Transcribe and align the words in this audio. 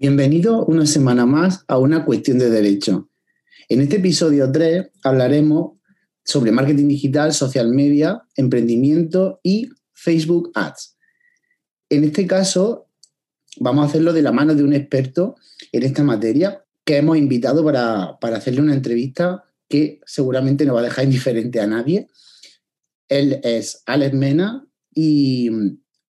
Bienvenido 0.00 0.64
una 0.64 0.86
semana 0.86 1.26
más 1.26 1.64
a 1.66 1.76
una 1.76 2.04
cuestión 2.04 2.38
de 2.38 2.50
derecho. 2.50 3.10
En 3.68 3.80
este 3.80 3.96
episodio 3.96 4.48
3 4.52 4.90
hablaremos 5.02 5.72
sobre 6.24 6.52
marketing 6.52 6.86
digital, 6.86 7.34
social 7.34 7.70
media, 7.70 8.22
emprendimiento 8.36 9.40
y 9.42 9.70
Facebook 9.92 10.52
Ads. 10.54 10.96
En 11.88 12.04
este 12.04 12.28
caso, 12.28 12.86
vamos 13.58 13.82
a 13.82 13.88
hacerlo 13.88 14.12
de 14.12 14.22
la 14.22 14.30
mano 14.30 14.54
de 14.54 14.62
un 14.62 14.72
experto 14.72 15.34
en 15.72 15.82
esta 15.82 16.04
materia 16.04 16.64
que 16.84 16.98
hemos 16.98 17.18
invitado 17.18 17.64
para, 17.64 18.18
hacerle 18.36 18.60
una 18.60 18.74
entrevista 18.74 19.46
que 19.68 20.00
seguramente 20.06 20.64
no 20.64 20.74
va 20.74 20.80
a 20.80 20.84
dejar 20.84 21.04
indiferente 21.06 21.60
a 21.60 21.66
nadie. 21.66 22.06
Él 23.08 23.40
es 23.42 23.82
Alex 23.84 24.14
Mena 24.14 24.64
y 24.94 25.50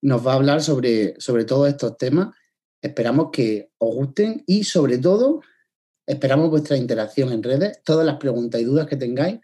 nos 0.00 0.24
va 0.24 0.34
a 0.34 0.36
hablar 0.36 0.62
sobre, 0.62 1.16
sobre 1.18 1.44
todos 1.44 1.68
estos 1.68 1.98
temas 1.98 2.28
Esperamos 2.82 3.30
que 3.32 3.70
os 3.78 3.94
gusten 3.94 4.42
y 4.46 4.64
sobre 4.64 4.98
todo 4.98 5.42
esperamos 6.06 6.50
vuestra 6.50 6.76
interacción 6.76 7.32
en 7.32 7.42
redes. 7.42 7.80
Todas 7.84 8.06
las 8.06 8.16
preguntas 8.16 8.60
y 8.60 8.64
dudas 8.64 8.86
que 8.86 8.96
tengáis, 8.96 9.40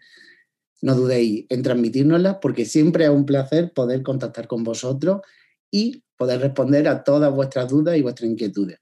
no 0.81 0.95
dudéis 0.95 1.45
en 1.49 1.61
transmitírnoslas 1.61 2.37
porque 2.41 2.65
siempre 2.65 3.05
es 3.05 3.09
un 3.09 3.25
placer 3.25 3.73
poder 3.73 4.03
contactar 4.03 4.47
con 4.47 4.63
vosotros 4.63 5.21
y 5.71 6.03
poder 6.17 6.41
responder 6.41 6.87
a 6.87 7.03
todas 7.03 7.33
vuestras 7.33 7.69
dudas 7.69 7.97
y 7.97 8.01
vuestras 8.01 8.29
inquietudes. 8.29 8.79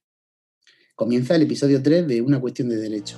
Comienza 0.95 1.35
el 1.35 1.41
episodio 1.41 1.83
3 1.83 2.07
de 2.07 2.21
Una 2.21 2.39
cuestión 2.39 2.69
de 2.69 2.77
derecho. 2.77 3.17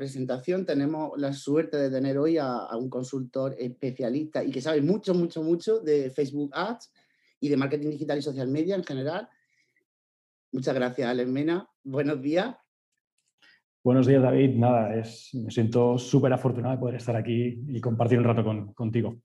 Presentación 0.00 0.64
tenemos 0.64 1.12
la 1.18 1.34
suerte 1.34 1.76
de 1.76 1.90
tener 1.90 2.16
hoy 2.16 2.38
a, 2.38 2.74
un 2.74 2.88
consultor 2.88 3.54
especialista 3.58 4.42
y 4.42 4.50
que 4.50 4.62
sabe 4.62 4.80
mucho, 4.80 5.12
mucho, 5.12 5.42
mucho 5.42 5.78
de 5.80 6.08
Facebook 6.08 6.50
Ads 6.54 6.90
y 7.38 7.50
de 7.50 7.58
marketing 7.58 7.90
digital 7.90 8.18
y 8.18 8.22
social 8.22 8.48
media 8.48 8.76
en 8.76 8.82
general. 8.82 9.28
Muchas 10.52 10.74
gracias, 10.74 11.06
Alex 11.06 11.28
Mena. 11.28 11.68
Buenos 11.84 12.22
días. 12.22 12.56
Buenos 13.84 14.06
días, 14.06 14.22
David. 14.22 14.56
Nada, 14.56 14.94
es, 14.94 15.34
me 15.34 15.50
siento 15.50 15.98
súper 15.98 16.32
afortunado 16.32 16.76
de 16.76 16.80
poder 16.80 16.94
estar 16.94 17.14
aquí 17.14 17.62
y 17.68 17.78
compartir 17.82 18.18
un 18.18 18.24
rato 18.24 18.72
contigo. 18.74 19.20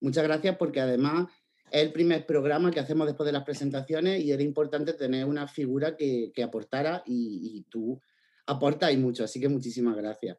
Muchas 0.00 0.24
gracias 0.24 0.56
porque 0.56 0.80
además 0.80 1.26
es 1.70 1.82
el 1.82 1.92
primer 1.92 2.24
programa 2.24 2.70
que 2.70 2.80
hacemos 2.80 3.06
después 3.06 3.26
de 3.26 3.32
las 3.32 3.44
presentaciones 3.44 4.24
y 4.24 4.32
era 4.32 4.42
importante 4.42 4.94
tener 4.94 5.26
una 5.26 5.46
figura 5.46 5.96
que, 5.98 6.32
aportara 6.42 7.02
y, 7.04 7.58
y 7.58 7.62
tú 7.64 8.00
aportáis 8.48 8.98
mucho, 8.98 9.24
así 9.24 9.38
que 9.38 9.48
muchísimas 9.48 9.94
gracias. 9.94 10.38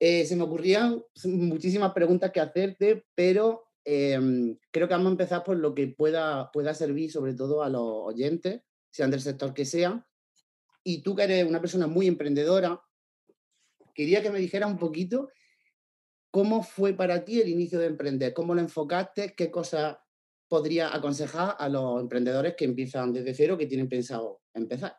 Eh, 0.00 0.24
se 0.24 0.36
me 0.36 0.44
ocurrían 0.44 1.02
muchísimas 1.24 1.92
preguntas 1.92 2.30
que 2.30 2.40
hacerte, 2.40 3.04
pero 3.14 3.64
em, 3.84 4.56
creo 4.70 4.86
que 4.86 4.94
vamos 4.94 5.08
a 5.08 5.12
empezar 5.12 5.42
por 5.42 5.56
lo 5.56 5.74
que 5.74 5.88
pueda, 5.88 6.50
pueda 6.52 6.72
servir 6.74 7.10
sobre 7.10 7.34
todo 7.34 7.62
a 7.62 7.68
los 7.68 7.82
oyentes, 7.82 8.62
sean 8.90 9.10
del 9.10 9.20
sector 9.20 9.52
que 9.52 9.64
sean. 9.64 10.04
Y 10.84 11.02
tú 11.02 11.16
que 11.16 11.24
eres 11.24 11.46
una 11.46 11.60
persona 11.60 11.88
muy 11.88 12.06
emprendedora, 12.06 12.80
quería 13.94 14.22
que 14.22 14.30
me 14.30 14.38
dijeras 14.38 14.70
un 14.70 14.78
poquito 14.78 15.28
cómo 16.30 16.62
fue 16.62 16.92
para 16.92 17.24
ti 17.24 17.40
el 17.40 17.48
inicio 17.48 17.80
de 17.80 17.86
emprender, 17.86 18.32
cómo 18.32 18.54
lo 18.54 18.60
enfocaste, 18.60 19.34
qué 19.36 19.50
cosas 19.50 19.96
podría 20.46 20.94
aconsejar 20.94 21.56
a 21.58 21.68
los 21.68 22.00
emprendedores 22.00 22.54
que 22.56 22.64
empiezan 22.64 23.12
desde 23.12 23.34
cero, 23.34 23.58
que 23.58 23.66
tienen 23.66 23.88
pensado 23.88 24.40
empezar. 24.54 24.96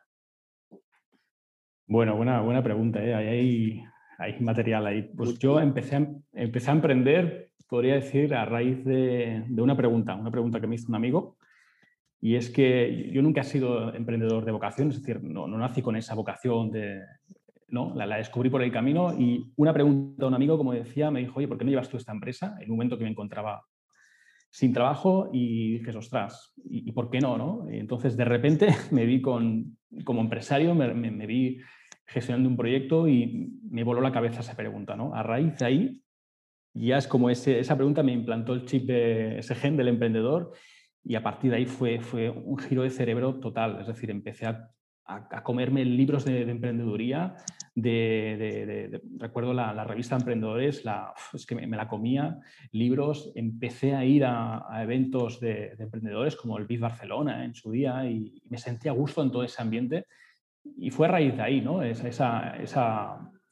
Bueno, 1.90 2.16
buena, 2.16 2.40
buena 2.42 2.62
pregunta. 2.62 3.04
¿eh? 3.04 3.16
Hay, 3.16 3.84
hay, 4.20 4.40
material 4.42 4.86
ahí. 4.86 5.02
Pues 5.02 5.40
yo 5.40 5.60
empecé 5.60 5.96
a, 5.96 6.08
empecé 6.34 6.70
a 6.70 6.76
emprender, 6.76 7.50
podría 7.68 7.96
decir, 7.96 8.36
a 8.36 8.46
raíz 8.46 8.86
de, 8.86 9.44
una 9.58 9.76
pregunta, 9.76 10.14
una 10.14 10.30
pregunta 10.30 10.62
que 10.62 10.68
me 10.68 10.76
hizo 10.76 10.90
un 10.90 10.94
amigo. 10.94 11.38
Y 12.22 12.36
es 12.36 12.52
que 12.52 13.10
yo 13.12 13.24
nunca 13.24 13.42
he 13.42 13.44
sido 13.44 13.92
emprendedor 13.96 14.46
de 14.46 14.52
vocación, 14.52 14.90
es 14.90 15.02
decir, 15.02 15.24
no, 15.24 15.48
no 15.48 15.58
nací 15.58 15.82
con 15.82 15.96
esa 15.96 16.14
vocación 16.14 16.70
de, 16.70 17.02
¿no? 17.70 17.96
La, 17.96 18.18
descubrí 18.18 18.52
por 18.52 18.62
el 18.62 18.72
camino 18.72 19.20
y 19.20 19.52
una 19.56 19.74
pregunta 19.74 20.22
de 20.22 20.28
un 20.28 20.36
amigo, 20.36 20.60
como 20.60 20.74
decía, 20.74 21.10
me 21.10 21.22
dijo, 21.22 21.40
oye, 21.40 21.48
¿por 21.48 21.58
qué 21.58 21.66
no 21.66 21.72
llevas 21.72 21.90
tú 21.90 21.98
esta 21.98 22.12
empresa? 22.12 22.56
En 22.60 22.70
un 22.70 22.78
momento 22.78 23.00
que 23.00 23.04
me 23.04 23.10
encontraba 23.10 23.64
sin 24.52 24.74
trabajo 24.74 25.32
y 25.34 25.80
dije, 25.80 25.98
ostras, 25.98 26.54
¿y, 26.66 26.92
por 26.92 27.10
qué 27.10 27.20
no? 27.20 27.36
no? 27.36 27.66
entonces, 27.68 28.16
de 28.16 28.26
repente 28.26 28.68
me 28.92 29.08
vi 29.08 29.24
con, 29.24 29.76
como 30.04 30.22
empresario, 30.22 30.76
me, 30.76 30.94
me 30.94 31.26
vi 31.26 31.60
gestionando 32.09 32.50
un 32.50 32.58
proyecto 32.58 33.08
y 33.08 33.59
me 33.70 33.84
voló 33.84 34.02
la 34.02 34.12
cabeza 34.12 34.42
esa 34.42 34.56
pregunta. 34.56 34.96
¿no? 34.96 35.14
A 35.14 35.24
raíz 35.24 35.58
de 35.58 35.66
ahí, 35.66 36.03
ya 36.74 36.97
es 36.97 37.08
como 37.08 37.30
ese, 37.30 37.59
esa 37.59 37.75
pregunta 37.75 38.03
me 38.03 38.12
implantó 38.12 38.53
el 38.53 38.66
chip, 38.66 38.86
de, 38.86 39.40
ese 39.40 39.56
gen 39.56 39.78
del 39.78 39.88
emprendedor 39.88 40.53
y 41.03 41.16
a 41.16 41.24
partir 41.24 41.52
de 41.52 41.58
ahí 41.58 41.66
fue, 41.66 42.00
fue 42.00 42.30
un 42.30 42.58
giro 42.58 42.84
de 42.84 42.90
cerebro 42.90 43.36
total. 43.36 43.80
Es 43.81 43.88
decir, 43.88 44.09
empecé 44.09 44.47
a, 44.47 44.72
a, 45.06 45.44
comerme 45.44 45.86
libros 45.86 46.25
de, 46.25 46.42
emprendeduría. 46.42 47.36
De, 47.75 49.02
recuerdo 49.18 49.53
la, 49.53 49.84
revista 49.84 50.16
Emprendedores, 50.16 50.84
la, 50.86 51.14
es 51.34 51.46
que 51.46 51.56
me, 51.56 51.68
la 51.68 51.88
comía, 51.88 52.40
libros. 52.72 53.31
Empecé 53.36 53.96
a 53.96 54.03
ir 54.06 54.26
a, 54.26 54.68
eventos 54.81 55.40
de, 55.40 55.76
emprendedores 55.78 56.36
como 56.36 56.58
el 56.58 56.66
BIF 56.66 56.81
Barcelona 56.81 57.46
en 57.46 57.56
su 57.56 57.72
día 57.72 58.06
y 58.06 58.41
me 58.50 58.58
sentía 58.58 58.91
a 58.91 58.96
gusto 58.96 59.22
en 59.22 59.31
todo 59.31 59.44
ese 59.44 59.62
ambiente 59.62 60.06
y 60.78 60.91
fue 60.91 61.07
a 61.07 61.12
raíz 61.12 61.35
de 61.35 61.41
ahí, 61.41 61.62
¿no? 61.62 61.81
Esa, 61.81 62.56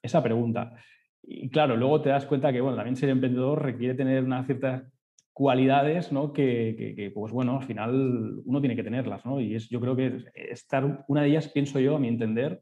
esa, 0.02 0.24
pregunta. 0.24 0.74
Y 1.22 1.50
claro, 1.50 1.76
luego 1.76 2.02
te 2.02 2.10
das 2.10 2.26
cuenta 2.26 2.52
que, 2.52 2.62
bueno, 2.62 2.78
también 2.78 2.96
ser 2.96 3.10
emprendedor 3.10 3.62
requiere 3.62 3.96
tener 3.96 4.24
unas 4.24 4.46
ciertas 4.46 4.84
cualidades, 5.34 6.12
¿no? 6.12 6.34
Que, 6.34 7.12
pues 7.14 7.32
bueno, 7.32 7.58
al 7.58 7.64
final 7.64 8.42
uno 8.46 8.60
tiene 8.60 8.76
que 8.76 8.84
tenerlas, 8.84 9.26
¿no? 9.26 9.40
Y 9.40 9.56
es, 9.56 9.70
yo 9.70 9.80
creo 9.80 9.96
que 9.96 10.24
estar, 10.34 11.06
una 11.08 11.22
de 11.22 11.30
ellas, 11.30 11.50
pienso 11.50 11.80
yo, 11.80 11.96
a 11.96 12.00
mi 12.00 12.08
entender, 12.08 12.62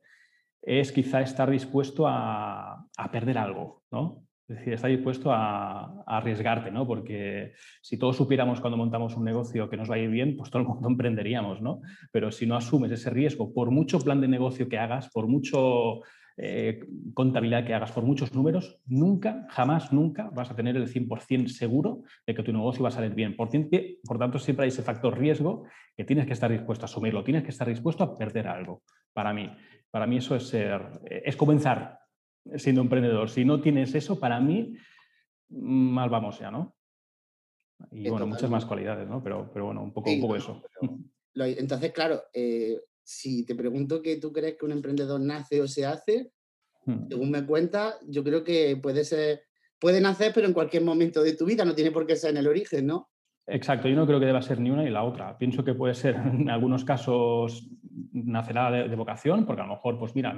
es 0.62 0.92
quizá 0.92 1.22
estar 1.22 1.50
dispuesto 1.50 2.08
a, 2.08 2.86
a 2.98 3.12
perder 3.12 3.38
algo, 3.38 3.84
¿no? 3.92 4.25
Es 4.48 4.58
decir, 4.58 4.74
está 4.74 4.88
dispuesto 4.88 5.32
a, 5.32 6.04
arriesgarte, 6.06 6.70
¿no? 6.70 6.86
Porque 6.86 7.54
si 7.82 7.98
todos 7.98 8.16
supiéramos 8.16 8.62
cuando 8.62 8.78
montamos 8.78 9.16
un 9.16 9.24
negocio 9.24 9.68
que 9.70 9.78
nos 9.78 9.90
va 9.90 9.96
a 9.96 10.00
ir 10.00 10.10
bien, 10.10 10.38
pues 10.38 10.52
todo 10.52 10.62
el 10.62 10.68
mundo 10.68 10.88
emprenderíamos, 10.90 11.62
¿no? 11.62 11.82
Pero 12.12 12.32
si 12.32 12.46
no 12.46 12.56
asumes 12.56 12.92
ese 12.92 13.10
riesgo, 13.10 13.52
por 13.54 13.72
mucho 13.72 14.00
plan 14.00 14.22
de 14.22 14.28
negocio 14.28 14.70
que 14.70 14.78
hagas, 14.78 15.10
por 15.10 15.28
mucho 15.28 16.02
eh, 16.38 16.80
contabilidad 17.16 17.66
que 17.66 17.74
hagas, 17.74 17.92
por 17.92 18.04
muchos 18.04 18.36
números, 18.36 18.80
nunca, 18.86 19.48
jamás, 19.50 19.92
nunca 19.92 20.30
vas 20.32 20.52
a 20.52 20.56
tener 20.56 20.76
el 20.76 20.88
100% 20.94 21.48
seguro 21.48 22.04
de 22.28 22.36
que 22.36 22.44
tu 22.44 22.54
negocio 22.54 22.84
va 22.84 22.90
a 22.90 22.92
salir 22.92 23.16
bien. 23.16 23.36
Por, 23.36 23.50
por 23.50 24.20
tanto, 24.20 24.38
siempre 24.38 24.66
hay 24.66 24.70
ese 24.70 24.84
factor 24.84 25.18
riesgo 25.18 25.64
que 25.98 26.04
tienes 26.04 26.28
que 26.28 26.34
estar 26.34 26.52
dispuesto 26.52 26.86
a 26.86 26.88
asumirlo, 26.88 27.24
tienes 27.24 27.44
que 27.44 27.50
estar 27.50 27.68
dispuesto 27.68 28.04
a 28.04 28.16
perder 28.16 28.48
algo. 28.48 28.84
Para 29.12 29.34
mí, 29.34 29.50
para 29.90 30.06
mí 30.06 30.18
eso 30.18 30.36
es 30.36 30.48
ser, 30.50 30.82
es 31.10 31.36
comenzar 31.36 32.05
siendo 32.58 32.82
emprendedor. 32.82 33.30
Si 33.30 33.46
no 33.46 33.62
tienes 33.62 33.96
eso, 33.96 34.20
para 34.20 34.40
mí, 34.40 34.76
mal 35.50 36.10
vamos 36.10 36.40
ya, 36.40 36.52
¿no? 36.52 36.76
Y 37.92 38.10
bueno, 38.10 38.28
muchas 38.28 38.50
más 38.50 38.66
cualidades, 38.66 39.08
¿no? 39.08 39.22
Pero, 39.22 39.50
pero 39.54 39.66
bueno, 39.66 39.84
un 39.84 39.94
poco, 39.94 40.10
un 40.10 40.22
poco 40.22 40.36
eso. 40.36 40.62
entonces, 41.36 41.92
claro, 41.92 42.24
eh, 42.34 42.80
si 43.04 43.46
te 43.46 43.56
pregunto 43.56 44.02
que 44.02 44.18
tú 44.18 44.32
crees 44.32 44.58
que 44.58 44.66
un 44.66 44.72
emprendedor 44.72 45.20
nace 45.20 45.62
o 45.62 45.68
se 45.68 45.86
hace, 45.86 46.32
hmm. 46.86 47.08
según 47.10 47.32
me 47.32 47.46
cuentas, 47.46 47.96
yo 48.08 48.24
creo 48.24 48.44
que 48.44 48.78
puede 48.78 49.04
ser, 49.04 49.44
puede 49.80 50.00
nacer, 50.00 50.32
pero 50.34 50.48
en 50.48 50.54
cualquier 50.54 50.84
momento 50.84 51.22
de 51.22 51.36
tu 51.36 51.46
vida, 51.46 51.66
no 51.66 51.76
tiene 51.76 51.92
por 51.92 52.06
qué 52.06 52.16
ser 52.16 52.32
en 52.32 52.38
el 52.38 52.48
origen, 52.48 52.88
¿no? 52.88 53.10
Exacto, 53.48 53.88
yo 53.88 53.96
no 53.96 54.08
creo 54.08 54.20
que 54.20 54.26
deba 54.26 54.42
ser 54.42 54.60
ni 54.60 54.72
una 54.72 54.84
ni 54.84 54.90
la 54.90 55.04
otra. 55.04 55.38
Pienso 55.38 55.64
que 55.64 55.76
puede 55.76 55.94
ser, 55.94 56.16
en 56.34 56.50
algunos 56.50 56.86
casos, 56.86 57.70
nacerá 58.12 58.72
de, 58.72 58.88
de 58.88 58.96
vocación, 58.96 59.46
porque 59.46 59.62
a 59.62 59.66
lo 59.66 59.74
mejor, 59.74 60.00
pues 60.00 60.16
mira, 60.16 60.34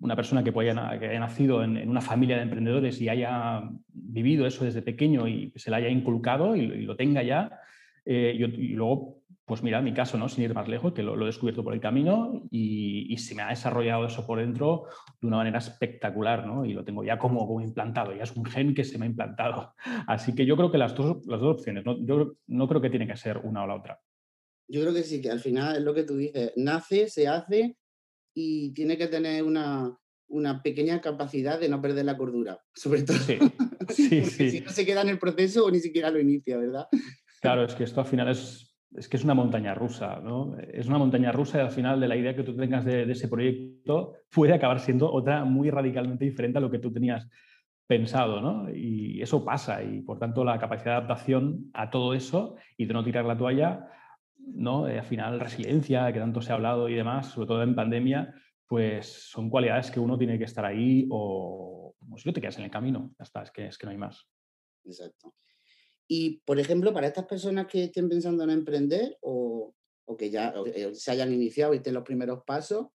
una 0.00 0.16
persona 0.16 0.42
que, 0.42 0.52
haya, 0.58 0.74
nacido 1.20 1.62
en, 1.62 1.88
una 1.88 2.00
familia 2.00 2.36
de 2.36 2.42
emprendedores 2.42 3.00
y 3.00 3.08
haya 3.08 3.62
vivido 3.88 4.46
eso 4.46 4.64
desde 4.64 4.82
pequeño 4.82 5.28
y 5.28 5.52
se 5.56 5.70
le 5.70 5.76
haya 5.76 5.88
inculcado 5.88 6.56
y, 6.56 6.66
lo 6.84 6.96
tenga 6.96 7.22
ya, 7.22 7.60
eh, 8.04 8.34
y, 8.36 8.68
luego 8.74 9.22
pues 9.44 9.62
mira, 9.62 9.82
mi 9.82 9.92
caso, 9.92 10.16
¿no? 10.16 10.28
Sin 10.28 10.44
ir 10.44 10.54
más 10.54 10.68
lejos, 10.68 10.92
que 10.92 11.02
lo, 11.02 11.20
he 11.20 11.26
descubierto 11.26 11.64
por 11.64 11.74
el 11.74 11.80
camino 11.80 12.42
y, 12.50 13.16
se 13.18 13.34
me 13.34 13.42
ha 13.42 13.48
desarrollado 13.48 14.06
eso 14.06 14.26
por 14.26 14.38
dentro 14.38 14.84
de 15.20 15.26
una 15.26 15.36
manera 15.36 15.58
espectacular, 15.58 16.46
¿no? 16.46 16.64
Y 16.64 16.72
lo 16.72 16.84
tengo 16.84 17.04
ya 17.04 17.18
como, 17.18 17.46
como 17.46 17.60
implantado, 17.60 18.14
ya 18.14 18.22
es 18.22 18.34
un 18.36 18.44
gen 18.44 18.74
que 18.74 18.84
se 18.84 18.98
me 18.98 19.04
ha 19.04 19.08
implantado. 19.08 19.74
Así 20.06 20.34
que 20.34 20.46
yo 20.46 20.56
creo 20.56 20.70
que 20.70 20.78
las 20.78 20.94
dos, 20.94 21.26
las 21.26 21.40
dos 21.40 21.56
opciones, 21.58 21.84
¿no? 21.84 21.98
yo 21.98 22.36
no 22.46 22.68
creo 22.68 22.80
que 22.80 22.90
tiene 22.90 23.06
que 23.06 23.16
ser 23.16 23.38
una 23.38 23.64
o 23.64 23.66
la 23.66 23.74
otra. 23.74 24.00
Yo 24.68 24.80
creo 24.80 24.94
que 24.94 25.02
sí, 25.02 25.20
que 25.20 25.30
al 25.30 25.40
final 25.40 25.76
es 25.76 25.82
lo 25.82 25.92
que 25.92 26.04
tú 26.04 26.16
dices, 26.16 26.52
nace, 26.56 27.08
se 27.08 27.28
hace 27.28 27.76
y 28.34 28.72
tiene 28.74 28.96
que 28.96 29.08
tener 29.08 29.42
una, 29.42 29.96
una 30.28 30.62
pequeña 30.62 31.00
capacidad 31.00 31.60
de 31.60 31.68
no 31.68 31.80
perder 31.80 32.04
la 32.04 32.16
cordura, 32.16 32.60
sobre 32.74 33.02
todo. 33.02 33.18
Sí, 33.18 33.38
sí, 33.90 34.24
sí. 34.24 34.50
Si 34.50 34.60
no 34.60 34.70
se 34.70 34.86
queda 34.86 35.02
en 35.02 35.10
el 35.10 35.18
proceso 35.18 35.64
o 35.66 35.70
ni 35.70 35.80
siquiera 35.80 36.10
lo 36.10 36.20
inicia, 36.20 36.56
¿verdad? 36.56 36.86
Claro, 37.40 37.64
es 37.64 37.74
que 37.74 37.84
esto 37.84 38.00
al 38.00 38.06
final 38.06 38.28
es 38.28 38.72
es 38.96 39.08
que 39.08 39.16
es 39.16 39.24
una 39.24 39.34
montaña 39.34 39.74
rusa, 39.74 40.20
¿no? 40.22 40.56
Es 40.58 40.86
una 40.86 40.98
montaña 40.98 41.32
rusa 41.32 41.58
y 41.58 41.60
al 41.62 41.70
final 41.70 42.00
de 42.00 42.08
la 42.08 42.16
idea 42.16 42.36
que 42.36 42.42
tú 42.42 42.54
tengas 42.54 42.84
de, 42.84 43.10
ese 43.10 43.28
proyecto 43.28 44.14
puede 44.30 44.52
acabar 44.52 44.80
siendo 44.80 45.10
otra 45.10 45.44
muy 45.44 45.70
radicalmente 45.70 46.24
diferente 46.24 46.58
a 46.58 46.60
lo 46.60 46.70
que 46.70 46.78
tú 46.78 46.92
tenías 46.92 47.26
pensado, 47.86 48.40
¿no? 48.40 48.70
Y 48.74 49.20
eso 49.22 49.44
pasa 49.44 49.82
y 49.82 50.02
por 50.02 50.18
tanto 50.18 50.44
la 50.44 50.58
capacidad 50.58 50.92
de 50.92 50.96
adaptación 51.04 51.70
a 51.72 51.90
todo 51.90 52.14
eso 52.14 52.56
y 52.76 52.86
de 52.86 52.94
no 52.94 53.04
tirar 53.04 53.24
la 53.24 53.36
toalla, 53.36 53.88
¿no? 54.54 54.88
Eh, 54.88 54.98
al 54.98 55.04
final 55.04 55.40
resiliencia, 55.40 56.12
que 56.12 56.18
tanto 56.18 56.40
se 56.40 56.52
ha 56.52 56.54
hablado 56.54 56.88
y 56.88 56.94
demás, 56.94 57.28
sobre 57.28 57.48
todo 57.48 57.62
en 57.62 57.74
pandemia, 57.74 58.34
pues 58.66 59.06
son 59.06 59.50
cualidades 59.50 59.90
que 59.90 60.00
uno 60.00 60.16
tiene 60.16 60.38
que 60.38 60.44
estar 60.44 60.64
ahí 60.64 61.06
o, 61.10 61.94
si 62.16 62.28
no 62.28 62.32
te 62.32 62.40
quedas 62.40 62.58
en 62.58 62.64
el 62.64 62.70
camino, 62.70 63.14
ya 63.18 63.24
está, 63.24 63.42
es 63.42 63.50
que, 63.50 63.66
es 63.66 63.78
que 63.78 63.86
no 63.86 63.92
hay 63.92 63.98
más. 63.98 64.26
Exacto. 64.84 65.34
Y, 66.08 66.40
por 66.44 66.58
ejemplo, 66.58 66.92
para 66.92 67.06
estas 67.06 67.26
personas 67.26 67.66
que 67.66 67.84
estén 67.84 68.08
pensando 68.08 68.44
en 68.44 68.50
emprender 68.50 69.18
o, 69.20 69.74
que 70.18 70.30
ya 70.30 70.52
eh, 70.66 70.94
se 70.94 71.10
hayan 71.10 71.32
iniciado 71.32 71.72
y 71.72 71.78
estén 71.78 71.94
los 71.94 72.02
primeros 72.02 72.42
pasos, 72.46 72.88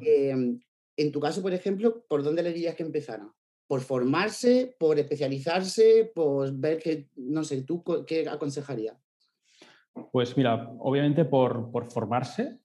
em, 0.00 0.60
en 0.96 1.12
tu 1.12 1.18
caso, 1.18 1.42
por 1.42 1.52
ejemplo, 1.52 2.04
¿por 2.08 2.22
dónde 2.22 2.42
le 2.42 2.52
dirías 2.52 2.76
que 2.76 2.84
empezaran? 2.84 3.32
¿Por 3.66 3.80
formarse, 3.80 4.76
por 4.78 4.98
especializarse, 4.98 6.12
por 6.14 6.52
ver 6.52 6.78
que, 6.78 7.10
no 7.16 7.42
sé, 7.42 7.62
tú 7.62 7.82
qué 8.06 8.28
aconsejarías? 8.28 8.96
Pues 10.12 10.36
mira, 10.36 10.70
obviamente 10.78 11.24
por, 11.24 11.70
formarse, 11.90 12.58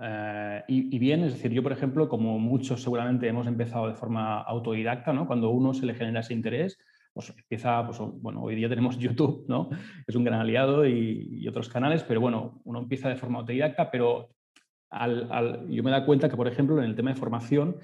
eh, 0.00 0.62
y, 0.68 0.98
bien, 0.98 1.24
es 1.24 1.32
decir, 1.34 1.52
yo, 1.52 1.62
por 1.62 1.72
ejemplo, 1.72 2.08
como 2.08 2.38
muchos 2.38 2.82
seguramente 2.82 3.28
hemos 3.28 3.46
empezado 3.46 3.88
de 3.88 3.94
forma 3.94 4.42
autodidacta, 4.42 5.12
¿no? 5.12 5.26
Cuando 5.26 5.50
uno 5.50 5.74
se 5.74 5.86
le 5.86 5.94
genera 5.94 6.20
ese 6.20 6.34
interés, 6.34 6.78
pues 7.12 7.30
empieza, 7.30 7.84
pues, 7.86 7.98
bueno, 7.98 8.42
hoy 8.42 8.54
día 8.54 8.68
tenemos 8.68 8.98
YouTube, 8.98 9.46
¿no? 9.48 9.70
Es 10.06 10.14
un 10.14 10.24
gran 10.24 10.40
aliado 10.40 10.86
y, 10.86 11.46
otros 11.48 11.68
canales, 11.68 12.04
pero 12.04 12.20
bueno, 12.20 12.60
uno 12.64 12.80
empieza 12.80 13.08
de 13.08 13.16
forma 13.16 13.38
autodidacta, 13.40 13.90
pero 13.90 14.30
al, 14.90 15.66
yo 15.68 15.82
me 15.82 15.90
da 15.90 16.04
cuenta 16.04 16.28
que, 16.28 16.36
por 16.36 16.46
ejemplo, 16.46 16.78
en 16.78 16.84
el 16.84 16.94
tema 16.94 17.10
de 17.10 17.16
formación, 17.16 17.76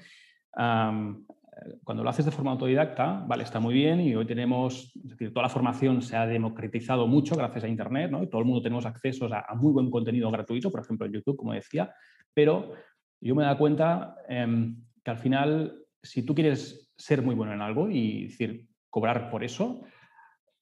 cuando 1.83 2.03
lo 2.03 2.09
haces 2.09 2.25
de 2.25 2.31
forma 2.31 2.51
autodidacta, 2.51 3.23
vale, 3.27 3.43
está 3.43 3.59
muy 3.59 3.73
bien 3.73 4.01
y 4.01 4.15
hoy 4.15 4.25
tenemos, 4.25 4.91
es 4.95 5.09
decir, 5.09 5.33
toda 5.33 5.43
la 5.43 5.49
formación 5.49 6.01
se 6.01 6.15
ha 6.15 6.25
democratizado 6.25 7.07
mucho 7.07 7.35
gracias 7.35 7.63
a 7.63 7.67
Internet, 7.67 8.11
¿no? 8.11 8.23
Y 8.23 8.27
todo 8.27 8.41
el 8.41 8.45
mundo 8.45 8.61
tenemos 8.61 8.85
acceso 8.85 9.27
a, 9.31 9.53
muy 9.55 9.71
buen 9.71 9.89
contenido 9.89 10.29
gratuito, 10.31 10.71
por 10.71 10.81
ejemplo, 10.81 11.05
en 11.05 11.13
YouTube, 11.13 11.37
como 11.37 11.53
decía, 11.53 11.93
pero 12.33 12.73
yo 13.21 13.35
me 13.35 13.43
da 13.43 13.57
cuenta 13.57 14.15
em, 14.27 14.83
que 15.03 15.11
al 15.11 15.17
final, 15.17 15.85
si 16.01 16.23
tú 16.23 16.33
quieres 16.33 16.91
ser 16.97 17.21
muy 17.21 17.35
bueno 17.35 17.53
en 17.53 17.61
algo 17.61 17.89
y 17.89 18.25
decir, 18.25 18.67
cobrar 18.89 19.29
por 19.29 19.43
eso, 19.43 19.81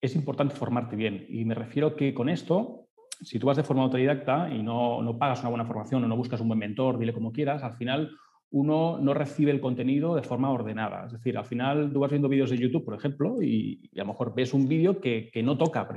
es 0.02 0.16
importante 0.16 0.56
formarte 0.56 0.96
bien. 0.96 1.26
Y 1.30 1.46
me 1.46 1.56
refiero 1.56 1.96
que 1.96 2.14
con 2.14 2.30
esto, 2.30 2.88
si 3.22 3.40
tú 3.40 3.48
vas 3.48 3.58
de 3.58 3.64
forma 3.64 3.84
autodidacta 3.84 4.50
y 4.50 4.64
no, 4.64 5.02
no 5.02 5.18
pagas 5.18 5.42
una 5.42 5.50
buena 5.50 5.66
formación 5.66 6.04
o 6.04 6.08
no 6.08 6.18
buscas 6.18 6.42
un 6.42 6.48
buen 6.48 6.60
mentor, 6.60 6.98
dile 6.98 7.14
como 7.14 7.32
quieras, 7.32 7.64
al 7.64 7.74
final 7.74 8.12
uno 8.51 8.98
no 9.00 9.13
recibe 9.13 9.51
el 9.51 9.62
contenido 9.62 10.15
de 10.15 10.24
forma 10.24 10.51
ordenada. 10.51 11.06
Es 11.06 11.13
decir, 11.13 11.38
al 11.38 11.45
final 11.45 11.92
tú 11.92 12.00
vas 12.00 12.12
viendo 12.12 12.30
vídeos 12.30 12.50
de 12.50 12.57
YouTube, 12.57 12.86
por 12.86 12.94
ejemplo, 12.94 13.42
y, 13.42 13.89
a 13.95 14.00
lo 14.00 14.07
mejor 14.07 14.33
ves 14.36 14.53
un 14.53 14.68
vídeo 14.68 15.00
que, 15.00 15.30
que, 15.31 15.42
no 15.42 15.57
toca. 15.57 15.88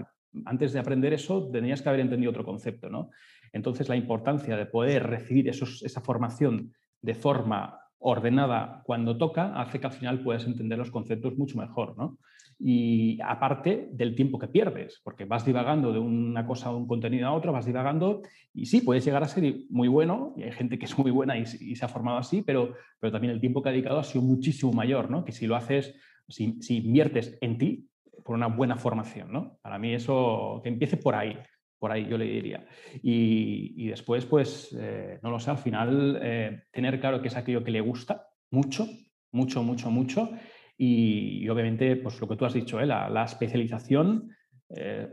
Antes 0.45 0.73
de 0.73 0.79
aprender 0.79 1.13
eso, 1.13 1.51
tenías 1.51 1.83
que 1.83 1.89
haber 1.89 2.01
entendido 2.01 2.31
otro 2.31 2.45
concepto. 2.45 2.89
¿no? 2.89 3.11
Entonces, 3.53 3.89
la 3.89 3.97
importancia 3.97 4.57
de 4.57 4.67
poder 4.67 5.05
recibir 5.05 5.49
esa 5.49 6.01
formación 6.01 6.73
de 7.03 7.15
forma 7.15 7.81
ordenada 7.99 8.83
cuando 8.85 9.17
toca 9.17 9.61
hace 9.61 9.81
que 9.81 9.87
al 9.87 9.93
final 9.93 10.23
puedas 10.23 10.47
entender 10.47 10.79
los 10.79 10.91
conceptos 10.91 11.37
mucho 11.37 11.59
mejor, 11.59 11.97
¿no? 11.97 12.19
Y 12.59 13.19
aparte 13.23 13.89
del 13.93 14.15
tiempo 14.15 14.39
que 14.39 14.49
pierdes, 14.49 15.01
porque 15.03 15.25
vas 15.25 15.45
divagando 15.45 15.93
de 15.93 15.99
una 15.99 16.47
cosa 16.47 16.69
a 16.69 16.75
un 16.75 16.87
contenido 16.87 17.29
a 17.29 17.33
otro, 17.33 17.53
vas 17.53 17.67
divagando 17.67 18.23
y 18.53 18.67
sí, 18.67 18.81
puedes 18.81 19.05
llegar 19.05 19.23
a 19.23 19.29
ser 19.29 19.55
muy 19.71 19.89
bueno, 19.89 20.35
y 20.37 20.45
hay 20.45 20.53
gente 20.53 20.79
que 20.79 20.85
es 20.85 20.97
muy 20.99 21.11
buena 21.11 21.37
y, 21.37 21.47
se 21.47 21.85
ha 21.85 21.89
formado 21.89 22.19
así, 22.19 22.43
pero, 22.43 22.75
pero 23.01 23.13
también 23.13 23.33
el 23.33 23.41
tiempo 23.41 23.63
que 23.63 23.69
ha 23.69 23.73
dedicado 23.73 23.99
ha 23.99 24.05
sido 24.05 24.23
muchísimo 24.23 24.73
mayor, 24.73 25.11
¿no? 25.11 25.25
Que 25.25 25.33
si 25.33 25.47
lo 25.47 25.57
haces, 25.57 25.95
si, 26.29 26.63
si 26.63 26.79
inviertes 26.79 27.37
en 27.41 27.59
ti, 27.59 27.89
por 28.25 28.35
una 28.35 28.47
buena 28.47 28.77
formación, 28.77 29.33
¿no? 29.33 29.59
Para 29.63 29.79
mí 29.79 29.93
eso, 29.93 30.61
que 30.63 30.71
empiece 30.71 30.97
por 30.97 31.15
ahí, 31.15 31.37
por 31.79 31.93
ahí 31.93 32.07
yo 32.09 32.17
le 32.17 32.25
diría. 32.25 32.67
Y, 33.03 33.89
después, 33.89 34.25
pues, 34.25 34.75
eh, 34.79 35.19
no 35.23 35.31
lo 35.31 35.39
sé, 35.39 35.51
al 35.51 35.59
final 35.59 36.19
eh, 36.23 36.63
tener 36.73 36.99
claro 36.99 37.21
que 37.21 37.29
es 37.29 37.37
aquello 37.37 37.63
que 37.63 37.71
le 37.71 37.83
gusta 37.83 38.27
mucho, 38.51 38.89
mucho, 39.33 39.63
mucho, 39.63 39.91
mucho. 39.91 40.31
Y, 40.77 41.49
obviamente, 41.49 41.97
pues 41.97 42.21
lo 42.21 42.29
que 42.29 42.37
tú 42.37 42.45
has 42.45 42.55
dicho, 42.55 42.81
¿eh? 42.81 42.87
la, 42.87 43.25
especialización, 43.25 44.31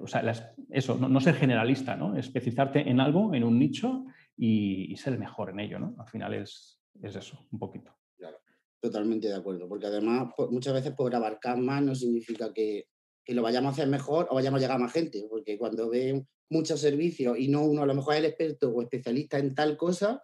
o 0.02 0.08
sea, 0.08 0.32
eso, 0.70 0.98
no, 0.98 1.22
ser 1.22 1.36
generalista, 1.36 1.96
¿no? 1.96 2.18
Especializarte 2.18 2.90
en 2.90 3.00
algo, 3.00 3.34
en 3.36 3.44
un 3.44 3.60
nicho 3.60 4.06
y, 4.36 4.96
ser 4.98 5.18
mejor 5.20 5.52
en 5.52 5.60
ello, 5.60 5.80
¿no? 5.80 5.96
Al 6.00 6.08
final 6.08 6.34
es, 6.34 6.82
es 7.02 7.16
eso, 7.16 7.48
un 7.52 7.60
poquito. 7.60 7.96
Claro, 8.18 8.38
totalmente 8.80 9.28
de 9.28 9.36
acuerdo, 9.36 9.70
porque 9.70 9.86
además 9.86 10.30
muchas 10.50 10.74
veces 10.74 10.94
por 10.94 11.14
abarcar 11.14 11.58
más 11.58 11.84
no 11.84 11.94
significa 11.94 12.52
que, 12.54 12.88
que 13.24 13.34
lo 13.34 13.44
vayamos 13.44 13.70
a 13.70 13.74
hacer 13.74 13.88
mejor 13.88 14.28
o 14.30 14.36
vayamos 14.36 14.58
a 14.60 14.62
llegar 14.62 14.78
a 14.78 14.80
más 14.80 14.94
gente, 14.94 15.26
porque 15.30 15.58
cuando 15.58 15.90
ve 15.90 16.26
muchos 16.50 16.80
servicios 16.80 17.38
y 17.40 17.48
no 17.48 17.64
uno 17.64 17.84
a 17.84 17.86
lo 17.86 17.96
mejor 17.96 18.14
es 18.14 18.20
el 18.20 18.26
experto 18.26 18.70
o 18.70 18.82
especialista 18.82 19.40
en 19.40 19.56
tal 19.56 19.78
cosa, 19.78 20.24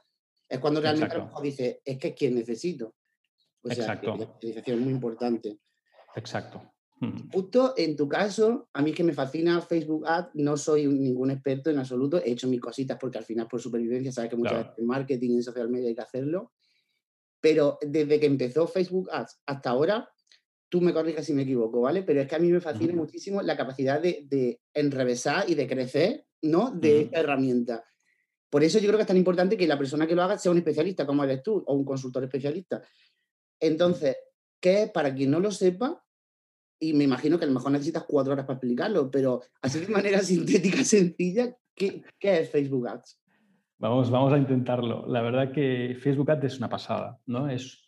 es 0.49 0.59
cuando 0.59 0.81
realmente 0.81 1.15
a 1.15 1.19
lo 1.19 1.25
mejor 1.25 1.43
dice, 1.43 1.81
es 1.83 1.97
que 1.97 2.09
es 2.09 2.15
quien 2.15 2.35
necesito. 2.35 2.95
O 3.61 3.69
sea, 3.69 3.77
Exacto. 3.77 4.15
la 4.15 4.23
especialización 4.23 4.79
es 4.79 4.83
muy 4.83 4.93
importante. 4.93 5.59
Exacto. 6.15 6.73
Justo 7.31 7.75
en 7.77 7.95
tu 7.95 8.09
caso, 8.09 8.69
a 8.73 8.81
mí 8.81 8.91
que 8.91 9.03
me 9.03 9.13
fascina 9.13 9.61
Facebook 9.61 10.07
Ads, 10.07 10.31
no 10.33 10.57
soy 10.57 10.87
ningún 10.87 11.29
experto 11.29 11.69
en 11.69 11.77
absoluto, 11.77 12.17
he 12.17 12.31
hecho 12.31 12.47
mis 12.47 12.59
cositas 12.59 12.97
porque 12.99 13.19
al 13.19 13.23
final 13.23 13.47
por 13.47 13.61
supervivencia 13.61 14.11
sabes 14.11 14.31
que 14.31 14.35
muchas 14.35 14.57
veces 14.57 14.73
en 14.79 14.87
marketing 14.87 15.29
y 15.29 15.35
en 15.35 15.43
social 15.43 15.69
media 15.69 15.89
hay 15.89 15.95
que 15.95 16.01
hacerlo, 16.01 16.53
pero 17.39 17.77
desde 17.81 18.19
que 18.19 18.25
empezó 18.25 18.67
Facebook 18.67 19.09
Ads 19.11 19.41
hasta 19.45 19.69
ahora, 19.69 20.09
tú 20.69 20.81
me 20.81 20.91
corrijas 20.91 21.25
si 21.25 21.33
me 21.33 21.43
equivoco, 21.43 21.81
¿vale? 21.81 22.01
Pero 22.01 22.21
es 22.21 22.27
que 22.27 22.35
a 22.35 22.39
mí 22.39 22.51
me 22.51 22.61
fascina 22.61 22.93
muchísimo 22.93 23.43
la 23.43 23.55
capacidad 23.55 24.01
de, 24.01 24.59
enrevesar 24.73 25.47
y 25.47 25.53
de 25.53 25.67
crecer, 25.67 26.25
¿no? 26.41 26.71
De 26.71 27.01
esta 27.01 27.19
herramienta. 27.19 27.85
Por 28.49 28.63
eso 28.63 28.79
yo 28.79 28.87
creo 28.87 28.97
que 28.97 29.03
es 29.03 29.07
tan 29.07 29.17
importante 29.17 29.57
que 29.57 29.67
la 29.67 29.77
persona 29.77 30.07
que 30.07 30.15
lo 30.15 30.23
haga 30.23 30.37
sea 30.37 30.51
un 30.51 30.57
especialista, 30.57 31.05
como 31.05 31.23
eres 31.23 31.43
tú, 31.43 31.63
o 31.65 31.73
un 31.73 31.85
consultor 31.85 32.23
especialista. 32.23 32.81
Entonces, 33.59 34.17
¿qué 34.59 34.89
Para 34.93 35.13
quien 35.13 35.31
no 35.31 35.39
lo 35.39 35.51
sepa, 35.51 36.03
y 36.79 36.93
me 36.93 37.05
imagino 37.05 37.39
que 37.39 37.45
a 37.45 37.47
lo 37.47 37.53
mejor 37.53 37.71
necesitas 37.71 38.03
cuatro 38.07 38.33
horas 38.33 38.45
para 38.45 38.57
explicarlo, 38.57 39.09
pero 39.09 39.41
así 39.61 39.79
de 39.79 39.87
manera 39.87 40.19
sintética, 40.21 40.83
sencilla, 40.83 41.55
¿qué, 41.75 42.03
¿qué, 42.19 42.39
es 42.39 42.49
Facebook 42.49 42.87
Ads? 42.87 43.19
Vamos, 43.79 44.09
vamos 44.09 44.33
a 44.33 44.37
intentarlo. 44.37 45.05
La 45.07 45.21
verdad 45.21 45.51
que 45.51 45.97
Facebook 46.01 46.31
Ads 46.31 46.45
es 46.45 46.57
una 46.57 46.69
pasada, 46.69 47.19
¿no? 47.25 47.49
Es 47.49 47.87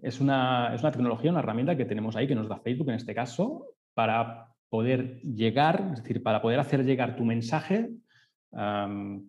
es 0.00 0.20
una, 0.20 0.76
tecnología, 0.92 1.30
una 1.30 1.40
herramienta 1.40 1.76
que 1.76 1.84
tenemos 1.84 2.14
ahí, 2.16 2.28
que 2.28 2.34
nos 2.34 2.48
da 2.48 2.58
Facebook 2.58 2.88
en 2.88 2.94
este 2.96 3.14
caso, 3.14 3.66
para 3.94 4.54
poder 4.68 5.20
llegar, 5.22 5.90
es 5.92 6.02
decir, 6.02 6.22
para 6.22 6.40
poder 6.40 6.60
hacer 6.60 6.84
llegar 6.84 7.16
tu 7.16 7.24
mensaje, 7.24 7.90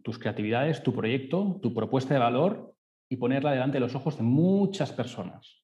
tus 0.04 0.20
creatividades, 0.20 0.84
tu 0.84 0.94
proyecto, 0.94 1.60
tu 1.62 1.74
propuesta 1.74 2.14
de 2.14 2.20
valor 2.20 2.69
y 3.10 3.18
ponerla 3.18 3.52
delante 3.52 3.78
de 3.78 3.82
los 3.82 3.96
ojos 3.96 4.18
de 4.18 4.24
muchas 4.24 4.92
personas. 4.94 5.64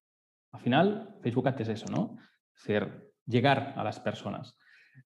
Al 0.52 0.60
final, 0.60 1.16
Facebook 1.22 1.48
Ads 1.48 1.62
es 1.62 1.70
eso, 1.70 1.86
¿no? 1.92 2.18
Es 2.56 2.64
decir, 2.64 3.14
llegar 3.26 3.74
a 3.78 3.84
las 3.84 4.00
personas. 4.00 4.58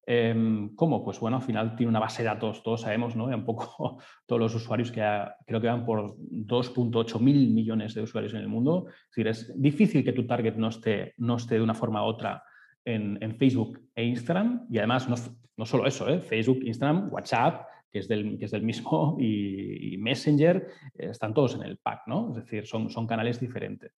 Em, 0.05 0.75
¿Cómo? 0.75 1.03
Pues 1.03 1.19
bueno, 1.19 1.38
al 1.38 1.43
final 1.43 1.75
tiene 1.75 1.89
una 1.89 2.00
base 2.00 2.22
de 2.22 2.29
datos, 2.29 2.63
todos 2.63 2.81
sabemos, 2.81 3.15
¿no? 3.15 3.25
un 3.25 3.46
poco 3.46 4.01
todos 4.25 4.39
los 4.39 4.55
usuarios 4.55 4.91
que 4.91 5.01
creo 5.46 5.60
que 5.60 5.67
van 5.67 5.86
por 5.86 6.15
2.8 6.17 7.19
mil 7.19 7.50
millones 7.51 7.93
de 7.93 8.01
usuarios 8.01 8.34
en 8.34 8.41
el 8.41 8.48
mundo. 8.48 8.86
Es 8.88 9.10
decir, 9.10 9.27
es 9.27 9.62
difícil 9.62 10.03
que 10.03 10.13
tu 10.13 10.25
target 10.25 10.55
no 10.55 10.69
esté, 10.69 11.13
no 11.17 11.36
esté 11.36 11.55
de 11.55 11.62
una 11.62 11.74
forma 11.74 12.03
u 12.03 12.08
otra 12.08 12.43
en, 12.86 13.36
Facebook 13.38 13.79
e 13.96 14.03
Instagram. 14.03 14.67
Y 14.69 14.77
además, 14.77 15.10
no, 15.10 15.15
no 15.58 15.65
solo 15.65 15.86
eso, 15.86 16.08
¿eh? 16.08 16.19
Facebook, 16.19 16.62
Instagram, 16.63 17.12
WhatsApp, 17.12 17.65
que 17.91 18.00
es 18.00 18.08
del, 18.08 18.38
que 18.38 18.46
es 18.46 18.51
del 18.51 18.63
mismo, 18.63 19.17
y, 19.19 19.98
Messenger, 19.98 20.67
están 20.96 21.34
todos 21.34 21.55
en 21.55 21.63
el 21.63 21.77
pack, 21.77 22.03
¿no? 22.08 22.29
Es 22.29 22.43
decir, 22.43 22.65
son, 22.65 22.89
son 22.89 23.08
canales 23.08 23.39
diferentes. 23.39 23.93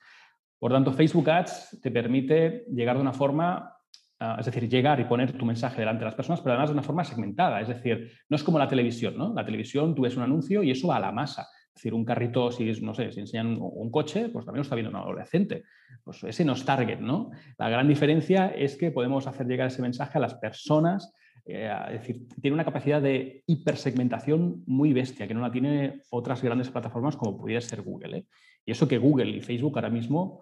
Por 0.59 0.71
tanto, 0.71 0.93
Facebook 0.93 1.29
Ads 1.29 1.79
te 1.81 1.91
permite 1.91 2.65
llegar 2.71 2.95
de 2.95 3.01
una 3.01 3.13
forma 3.13 3.75
ah, 4.19 4.37
es 4.39 4.45
decir, 4.45 4.69
llegar 4.69 4.99
y 4.99 5.05
poner 5.05 5.31
tu 5.33 5.45
mensaje 5.45 5.79
delante 5.79 5.99
de 5.99 6.05
las 6.05 6.15
personas, 6.15 6.41
pero 6.41 6.53
además 6.53 6.69
de 6.69 6.73
una 6.73 6.83
forma 6.83 7.03
segmentada. 7.03 7.61
Es 7.61 7.67
decir, 7.67 8.11
no 8.29 8.35
es 8.35 8.43
como 8.43 8.59
la 8.59 8.67
televisión, 8.67 9.17
¿no? 9.17 9.33
La 9.33 9.45
televisión 9.45 9.95
tú 9.95 10.03
ves 10.03 10.15
un 10.15 10.23
anuncio 10.23 10.61
y 10.61 10.71
eso 10.71 10.87
va 10.87 10.97
a 10.97 10.99
la 10.99 11.11
masa. 11.11 11.47
Es 11.73 11.75
decir, 11.75 11.93
un 11.93 12.03
carrito, 12.03 12.51
si 12.51 12.69
no 12.81 12.93
sé, 12.93 13.11
si 13.11 13.21
enseñan 13.21 13.57
un 13.59 13.89
coche, 13.89 14.27
pues 14.29 14.45
también 14.45 14.59
lo 14.59 14.63
está 14.63 14.75
viendo 14.75 14.91
un 14.91 14.97
adolescente. 14.97 15.63
Pues 16.03 16.21
ese 16.25 16.43
no 16.43 16.53
es 16.53 16.65
target, 16.65 16.99
¿no? 16.99 17.31
La 17.57 17.69
gran 17.69 17.87
diferencia 17.87 18.49
es 18.49 18.75
que 18.75 18.91
podemos 18.91 19.25
hacer 19.25 19.47
llegar 19.47 19.67
ese 19.67 19.81
mensaje 19.81 20.17
a 20.17 20.21
las 20.21 20.35
personas 20.35 21.13
eh, 21.45 21.71
es 21.87 21.99
decir, 21.99 22.27
tiene 22.41 22.55
una 22.55 22.65
capacidad 22.65 23.01
de 23.01 23.43
hipersegmentación 23.47 24.63
muy 24.67 24.93
bestia, 24.93 25.27
que 25.27 25.33
no 25.33 25.41
la 25.41 25.51
tiene 25.51 26.01
otras 26.09 26.41
grandes 26.41 26.69
plataformas 26.69 27.15
como 27.15 27.37
pudiera 27.37 27.61
ser 27.61 27.81
Google. 27.81 28.17
¿eh? 28.17 28.25
Y 28.65 28.71
eso 28.71 28.87
que 28.87 28.97
Google 28.97 29.29
y 29.29 29.41
Facebook 29.41 29.77
ahora 29.77 29.89
mismo, 29.89 30.41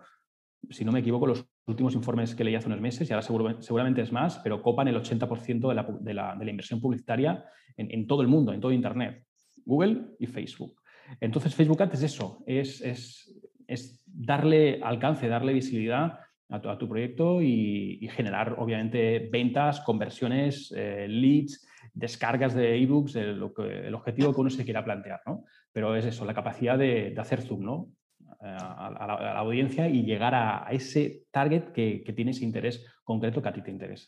si 0.70 0.84
no 0.84 0.92
me 0.92 1.00
equivoco, 1.00 1.28
los 1.28 1.46
últimos 1.68 1.96
informes 1.96 2.36
que 2.36 2.44
leí 2.44 2.56
hace 2.56 2.68
unos 2.68 2.82
meses, 2.82 3.10
y 3.10 3.14
ahora 3.14 3.26
seguramente 3.62 4.02
es 4.02 4.12
más, 4.12 4.40
pero 4.40 4.62
copan 4.62 4.88
el 4.88 4.96
80% 4.96 6.00
de 6.02 6.14
la, 6.14 6.38
inversión 6.42 6.82
publicitaria 6.82 7.46
en, 7.78 8.08
todo 8.08 8.22
el 8.22 8.28
mundo, 8.28 8.52
en 8.52 8.60
todo 8.60 8.72
Internet. 8.72 9.24
Google 9.66 10.16
y 10.20 10.26
Facebook. 10.26 10.82
Entonces, 11.22 11.56
Facebook 11.56 11.82
Ads 11.82 11.96
es 11.96 12.04
eso, 12.04 12.44
es, 12.46 12.82
es 13.68 14.04
darle 14.06 14.82
alcance, 14.84 15.28
darle 15.28 15.54
visibilidad 15.54 16.20
a 16.50 16.78
tu, 16.78 16.90
proyecto 16.90 17.42
y, 17.42 18.10
generar, 18.12 18.56
obviamente, 18.58 19.30
ventas, 19.32 19.82
conversiones, 19.82 20.74
eh, 20.76 21.08
leads, 21.08 21.68
descargas 21.94 22.56
de 22.56 22.82
ebooks, 22.82 23.16
el, 23.16 23.52
el 23.58 23.96
objetivo 23.96 24.34
que 24.34 24.42
uno 24.42 24.50
se 24.50 24.66
quiera 24.66 24.84
plantear, 24.84 25.22
¿no? 25.28 25.46
Pero 25.72 25.96
es 25.96 26.06
eso, 26.06 26.26
la 26.26 26.34
capacidad 26.34 26.78
de, 26.78 27.14
hacer 27.18 27.42
zoom, 27.42 27.64
¿no? 27.64 27.90
A, 28.42 28.90
la, 28.90 29.40
audiencia 29.40 29.88
y 29.88 30.04
llegar 30.04 30.34
a, 30.34 30.68
ese 30.72 31.26
target 31.32 31.72
que, 31.72 32.04
que, 32.04 32.14
tiene 32.14 32.32
ese 32.32 32.46
interés 32.46 32.86
concreto 33.04 33.42
que 33.42 33.50
a 33.50 33.54
ti 33.54 33.62
te 33.62 33.72
interesa. 33.72 34.08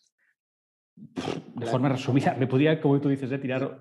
De 0.96 1.66
forma 1.66 1.90
resumida, 1.90 2.36
me 2.40 2.48
podría, 2.48 2.82
como 2.82 3.00
tú 3.00 3.10
dices, 3.10 3.30
de 3.30 3.38
tirar 3.38 3.78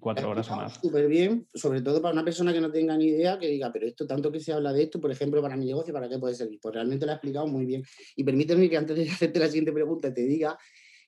cuatro 0.00 0.30
horas 0.30 0.50
o 0.50 0.56
más. 0.56 0.74
Súper 0.82 1.08
bien, 1.08 1.48
sobre 1.54 1.80
todo 1.80 2.02
para 2.02 2.12
una 2.12 2.24
persona 2.24 2.52
que 2.52 2.60
no 2.60 2.70
tenga 2.70 2.96
ni 2.96 3.06
idea, 3.06 3.38
que 3.38 3.48
diga, 3.48 3.72
pero 3.72 3.86
esto 3.86 4.06
tanto 4.06 4.30
que 4.30 4.40
se 4.40 4.52
habla 4.52 4.72
de 4.72 4.82
esto, 4.82 5.00
por 5.00 5.10
ejemplo, 5.10 5.40
para 5.40 5.56
mi 5.56 5.64
negocio, 5.64 5.92
¿para 5.92 6.08
qué 6.08 6.18
puede 6.18 6.34
servir? 6.34 6.58
Pues 6.60 6.74
realmente 6.74 7.06
lo 7.06 7.12
ha 7.12 7.14
explicado 7.16 7.46
muy 7.46 7.64
bien. 7.64 7.84
Y 8.16 8.24
permíteme 8.24 8.68
que 8.68 8.76
antes 8.76 8.96
de 8.96 9.04
hacerte 9.10 9.38
la 9.38 9.46
siguiente 9.46 9.72
pregunta 9.72 10.12
te 10.12 10.22
diga 10.22 10.58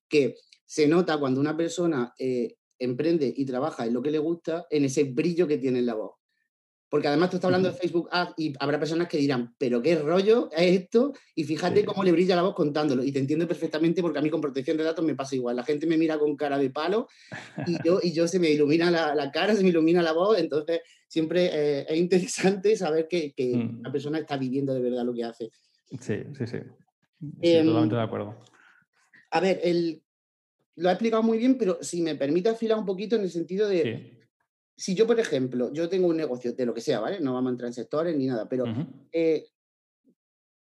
que 0.09 0.37
se 0.64 0.88
nota 0.88 1.18
cuando 1.18 1.40
una 1.40 1.56
persona 1.56 2.14
eh, 2.18 2.56
emprende 2.78 3.33
y 3.37 3.44
trabaja 3.44 3.87
en 3.87 3.94
lo 3.94 4.02
que 4.02 4.11
le 4.11 4.18
gusta, 4.18 4.66
en 4.71 4.85
ese 4.85 5.04
brillo 5.04 5.47
que 5.47 5.59
tiene 5.59 5.80
en 5.80 5.87
la 5.87 5.94
voz. 5.94 6.24
Porque 6.95 7.09
además 7.09 7.29
tú 7.29 7.39
estás 7.39 7.49
hablando 7.49 7.73
de 7.73 7.75
Facebook 7.75 8.09
Ads 8.13 8.35
y 8.37 8.55
habrá 8.61 8.79
personas 8.79 9.09
que 9.09 9.19
dirán, 9.19 9.53
pero 9.59 9.83
qué 9.83 9.97
rollo 9.97 10.49
es 10.53 10.83
esto, 10.83 11.13
y 11.35 11.43
fíjate 11.43 11.85
cómo 11.85 12.05
le 12.05 12.13
brilla 12.13 12.37
la 12.37 12.43
voz 12.43 12.55
contándolo. 12.55 13.03
Y 13.03 13.11
te 13.11 13.19
entiendo 13.19 13.49
perfectamente 13.49 14.01
porque 14.01 14.21
a 14.21 14.23
mí 14.23 14.31
con 14.31 14.41
protección 14.41 14.77
de 14.77 14.85
datos 14.85 15.05
me 15.05 15.17
pasa 15.17 15.35
igual. 15.35 15.57
La 15.57 15.65
gente 15.65 15.89
me 15.89 15.99
mira 15.99 16.21
con 16.21 16.37
cara 16.37 16.57
de 16.57 16.71
palo 16.71 17.09
y 17.67 17.77
yo, 17.85 17.99
y 18.01 18.13
yo 18.13 18.29
se 18.29 18.39
me 18.39 18.49
ilumina 18.49 18.93
la, 18.93 19.33
cara, 19.33 19.57
se 19.57 19.65
me 19.65 19.71
ilumina 19.71 20.03
la 20.03 20.13
voz. 20.13 20.39
Entonces 20.39 20.83
siempre 21.09 21.51
eh, 21.53 21.87
es 21.89 21.99
interesante 21.99 22.77
saber 22.77 23.09
que, 23.09 23.33
que 23.33 23.57
mm. 23.57 23.81
una 23.81 23.91
persona 23.91 24.21
está 24.21 24.37
viviendo 24.37 24.73
de 24.73 24.81
verdad 24.81 25.05
lo 25.05 25.15
que 25.15 25.25
hace. 25.25 25.51
Sí, 25.99 26.23
sí, 26.39 26.47
sí. 26.47 26.59
Em, 27.43 27.67
totalmente 27.67 27.97
de 27.97 28.03
acuerdo. 28.03 28.41
A 29.33 29.41
ver, 29.41 29.59
el, 29.65 30.01
lo 30.77 30.91
ha 30.91 30.93
explicado 30.93 31.25
muy 31.25 31.39
bien, 31.39 31.59
pero 31.59 31.77
si 31.81 32.03
me 32.03 32.15
permite 32.15 32.51
afilar 32.51 32.79
un 32.79 32.87
poquito 32.87 33.17
en 33.17 33.23
el 33.23 33.31
sentido 33.31 33.67
de 33.67 34.15
si 34.76 34.95
yo, 34.95 35.07
por 35.07 35.21
ejemplo, 35.21 35.73
yo 35.73 35.88
tengo 35.88 36.09
un 36.09 36.16
negocio 36.16 36.52
de 36.52 36.66
lo 36.66 36.75
que 36.75 36.81
sea, 36.81 37.00
¿vale? 37.00 37.21
No 37.21 37.35
vamos 37.35 37.50
a 37.50 37.52
entrar 37.52 37.69
en 37.69 37.75
sectores 37.75 38.16
ni 38.16 38.26
nada, 38.26 38.49
pero 38.49 38.64
eh, 39.12 39.47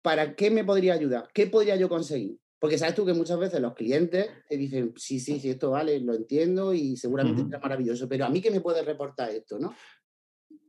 ¿para 0.02 0.34
qué 0.34 0.50
me 0.50 0.64
podría 0.64 0.94
ayudar? 0.94 1.28
¿Qué 1.32 1.46
podría 1.46 1.76
yo 1.76 1.88
conseguir? 1.88 2.38
Porque 2.58 2.76
sabes 2.76 2.94
tú 2.94 3.06
que 3.06 3.14
muchas 3.14 3.38
veces 3.38 3.60
los 3.60 3.74
clientes 3.74 4.28
te 4.48 4.56
dicen, 4.56 4.92
sí, 4.96 5.18
sí, 5.18 5.40
sí, 5.40 5.50
esto 5.50 5.70
vale, 5.70 5.98
lo 6.00 6.14
entiendo 6.14 6.74
y 6.74 6.96
seguramente 6.96 7.44
será 7.44 7.58
maravilloso, 7.58 8.08
pero 8.08 8.26
a 8.26 8.28
mí 8.28 8.42
qué 8.42 8.50
me 8.50 8.60
puede 8.60 8.82
reportar 8.82 9.30
esto, 9.30 9.58
¿no? 9.58 9.74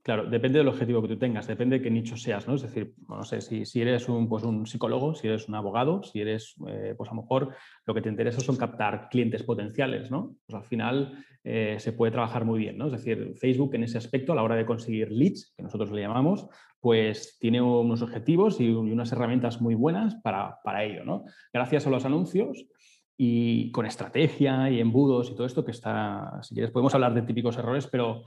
Claro, 0.03 0.25
depende 0.25 0.57
del 0.57 0.67
objetivo 0.67 0.99
que 1.03 1.09
tú 1.09 1.17
tengas, 1.17 1.45
depende 1.45 1.77
de 1.77 1.83
qué 1.83 1.91
nicho 1.91 2.17
seas, 2.17 2.47
¿no? 2.47 2.55
Es 2.55 2.63
decir, 2.63 2.95
no 3.07 3.23
sé, 3.23 3.39
si, 3.39 3.65
si 3.65 3.81
eres 3.81 4.09
un, 4.09 4.27
pues 4.27 4.43
un 4.43 4.65
psicólogo, 4.65 5.13
si 5.13 5.27
eres 5.27 5.47
un 5.47 5.53
abogado, 5.53 6.01
si 6.01 6.21
eres, 6.21 6.55
eh, 6.67 6.95
pues 6.97 7.11
a 7.11 7.13
lo 7.13 7.21
mejor 7.21 7.53
lo 7.85 7.93
que 7.93 8.01
te 8.01 8.09
interesa 8.09 8.39
son 8.39 8.57
captar 8.57 9.09
clientes 9.09 9.43
potenciales, 9.43 10.09
¿no? 10.09 10.37
Pues 10.47 10.55
al 10.55 10.67
final 10.67 11.23
eh, 11.43 11.75
se 11.77 11.93
puede 11.93 12.11
trabajar 12.11 12.45
muy 12.45 12.57
bien, 12.57 12.79
¿no? 12.79 12.87
Es 12.87 12.93
decir, 12.93 13.35
Facebook 13.35 13.75
en 13.75 13.83
ese 13.83 13.99
aspecto, 13.99 14.31
a 14.31 14.35
la 14.35 14.41
hora 14.41 14.55
de 14.55 14.65
conseguir 14.65 15.11
leads, 15.11 15.53
que 15.55 15.61
nosotros 15.61 15.91
le 15.91 16.01
llamamos, 16.01 16.47
pues 16.79 17.37
tiene 17.39 17.61
unos 17.61 18.01
objetivos 18.01 18.59
y, 18.59 18.69
unas 18.69 19.11
herramientas 19.11 19.61
muy 19.61 19.75
buenas 19.75 20.15
para, 20.15 20.57
para 20.63 20.83
ello, 20.83 21.05
¿no? 21.05 21.25
Gracias 21.53 21.85
a 21.85 21.91
los 21.91 22.05
anuncios, 22.05 22.65
y 23.23 23.69
con 23.71 23.85
estrategia 23.85 24.67
y 24.71 24.79
embudos 24.79 25.29
y 25.29 25.35
todo 25.35 25.45
esto 25.45 25.63
que 25.63 25.69
está, 25.69 26.39
si 26.41 26.55
quieres 26.55 26.71
podemos 26.71 26.95
hablar 26.95 27.13
de 27.13 27.21
típicos 27.21 27.55
errores, 27.55 27.85
pero 27.85 28.23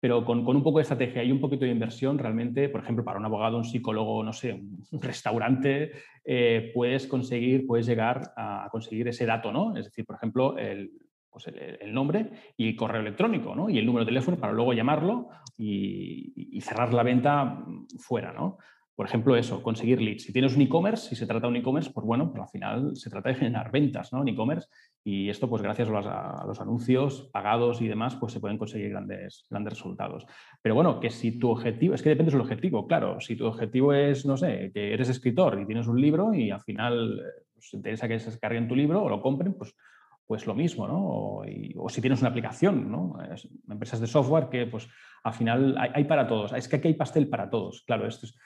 pero 0.00 0.24
con, 0.24 0.46
un 0.46 0.62
poco 0.62 0.78
de 0.78 0.82
estrategia 0.82 1.24
y 1.24 1.32
un 1.32 1.40
poquito 1.40 1.64
de 1.64 1.70
inversión, 1.70 2.18
realmente, 2.18 2.68
por 2.68 2.82
ejemplo, 2.82 3.04
para 3.04 3.18
un 3.18 3.24
abogado, 3.24 3.56
un 3.56 3.64
psicólogo, 3.64 4.22
no 4.22 4.32
sé, 4.32 4.52
un 4.52 5.02
restaurante, 5.02 5.92
eh, 6.24 6.70
puedes 6.74 7.06
conseguir, 7.06 7.66
puedes 7.66 7.86
llegar 7.86 8.32
a, 8.36 8.68
conseguir 8.70 9.08
ese 9.08 9.26
dato, 9.26 9.50
¿no? 9.50 9.76
Es 9.76 9.86
decir, 9.86 10.04
por 10.04 10.16
ejemplo, 10.16 10.56
el, 10.56 10.92
pues 11.30 11.46
el, 11.48 11.92
nombre 11.92 12.30
y 12.56 12.68
el 12.68 12.76
correo 12.76 13.00
electrónico, 13.00 13.54
¿no? 13.54 13.68
Y 13.68 13.78
el 13.78 13.86
número 13.86 14.04
de 14.04 14.10
teléfono 14.10 14.38
para 14.38 14.52
luego 14.52 14.72
llamarlo 14.72 15.28
y 15.56 16.60
cerrar 16.60 16.94
la 16.94 17.02
venta 17.02 17.64
fuera, 17.98 18.32
¿no? 18.32 18.58
Por 18.98 19.06
ejemplo, 19.06 19.36
eso, 19.36 19.62
conseguir 19.62 20.02
leads. 20.02 20.24
Si 20.24 20.32
tienes 20.32 20.56
un 20.56 20.62
e-commerce, 20.62 21.10
si 21.10 21.14
se 21.14 21.24
trata 21.24 21.46
de 21.46 21.50
un 21.50 21.56
e-commerce, 21.56 21.92
pues 21.94 22.04
bueno, 22.04 22.32
pero 22.32 22.42
al 22.42 22.48
final 22.48 22.96
se 22.96 23.08
trata 23.08 23.28
de 23.28 23.36
generar 23.36 23.70
ventas 23.70 24.12
¿no? 24.12 24.22
en 24.22 24.28
e-commerce 24.28 24.66
y 25.04 25.28
esto, 25.28 25.48
pues 25.48 25.62
gracias 25.62 25.88
a 25.88 26.44
los, 26.44 26.60
anuncios 26.60 27.30
pagados 27.32 27.80
y 27.80 27.86
demás, 27.86 28.16
pues 28.16 28.32
se 28.32 28.40
pueden 28.40 28.58
conseguir 28.58 28.90
grandes, 28.90 29.46
grandes 29.48 29.74
resultados. 29.74 30.26
Pero 30.60 30.74
bueno, 30.74 30.98
que 30.98 31.10
si 31.10 31.38
tu 31.38 31.48
objetivo, 31.48 31.94
es 31.94 32.02
que 32.02 32.08
depende 32.08 32.32
del 32.32 32.40
objetivo, 32.40 32.88
claro, 32.88 33.20
si 33.20 33.36
tu 33.36 33.46
objetivo 33.46 33.92
es, 33.92 34.26
no 34.26 34.36
sé, 34.36 34.72
que 34.74 34.92
eres 34.92 35.08
escritor 35.08 35.60
y 35.60 35.64
tienes 35.64 35.86
un 35.86 36.00
libro 36.00 36.34
y 36.34 36.50
al 36.50 36.62
final 36.62 37.22
pues, 37.54 37.72
interesa 37.74 38.08
que 38.08 38.18
se 38.18 38.32
descarguen 38.32 38.66
tu 38.66 38.74
libro 38.74 39.04
o 39.04 39.08
lo 39.08 39.22
compren, 39.22 39.54
pues 39.54 39.76
pues 40.26 40.46
lo 40.46 40.54
mismo, 40.54 40.86
¿no? 40.86 40.98
O, 41.00 41.88
si 41.88 42.02
tienes 42.02 42.20
una 42.20 42.28
aplicación, 42.28 42.92
¿no? 42.92 43.16
empresas 43.70 43.98
de 43.98 44.06
software 44.06 44.50
que, 44.50 44.66
pues, 44.66 44.86
al 45.24 45.32
final 45.32 45.74
hay, 45.78 45.90
hay, 45.94 46.04
para 46.04 46.26
todos. 46.26 46.52
Es 46.52 46.68
que 46.68 46.76
aquí 46.76 46.88
hay 46.88 46.94
pastel 46.94 47.30
para 47.30 47.48
todos. 47.48 47.82
Claro, 47.86 48.06
esto 48.06 48.26
es, 48.26 48.36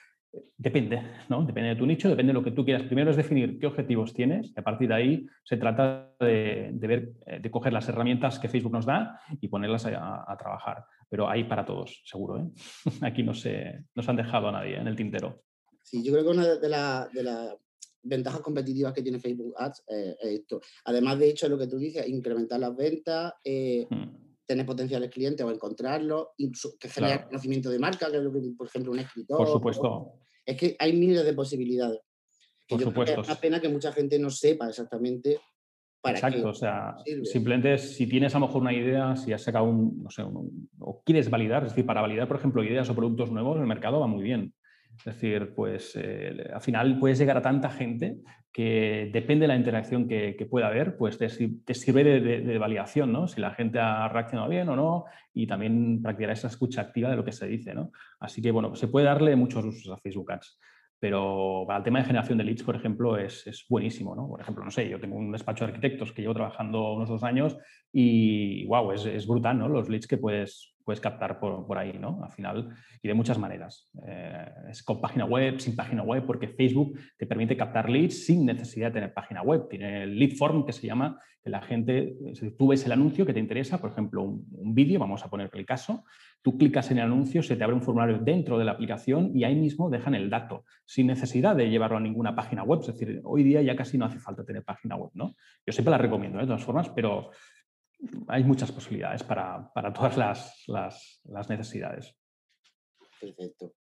Depende, 0.57 0.99
¿no? 1.29 1.45
Depende 1.45 1.69
de 1.69 1.75
tu 1.75 1.85
nicho, 1.85 2.09
depende 2.09 2.31
de 2.31 2.39
lo 2.39 2.43
que 2.43 2.51
tú 2.51 2.65
quieras. 2.65 2.83
Primero 2.83 3.11
es 3.11 3.17
definir 3.17 3.59
qué 3.59 3.67
objetivos 3.67 4.13
tienes 4.13 4.51
y 4.55 4.59
a 4.59 4.63
partir 4.63 4.87
de 4.87 4.95
ahí 4.95 5.27
se 5.43 5.57
trata 5.57 6.11
de, 6.19 6.71
ver, 6.73 7.13
eh, 7.27 7.39
de 7.39 7.51
coger 7.51 7.71
las 7.71 7.87
herramientas 7.87 8.39
que 8.39 8.49
Facebook 8.49 8.71
nos 8.71 8.85
da 8.85 9.19
y 9.39 9.47
ponerlas 9.47 9.85
a, 9.85 10.35
trabajar. 10.39 10.85
Pero 11.07 11.29
hay 11.29 11.43
para 11.43 11.65
todos, 11.65 12.01
seguro. 12.05 12.39
¿eh? 12.39 12.49
Aquí 13.01 13.21
no 13.21 13.35
se, 13.35 13.85
no 13.93 14.03
han 14.07 14.15
dejado 14.15 14.47
a 14.47 14.53
nadie 14.53 14.77
en 14.77 14.87
el 14.87 14.95
tintero. 14.95 15.43
Sí, 15.83 16.03
yo 16.03 16.13
creo 16.13 16.23
que 16.23 16.31
una 16.31 16.55
de, 16.55 16.69
las 16.69 17.55
ventajas 18.01 18.41
competitivas 18.41 18.93
que 18.93 19.03
tiene 19.03 19.19
Facebook 19.19 19.53
Ads 19.55 19.83
es 19.87 20.15
esto. 20.21 20.61
Además, 20.85 21.19
de 21.19 21.29
hecho, 21.29 21.47
lo 21.47 21.59
que 21.59 21.67
tú 21.67 21.77
dices, 21.77 22.07
incrementar 22.07 22.59
las 22.59 22.75
ventas, 22.75 23.33
eh, 23.43 23.85
hmm. 23.87 24.22
Tener 24.45 24.65
potenciales 24.65 25.09
clientes 25.09 25.45
o 25.45 25.51
encontrarlos, 25.51 26.27
que 26.79 26.89
genera 26.89 27.25
conocimiento 27.25 27.69
de 27.69 27.79
marca, 27.79 28.09
que 28.11 28.17
es 28.17 28.23
lo 28.23 28.31
que, 28.31 28.39
por 28.57 28.67
ejemplo, 28.67 28.91
un 28.91 28.99
escritor. 28.99 29.37
Por 29.37 29.47
supuesto. 29.47 30.13
Es 30.45 30.57
que 30.57 30.75
hay 30.79 30.93
miles 30.93 31.23
de 31.23 31.33
posibilidades. 31.33 31.99
Por 32.67 32.81
supuesto. 32.81 33.21
es 33.21 33.27
una 33.27 33.39
pena 33.39 33.61
que 33.61 33.69
mucha 33.69 33.91
gente 33.91 34.19
no 34.19 34.29
sepa 34.29 34.67
exactamente 34.67 35.39
para 36.01 36.17
Exacto, 36.17 36.49
o 36.49 36.53
sea, 36.53 36.97
simplemente 37.23 37.77
si 37.77 38.07
tienes 38.07 38.35
a 38.35 38.39
lo 38.39 38.47
mejor 38.47 38.61
una 38.61 38.73
idea, 38.73 39.15
si 39.15 39.31
has 39.31 39.41
sacado 39.41 39.65
un, 39.65 40.03
no 40.03 40.09
sé, 40.09 40.21
o 40.23 41.01
quieres 41.05 41.29
validar, 41.29 41.63
es 41.63 41.69
decir, 41.69 41.85
para 41.85 42.01
validar, 42.01 42.27
por 42.27 42.35
ejemplo, 42.35 42.61
ideas 42.61 42.89
o 42.89 42.95
productos 42.95 43.31
nuevos, 43.31 43.57
el 43.57 43.67
mercado 43.67 44.01
va 44.01 44.07
muy 44.07 44.21
bien. 44.21 44.53
Es 44.97 45.05
decir, 45.05 45.53
pues 45.55 45.95
eh, 45.95 46.49
al 46.53 46.61
final 46.61 46.99
puedes 46.99 47.17
llegar 47.17 47.37
a 47.37 47.41
tanta 47.41 47.69
gente 47.69 48.17
que 48.53 49.09
depende 49.11 49.43
de 49.43 49.47
la 49.47 49.55
interacción 49.55 50.07
que, 50.07 50.47
pueda 50.49 50.67
haber, 50.67 50.95
pues 50.95 51.17
te, 51.17 51.27
sirve 51.27 52.03
de, 52.03 52.57
validación, 52.59 53.11
¿no? 53.11 53.27
Si 53.27 53.41
la 53.41 53.51
gente 53.51 53.79
ha 53.79 54.07
reaccionado 54.07 54.47
bien 54.47 54.69
o 54.69 54.75
no, 54.75 55.05
y 55.33 55.47
también 55.47 56.01
practicar 56.03 56.31
esa 56.31 56.47
escucha 56.47 56.81
activa 56.81 57.09
de 57.09 57.15
lo 57.15 57.25
que 57.25 57.31
se 57.31 57.47
dice, 57.47 57.73
¿no? 57.73 57.91
Así 58.19 58.41
que, 58.41 58.51
bueno, 58.51 58.75
se 58.75 58.87
puede 58.87 59.07
darle 59.07 59.35
muchos 59.35 59.65
usos 59.65 59.91
a 59.91 59.97
Facebook 59.97 60.31
Ads, 60.31 60.59
pero 60.99 61.63
para 61.65 61.79
el 61.79 61.83
tema 61.83 61.99
de 61.99 62.05
generación 62.05 62.37
de 62.37 62.43
leads, 62.43 62.61
por 62.61 62.75
ejemplo, 62.75 63.17
es, 63.17 63.47
es, 63.47 63.65
buenísimo, 63.67 64.15
¿no? 64.15 64.27
Por 64.27 64.39
ejemplo, 64.39 64.63
no 64.63 64.69
sé, 64.69 64.87
yo 64.87 64.99
tengo 64.99 65.17
un 65.17 65.31
despacho 65.31 65.65
de 65.65 65.71
arquitectos 65.71 66.13
que 66.13 66.21
llevo 66.21 66.35
trabajando 66.35 66.93
unos 66.93 67.09
dos 67.09 67.23
años 67.23 67.57
y, 67.95 68.65
wow, 68.65 68.91
es, 68.91 69.05
es 69.05 69.27
brutal, 69.27 69.59
¿no? 69.59 69.69
Los 69.69 69.87
leads 69.87 70.07
que 70.07 70.17
puedes, 70.17 70.73
puedes 70.83 70.99
captar 70.99 71.39
por, 71.39 71.77
ahí, 71.77 71.93
¿no? 71.99 72.23
Al 72.23 72.31
final, 72.31 72.69
y 73.01 73.07
de 73.07 73.13
muchas 73.13 73.37
maneras. 73.37 73.89
Eh, 74.07 74.45
es 74.71 74.83
con 74.83 74.99
página 74.99 75.25
web, 75.25 75.59
sin 75.59 75.75
página 75.75 76.03
web, 76.03 76.25
porque 76.25 76.47
Facebook 76.47 76.97
te 77.17 77.25
permite 77.25 77.55
captar 77.55 77.89
leads 77.89 78.25
sin 78.25 78.45
necesidad 78.45 78.87
de 78.87 78.93
tener 78.93 79.13
página 79.13 79.41
web. 79.41 79.67
Tiene 79.69 80.03
el 80.03 80.17
lead 80.17 80.31
form 80.35 80.65
que 80.65 80.73
se 80.73 80.87
llama, 80.87 81.19
que 81.43 81.49
la 81.49 81.61
gente, 81.61 82.15
si 82.33 82.51
tú 82.51 82.67
ves 82.67 82.85
el 82.85 82.91
anuncio 82.91 83.25
que 83.25 83.33
te 83.33 83.39
interesa, 83.39 83.79
por 83.79 83.91
ejemplo, 83.91 84.23
un, 84.23 84.73
vídeo, 84.73 84.99
vamos 84.99 85.23
a 85.23 85.29
poner 85.29 85.51
el 85.53 85.65
caso, 85.65 86.03
tú 86.41 86.57
clicas 86.57 86.89
en 86.89 86.97
el 86.97 87.05
anuncio, 87.05 87.43
se 87.43 87.55
te 87.55 87.63
abre 87.63 87.75
un 87.75 87.83
formulario 87.83 88.17
dentro 88.17 88.57
de 88.57 88.65
la 88.65 88.71
aplicación 88.71 89.31
y 89.35 89.43
ahí 89.43 89.55
mismo 89.55 89.89
dejan 89.89 90.15
el 90.15 90.29
dato, 90.29 90.65
sin 90.85 91.07
necesidad 91.07 91.55
de 91.55 91.69
llevarlo 91.69 91.97
a 91.97 92.01
ninguna 92.01 92.35
página 92.35 92.63
web. 92.63 92.79
Es 92.81 92.87
decir, 92.87 93.21
hoy 93.23 93.43
día 93.43 93.61
ya 93.61 93.75
casi 93.75 93.97
no 93.97 94.05
hace 94.05 94.19
falta 94.19 94.43
tener 94.43 94.63
página 94.63 94.95
web, 94.95 95.11
¿no? 95.13 95.35
Yo 95.65 95.73
siempre 95.73 95.91
la 95.91 95.97
recomiendo, 95.97 96.39
¿eh? 96.39 96.41
de 96.41 96.47
todas 96.47 96.63
formas, 96.63 96.89
pero 96.89 97.29
hay 98.27 98.43
muchas 98.43 98.71
posibilidades 98.71 99.23
para, 99.23 99.71
todas 99.93 100.17
las, 100.67 101.49
necesidades. 101.49 102.15
Perfecto. 103.19 103.75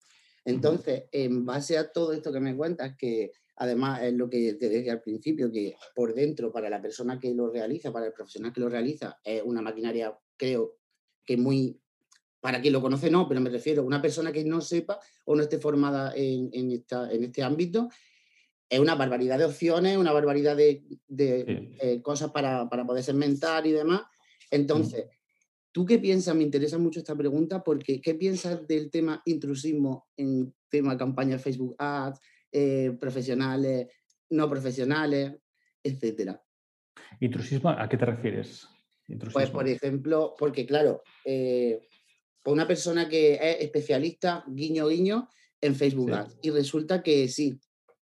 Entonces, 0.45 1.05
en 1.13 1.45
base 1.45 1.79
a 1.79 1.91
todo 1.91 2.13
esto 2.13 2.33
que 2.33 2.41
me 2.41 2.57
cuentas, 2.57 2.97
que 2.97 3.33
además 3.57 4.03
es 4.03 4.15
lo 4.15 4.29
que 4.29 4.55
te 4.55 4.69
dije 4.69 4.91
al 4.91 5.03
principio, 5.03 5.51
que 5.53 5.75
por 5.95 6.15
dentro, 6.15 6.53
para 6.53 6.71
la 6.71 6.81
persona 6.81 7.19
que 7.19 7.35
lo 7.35 7.51
realiza, 7.51 7.93
para 7.93 8.07
el 8.07 8.13
profesional 8.13 8.53
que 8.53 8.61
lo 8.61 8.69
realiza, 8.69 9.19
es 9.23 9.43
una 9.43 9.63
maquinaria, 9.63 10.17
creo 10.37 10.79
que 11.25 11.37
muy, 11.37 11.79
para 12.41 12.61
quien 12.61 12.73
lo 12.73 12.81
conoce 12.81 13.11
no, 13.11 13.29
pero 13.29 13.41
me 13.41 13.51
refiero 13.51 13.83
a 13.83 13.87
una 13.87 14.01
persona 14.01 14.33
que 14.33 14.45
no 14.45 14.61
sepa 14.61 14.99
o 15.27 15.37
no 15.37 15.43
esté 15.43 15.59
formada 15.59 16.13
en, 16.17 16.51
en 16.53 16.73
este 16.73 17.43
ámbito, 17.43 17.89
es 18.71 18.79
una 18.79 18.95
barbaridad 18.95 19.37
de 19.37 19.45
opciones, 19.45 19.99
una 19.99 20.13
barbaridad 20.13 20.57
de, 20.57 20.85
eh, 21.19 22.01
cosas 22.03 22.31
para, 22.31 22.69
poder 22.69 23.03
segmentar 23.03 23.67
y 23.67 23.73
demás. 23.73 24.03
Entonces, 24.49 25.07
¿tú 25.73 25.85
qué 25.85 25.99
piensas? 25.99 26.37
Me 26.37 26.45
interesa 26.45 26.79
mucho 26.79 27.01
esta 27.01 27.17
pregunta 27.17 27.65
porque 27.65 28.01
¿qué 28.01 28.15
piensas 28.15 28.67
del 28.69 28.89
tema 28.91 29.21
intrusismo 29.25 30.07
en 30.17 30.55
tema 30.69 30.97
campaña 30.97 31.37
Facebook 31.37 31.75
Ads, 31.79 32.21
eh, 32.53 32.97
profesionales, 32.99 33.89
no 34.31 34.49
profesionales, 34.49 35.33
etcétera? 35.83 36.41
¿Intrusismo 37.19 37.71
a 37.71 37.89
qué 37.89 37.97
te 37.97 38.07
refieres? 38.07 38.69
Pues, 39.33 39.51
por 39.51 39.67
ejemplo, 39.67 40.37
porque 40.39 40.65
claro, 40.65 41.03
eh, 41.25 41.89
una 42.45 42.69
persona 42.69 43.09
que 43.09 43.35
es 43.35 43.57
especialista, 43.63 44.45
guiño, 44.47 44.87
guiño, 44.87 45.29
en 45.61 45.75
Facebook 45.75 46.13
Ads, 46.13 46.39
y 46.41 46.51
resulta 46.51 47.03
que 47.03 47.29
sí, 47.29 47.61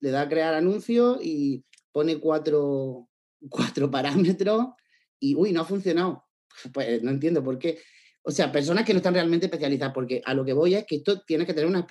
le 0.01 0.11
da 0.11 0.23
a 0.23 0.29
crear 0.29 0.55
anuncios 0.55 1.19
y 1.23 1.65
pone 1.93 2.19
cuatro, 2.19 3.09
cuatro 3.49 3.91
parámetros 3.91 4.67
y, 5.19 5.35
uy, 5.35 5.53
no 5.53 5.63
ha 5.63 5.65
funcionado. 5.65 6.25
Pues 6.73 7.03
no 7.03 7.11
entiendo 7.11 7.45
por 7.45 7.59
qué. 7.59 7.79
O 8.23 8.31
sea, 8.31 8.53
personas 8.53 8.85
que 8.85 8.93
no 8.93 8.99
están 8.99 9.15
realmente 9.15 9.47
especializadas, 9.47 9.95
porque 9.95 10.21
a 10.25 10.35
lo 10.35 10.45
que 10.45 10.53
voy 10.53 10.75
es 10.75 10.85
que 10.85 10.97
esto 10.97 11.23
tiene 11.23 11.47
que 11.47 11.55
tener 11.55 11.69
una 11.69 11.87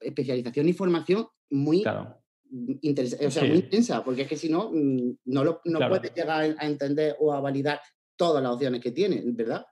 especialización 0.00 0.68
y 0.68 0.72
formación 0.72 1.26
muy, 1.50 1.80
o 1.80 3.30
sea, 3.30 3.44
muy 3.44 3.56
intensa, 3.56 4.04
porque 4.04 4.22
es 4.22 4.28
que 4.28 4.36
si 4.36 4.48
no, 4.48 4.70
mm, 4.72 5.16
no, 5.24 5.42
lo, 5.42 5.60
no 5.64 5.88
puedes 5.88 6.14
llegar 6.14 6.54
a 6.56 6.66
entender 6.66 7.16
o 7.18 7.32
a 7.32 7.40
validar 7.40 7.80
todas 8.16 8.42
las 8.42 8.52
opciones 8.52 8.80
que 8.80 8.92
tiene, 8.92 9.22
¿verdad? 9.24 9.64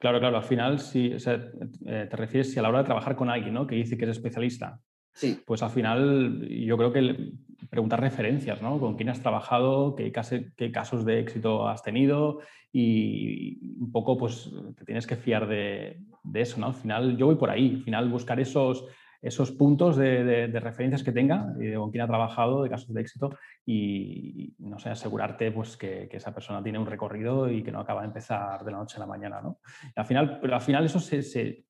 Claro, 0.00 0.18
claro, 0.18 0.38
al 0.38 0.44
final, 0.44 0.80
si 0.80 1.12
eh, 1.14 2.08
te 2.10 2.16
refieres 2.16 2.50
si 2.50 2.58
a 2.58 2.62
la 2.62 2.70
hora 2.70 2.78
de 2.78 2.86
trabajar 2.86 3.14
con 3.14 3.28
alguien 3.28 3.54
¿no? 3.54 3.66
que 3.66 3.74
dice 3.76 3.98
que 3.98 4.04
es 4.04 4.10
especialista, 4.10 4.80
pues 5.46 5.62
al 5.62 5.70
final 5.70 6.48
yo 6.48 6.76
creo 6.76 6.92
que 6.92 7.32
preguntar 7.68 8.00
referencias, 8.00 8.62
¿no? 8.62 8.78
Con 8.78 8.96
quién 8.96 9.08
has 9.08 9.20
trabajado, 9.20 9.94
qué, 9.94 10.12
qué 10.56 10.72
casos 10.72 11.04
de 11.04 11.20
éxito 11.20 11.68
has 11.68 11.82
tenido 11.82 12.40
y 12.72 13.58
un 13.80 13.90
poco 13.90 14.16
pues 14.16 14.50
te 14.76 14.84
tienes 14.84 15.06
que 15.06 15.16
fiar 15.16 15.46
de, 15.46 16.00
eso, 16.34 16.60
¿no? 16.60 16.68
Al 16.68 16.74
final 16.74 17.16
yo 17.16 17.26
voy 17.26 17.36
por 17.36 17.50
ahí, 17.50 17.76
al 17.76 17.82
final 17.82 18.08
buscar 18.08 18.38
esos, 18.40 18.86
esos 19.22 19.50
puntos 19.50 19.96
de, 19.96 20.46
referencias 20.60 21.02
que 21.02 21.12
tenga, 21.12 21.52
y 21.60 21.74
con 21.74 21.90
quién 21.90 22.02
ha 22.02 22.06
trabajado, 22.06 22.62
de 22.62 22.70
casos 22.70 22.94
de 22.94 23.00
éxito 23.00 23.30
y, 23.66 24.54
no 24.58 24.78
sé, 24.78 24.90
asegurarte 24.90 25.50
pues, 25.50 25.76
que, 25.76 26.08
esa 26.10 26.32
persona 26.34 26.62
tiene 26.62 26.78
un 26.78 26.86
recorrido 26.86 27.50
y 27.50 27.62
que 27.62 27.72
no 27.72 27.80
acaba 27.80 28.02
de 28.02 28.08
empezar 28.08 28.64
de 28.64 28.70
la 28.70 28.78
noche 28.78 28.96
a 28.96 29.00
la 29.00 29.06
mañana. 29.06 29.40
¿no? 29.40 29.58
al 29.96 30.06
final, 30.06 30.38
pero 30.40 30.54
al 30.54 30.62
final 30.62 30.84
eso 30.84 31.00
se, 31.00 31.64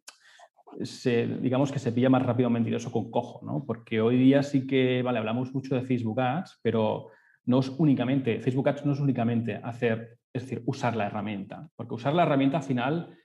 digamos 0.78 1.72
que 1.72 1.78
se 1.78 1.92
pilla 1.92 2.10
más 2.10 2.22
rápido 2.22 2.50
mentiroso 2.50 2.90
con 2.90 3.10
cojo, 3.10 3.44
¿no? 3.44 3.64
Porque 3.66 4.00
hoy 4.00 4.16
día 4.16 4.42
sí 4.42 4.66
que, 4.66 5.02
vale, 5.02 5.18
hablamos 5.18 5.54
mucho 5.54 5.74
de 5.74 5.82
Facebook 5.82 6.20
Ads, 6.20 6.60
pero 6.62 7.08
no 7.46 7.60
es 7.60 7.68
únicamente, 7.68 8.40
Facebook 8.40 8.68
Ads 8.68 8.86
no 8.86 8.92
es 8.92 9.00
únicamente 9.00 9.56
hacer, 9.56 10.18
es 10.32 10.42
decir, 10.42 10.62
usar 10.66 10.96
la 10.96 11.06
herramienta, 11.06 11.68
porque 11.76 11.94
usar 11.94 12.14
la 12.14 12.22
herramienta 12.22 12.58
al 12.58 12.62
final, 12.62 13.16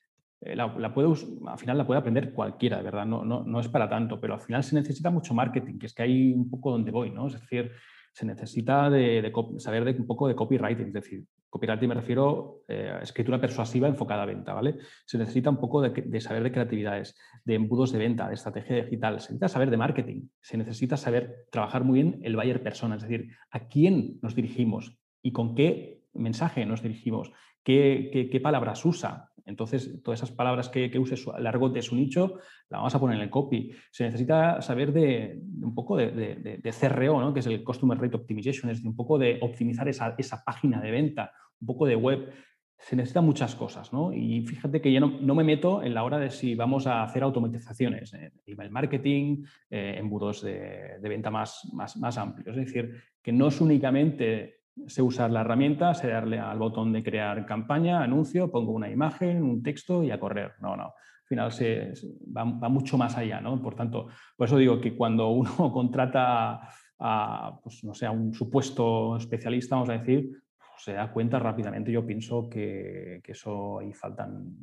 eh, 0.41 0.55
la, 0.55 0.93
puede, 0.93 1.09
al 1.47 1.57
final 1.57 1.77
la 1.77 1.85
puede 1.85 1.99
aprender 1.99 2.33
cualquiera, 2.33 2.77
de 2.77 2.83
verdad, 2.83 3.05
no, 3.05 3.23
no, 3.23 3.43
no 3.43 3.59
es 3.59 3.67
para 3.67 3.89
tanto, 3.89 4.19
pero 4.19 4.33
al 4.33 4.41
final 4.41 4.63
se 4.63 4.75
necesita 4.75 5.09
mucho 5.09 5.33
marketing, 5.33 5.77
que 5.77 5.85
es 5.85 5.93
que 5.93 6.03
hay 6.03 6.33
un 6.33 6.49
poco 6.49 6.71
donde 6.71 6.91
voy, 6.91 7.11
¿no? 7.11 7.27
Es 7.27 7.33
decir, 7.33 7.71
se 8.15 8.25
necesita 8.25 8.89
de, 8.89 9.29
saber 9.57 9.83
un 9.99 10.07
poco 10.07 10.29
de 10.29 10.35
copywriting, 10.35 10.87
es 10.87 10.93
decir, 10.93 11.25
copywriting 11.49 11.89
me 11.89 11.95
refiero 11.95 12.61
a 12.69 12.71
eh, 12.71 12.99
escritura 13.01 13.41
persuasiva 13.41 13.89
enfocada 13.89 14.23
a 14.23 14.25
venta, 14.25 14.53
¿vale? 14.53 14.77
Se 15.05 15.17
necesita 15.17 15.49
un 15.49 15.57
poco 15.57 15.81
de, 15.81 16.21
saber 16.21 16.43
de 16.43 16.51
creatividades, 16.53 17.17
de 17.43 17.55
embudos 17.55 17.91
de 17.91 17.99
venta, 17.99 18.29
de 18.29 18.35
estrategia 18.35 18.85
digital, 18.85 19.19
se 19.19 19.33
necesita 19.33 19.49
saber 19.49 19.69
de 19.69 19.75
marketing, 19.75 20.21
se 20.39 20.57
necesita 20.57 20.95
saber 20.95 21.45
trabajar 21.51 21.83
muy 21.83 22.03
bien 22.03 22.21
el 22.23 22.37
buyer 22.37 22.63
persona, 22.63 22.95
es 22.95 23.01
decir, 23.01 23.35
a 23.51 23.67
quién 23.67 24.17
nos 24.21 24.33
dirigimos 24.33 24.97
y 25.21 25.33
con 25.33 25.53
qué 25.53 26.05
mensaje 26.13 26.65
nos 26.65 26.81
dirigimos, 26.81 27.33
qué 27.65 28.39
palabras 28.41 28.85
usa, 28.85 29.31
entonces, 29.45 30.01
todas 30.03 30.19
esas 30.19 30.35
palabras 30.35 30.69
que, 30.69 30.89
que 30.89 30.97
el 30.97 31.47
argot 31.47 31.73
de 31.73 31.81
su 31.81 31.95
nicho, 31.95 32.39
la 32.69 32.79
vamos 32.79 32.95
a 32.95 32.99
poner 32.99 33.17
en 33.17 33.23
el 33.23 33.29
copy. 33.29 33.71
Se 33.91 34.03
necesita 34.03 34.61
saber 34.61 34.91
de, 34.91 35.39
un 35.61 35.75
poco 35.75 35.95
de, 35.97 36.73
CRO, 36.79 37.21
¿no? 37.21 37.33
que 37.33 37.41
es 37.41 37.45
el 37.47 37.63
Customer 37.63 37.97
Rate 37.97 38.15
Optimization, 38.15 38.71
es 38.71 38.77
decir, 38.77 38.89
un 38.89 38.95
poco 38.95 39.19
de 39.19 39.37
optimizar 39.41 39.87
esa, 39.87 40.15
página 40.43 40.81
de 40.81 40.91
venta, 40.91 41.31
un 41.61 41.67
poco 41.67 41.85
de 41.85 41.95
web. 41.95 42.33
Se 42.77 42.95
necesitan 42.95 43.23
muchas 43.23 43.55
cosas, 43.55 43.93
¿no? 43.93 44.11
Y 44.11 44.45
fíjate 44.45 44.81
que 44.81 44.91
yo 44.91 44.99
no, 44.99 45.35
me 45.35 45.43
meto 45.45 45.81
en 45.81 45.93
la 45.93 46.03
hora 46.03 46.17
de 46.17 46.29
si 46.29 46.55
vamos 46.55 46.87
a 46.87 47.03
hacer 47.03 47.23
automatizaciones, 47.23 48.13
eh, 48.13 48.31
email 48.45 48.69
marketing, 48.69 49.43
eh, 49.69 49.95
embudos 49.97 50.41
de, 50.41 50.97
venta 51.01 51.31
más, 51.31 51.69
más, 51.73 51.95
más 51.95 52.17
amplios. 52.17 52.57
Es 52.57 52.65
decir, 52.65 53.01
que 53.21 53.31
no 53.31 53.47
es 53.47 53.61
únicamente 53.61 54.64
sé 54.87 55.01
usar 55.01 55.31
la 55.31 55.41
herramienta, 55.41 55.93
sé 55.93 56.07
darle 56.07 56.39
al 56.39 56.57
botón 56.59 56.91
de 56.91 57.03
crear 57.03 57.45
campaña, 57.45 58.03
anuncio, 58.03 58.51
pongo 58.51 58.71
una 58.71 58.89
imagen, 58.89 59.41
un 59.43 59.63
texto 59.63 60.03
y 60.03 60.11
a 60.11 60.19
correr. 60.19 60.53
No, 60.61 60.75
no. 60.75 60.83
Al 60.85 61.27
final 61.27 61.51
se, 61.51 61.93
va, 62.35 62.45
mucho 62.45 62.97
más 62.97 63.17
allá, 63.17 63.41
¿no? 63.41 63.61
Por 63.61 63.75
tanto, 63.75 64.07
por 64.37 64.47
eso 64.47 64.57
digo 64.57 64.79
que 64.79 64.95
cuando 64.95 65.29
uno 65.29 65.71
contrata 65.73 66.69
a, 66.99 67.59
pues, 67.63 67.83
no 67.83 67.93
sé, 67.93 68.05
a 68.05 68.11
un 68.11 68.33
supuesto 68.33 69.17
especialista, 69.17 69.75
vamos 69.75 69.89
a 69.89 69.97
decir, 69.97 70.29
pues, 70.57 70.83
se 70.83 70.93
da 70.93 71.11
cuenta 71.11 71.39
rápidamente. 71.39 71.91
Yo 71.91 72.05
pienso 72.05 72.49
que, 72.49 73.21
eso 73.25 73.79
ahí 73.79 73.93
faltan, 73.93 74.55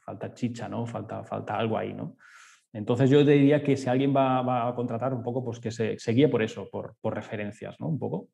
falta 0.00 0.34
chicha, 0.34 0.68
¿no? 0.68 0.86
Falta, 0.86 1.24
falta 1.24 1.56
algo 1.56 1.78
ahí, 1.78 1.94
¿no? 1.94 2.16
Entonces 2.74 3.10
yo 3.10 3.22
diría 3.22 3.62
que 3.62 3.76
si 3.76 3.88
alguien 3.88 4.14
va, 4.16 4.68
a 4.68 4.74
contratar 4.74 5.12
un 5.12 5.22
poco, 5.22 5.44
pues 5.44 5.60
que 5.60 5.70
se, 5.70 5.98
se 5.98 6.12
guíe 6.12 6.28
por 6.28 6.42
eso, 6.42 6.68
por, 6.70 6.96
por 7.00 7.14
referencias, 7.14 7.78
¿no? 7.78 7.88
Un 7.88 7.98
poco. 7.98 8.28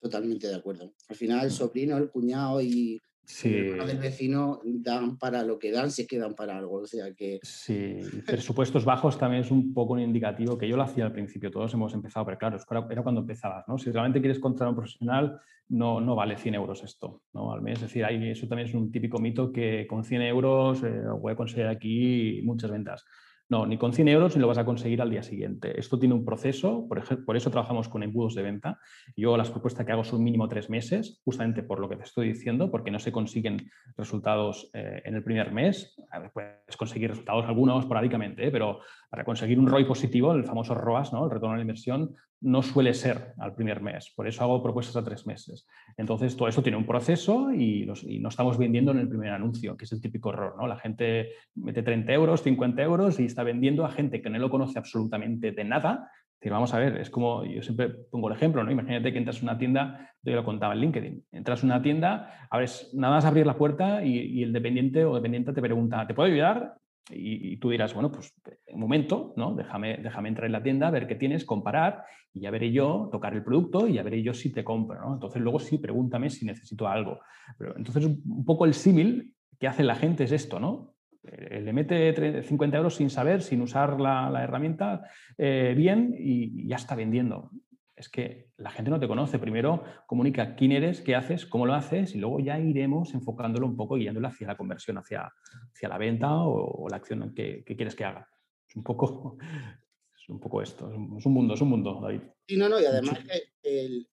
Totalmente 0.00 0.46
de 0.46 0.54
acuerdo. 0.54 0.92
Al 1.08 1.16
final 1.16 1.44
el 1.44 1.50
sobrino, 1.50 1.96
el 1.96 2.10
cuñado 2.10 2.60
y 2.60 3.00
el 3.44 3.86
del 3.86 3.98
vecino 3.98 4.60
dan 4.64 5.18
para 5.18 5.42
lo 5.42 5.58
que 5.58 5.70
dan, 5.70 5.90
se 5.90 6.06
quedan 6.06 6.34
para 6.34 6.56
algo. 6.56 6.76
O 6.76 6.86
sea 6.86 7.12
que. 7.14 7.38
Sí, 7.42 7.98
presupuestos 8.26 8.84
bajos 8.84 9.18
también 9.18 9.42
es 9.42 9.50
un 9.50 9.74
poco 9.74 9.94
un 9.94 10.00
indicativo 10.00 10.56
que 10.56 10.68
yo 10.68 10.76
lo 10.76 10.82
hacía 10.82 11.04
al 11.04 11.12
principio, 11.12 11.50
todos 11.50 11.72
hemos 11.74 11.92
empezado, 11.94 12.24
pero 12.26 12.38
claro, 12.38 12.58
era 12.90 13.02
cuando 13.02 13.20
empezabas, 13.20 13.66
¿no? 13.68 13.78
Si 13.78 13.90
realmente 13.90 14.20
quieres 14.20 14.38
contratar 14.38 14.68
a 14.68 14.70
un 14.70 14.76
profesional, 14.76 15.40
no, 15.68 16.00
no 16.00 16.14
vale 16.14 16.36
100 16.36 16.54
euros 16.54 16.82
esto, 16.82 17.22
¿no? 17.34 17.52
Al 17.52 17.60
mes, 17.60 17.74
es 17.74 17.92
decir, 17.92 18.04
eso 18.04 18.48
también 18.48 18.68
es 18.68 18.74
un 18.74 18.90
típico 18.90 19.18
mito 19.18 19.52
que 19.52 19.86
con 19.86 20.04
100 20.04 20.22
euros 20.22 20.82
eh, 20.82 21.02
voy 21.20 21.32
a 21.32 21.36
conseguir 21.36 21.66
aquí 21.66 22.40
muchas 22.44 22.70
ventas. 22.70 23.04
No, 23.50 23.64
ni 23.64 23.78
con 23.78 23.94
100 23.94 24.08
euros 24.08 24.36
ni 24.36 24.42
lo 24.42 24.48
vas 24.48 24.58
a 24.58 24.66
conseguir 24.66 25.00
al 25.00 25.08
día 25.08 25.22
siguiente. 25.22 25.80
Esto 25.80 25.98
tiene 25.98 26.14
un 26.14 26.24
proceso, 26.24 26.86
por, 26.86 26.98
ejemplo, 26.98 27.24
por 27.24 27.36
eso 27.36 27.50
trabajamos 27.50 27.88
con 27.88 28.02
embudos 28.02 28.34
de 28.34 28.42
venta. 28.42 28.78
Yo 29.16 29.38
las 29.38 29.50
propuestas 29.50 29.86
que 29.86 29.92
hago 29.92 30.04
son 30.04 30.22
mínimo 30.22 30.48
tres 30.48 30.68
meses, 30.68 31.22
justamente 31.24 31.62
por 31.62 31.80
lo 31.80 31.88
que 31.88 31.96
te 31.96 32.04
estoy 32.04 32.28
diciendo, 32.28 32.70
porque 32.70 32.90
no 32.90 32.98
se 32.98 33.10
consiguen 33.10 33.70
resultados 33.96 34.70
eh, 34.74 35.00
en 35.02 35.14
el 35.14 35.24
primer 35.24 35.50
mes. 35.50 35.96
puedes 36.34 36.76
conseguir 36.76 37.08
resultados 37.08 37.46
algunos 37.46 37.80
esporádicamente, 37.80 38.46
¿eh? 38.46 38.50
pero 38.50 38.80
para 39.08 39.24
conseguir 39.24 39.58
un 39.58 39.66
ROI 39.66 39.84
positivo, 39.84 40.32
el 40.32 40.44
famoso 40.44 40.74
ROAS, 40.74 41.12
¿no? 41.12 41.24
el 41.24 41.30
retorno 41.30 41.54
a 41.54 41.56
la 41.56 41.62
inversión, 41.62 42.14
no 42.40 42.62
suele 42.62 42.94
ser 42.94 43.34
al 43.38 43.54
primer 43.54 43.80
mes. 43.80 44.12
Por 44.14 44.28
eso 44.28 44.44
hago 44.44 44.62
propuestas 44.62 44.96
a 44.96 45.04
tres 45.04 45.26
meses. 45.26 45.66
Entonces, 45.96 46.36
todo 46.36 46.48
eso 46.48 46.62
tiene 46.62 46.78
un 46.78 46.86
proceso 46.86 47.52
y, 47.52 47.86
no 48.20 48.28
estamos 48.28 48.58
vendiendo 48.58 48.92
en 48.92 48.98
el 48.98 49.08
primer 49.08 49.32
anuncio, 49.32 49.76
que 49.76 49.84
es 49.84 49.92
el 49.92 50.00
típico 50.00 50.30
error. 50.32 50.54
¿no? 50.56 50.66
La 50.66 50.76
gente 50.76 51.30
mete 51.54 51.82
30 51.82 52.12
euros, 52.12 52.42
50 52.42 52.82
euros 52.82 53.18
y 53.18 53.24
está 53.24 53.42
vendiendo 53.42 53.84
a 53.84 53.90
gente 53.90 54.22
que 54.22 54.30
no 54.30 54.38
lo 54.38 54.50
conoce 54.50 54.78
absolutamente 54.78 55.52
de 55.52 55.64
nada 55.64 56.10
vamos 56.48 56.72
a 56.72 56.78
ver, 56.78 56.96
es 56.98 57.10
como 57.10 57.44
yo 57.44 57.62
siempre 57.62 57.88
pongo 57.88 58.28
el 58.28 58.36
ejemplo, 58.36 58.62
¿no? 58.62 58.70
Imagínate 58.70 59.12
que 59.12 59.18
entras 59.18 59.40
a 59.40 59.42
una 59.42 59.58
tienda, 59.58 60.14
yo 60.22 60.34
lo 60.34 60.44
contaba 60.44 60.74
en 60.74 60.80
LinkedIn, 60.80 61.24
entras 61.32 61.62
a 61.62 61.66
una 61.66 61.82
tienda, 61.82 62.48
abres, 62.50 62.90
nada 62.94 63.14
más 63.14 63.24
abrir 63.24 63.46
la 63.46 63.56
puerta 63.56 64.04
y, 64.04 64.42
el 64.42 64.52
dependiente 64.52 65.04
o 65.04 65.14
dependiente 65.14 65.52
te 65.52 65.60
pregunta, 65.60 66.06
¿te 66.06 66.14
puedo 66.14 66.30
ayudar? 66.30 66.76
Y, 67.10 67.56
tú 67.56 67.70
dirás, 67.70 67.94
bueno, 67.94 68.12
pues 68.12 68.34
un 68.72 68.80
momento, 68.80 69.32
¿no? 69.36 69.54
Déjame, 69.54 69.98
déjame 69.98 70.28
entrar 70.28 70.46
en 70.46 70.52
la 70.52 70.62
tienda, 70.62 70.90
ver 70.90 71.06
qué 71.06 71.14
tienes, 71.14 71.44
comparar 71.44 72.04
y 72.32 72.40
ya 72.40 72.50
veré 72.50 72.70
yo, 72.70 73.08
tocar 73.10 73.34
el 73.34 73.42
producto 73.42 73.88
y 73.88 73.94
ya 73.94 74.02
veré 74.02 74.22
yo 74.22 74.34
si 74.34 74.52
te 74.52 74.64
compro, 74.64 75.00
¿no? 75.00 75.14
Entonces 75.14 75.40
luego 75.40 75.58
sí, 75.58 75.78
pregúntame 75.78 76.30
si 76.30 76.44
necesito 76.44 76.86
algo. 76.86 77.20
Pero 77.56 77.76
entonces 77.76 78.04
un 78.04 78.44
poco 78.44 78.64
el 78.66 78.74
símil 78.74 79.34
que 79.58 79.68
hace 79.68 79.82
la 79.82 79.94
gente 79.94 80.24
es 80.24 80.32
esto, 80.32 80.60
¿no? 80.60 80.94
Eh, 81.24 81.60
le 81.60 81.72
mete 81.72 82.42
50 82.42 82.76
euros 82.76 82.94
sin 82.94 83.10
saber, 83.10 83.42
sin 83.42 83.60
usar 83.60 84.00
la, 84.00 84.42
herramienta 84.42 85.02
eh, 85.36 85.74
bien 85.76 86.14
y 86.18 86.66
ya 86.68 86.76
está 86.76 86.94
vendiendo. 86.94 87.50
Es 87.98 88.08
que 88.08 88.50
la 88.56 88.70
gente 88.70 88.90
no 88.90 89.00
te 89.00 89.08
conoce. 89.08 89.38
Primero 89.38 89.82
comunica 90.06 90.54
quién 90.54 90.72
eres, 90.72 91.00
qué 91.00 91.16
haces, 91.16 91.46
cómo 91.46 91.66
lo 91.66 91.74
haces 91.74 92.14
y 92.14 92.18
luego 92.18 92.38
ya 92.38 92.58
iremos 92.58 93.12
enfocándolo 93.12 93.66
un 93.66 93.76
poco 93.76 93.96
y 93.96 94.04
yéndolo 94.04 94.28
hacia 94.28 94.46
la 94.46 94.56
conversión, 94.56 94.98
hacia, 94.98 95.32
hacia 95.74 95.88
la 95.88 95.98
venta 95.98 96.32
o, 96.32 96.88
la 96.88 96.96
acción 96.96 97.34
que, 97.34 97.64
quieres 97.64 97.96
que 97.96 98.04
haga. 98.04 98.28
Es 98.68 98.76
un 98.76 98.84
poco, 98.84 99.36
es 100.16 100.28
un 100.28 100.38
poco 100.38 100.62
esto. 100.62 100.90
Es 101.18 101.26
un 101.26 101.32
mundo, 101.32 101.54
es 101.54 101.60
un 101.60 101.68
mundo, 101.68 101.98
David. 102.00 102.20
Sí, 102.46 102.56
no, 102.56 102.68
no, 102.68 102.80
y 102.80 102.84
además 102.84 103.18
que 103.62 104.06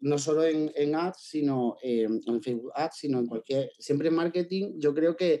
no 0.00 0.18
solo 0.18 0.44
en, 0.44 0.94
ads, 0.94 1.18
sino 1.20 1.76
en 1.82 2.42
Facebook 2.42 2.72
Ads, 2.74 2.96
sino 2.96 3.18
en 3.18 3.26
cualquier, 3.26 3.70
siempre 3.78 4.08
en 4.08 4.14
marketing, 4.14 4.74
yo 4.78 4.94
creo 4.94 5.16
que 5.16 5.40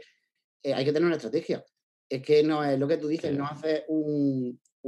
eh, 0.62 0.74
hay 0.74 0.84
que 0.84 0.92
tener 0.92 1.06
una 1.06 1.16
estrategia. 1.16 1.64
Es 2.08 2.22
que 2.22 2.42
no 2.42 2.64
es 2.64 2.78
lo 2.78 2.88
que 2.88 2.96
tú 2.96 3.08
dices, 3.08 3.36
no 3.36 3.46
haces 3.46 3.84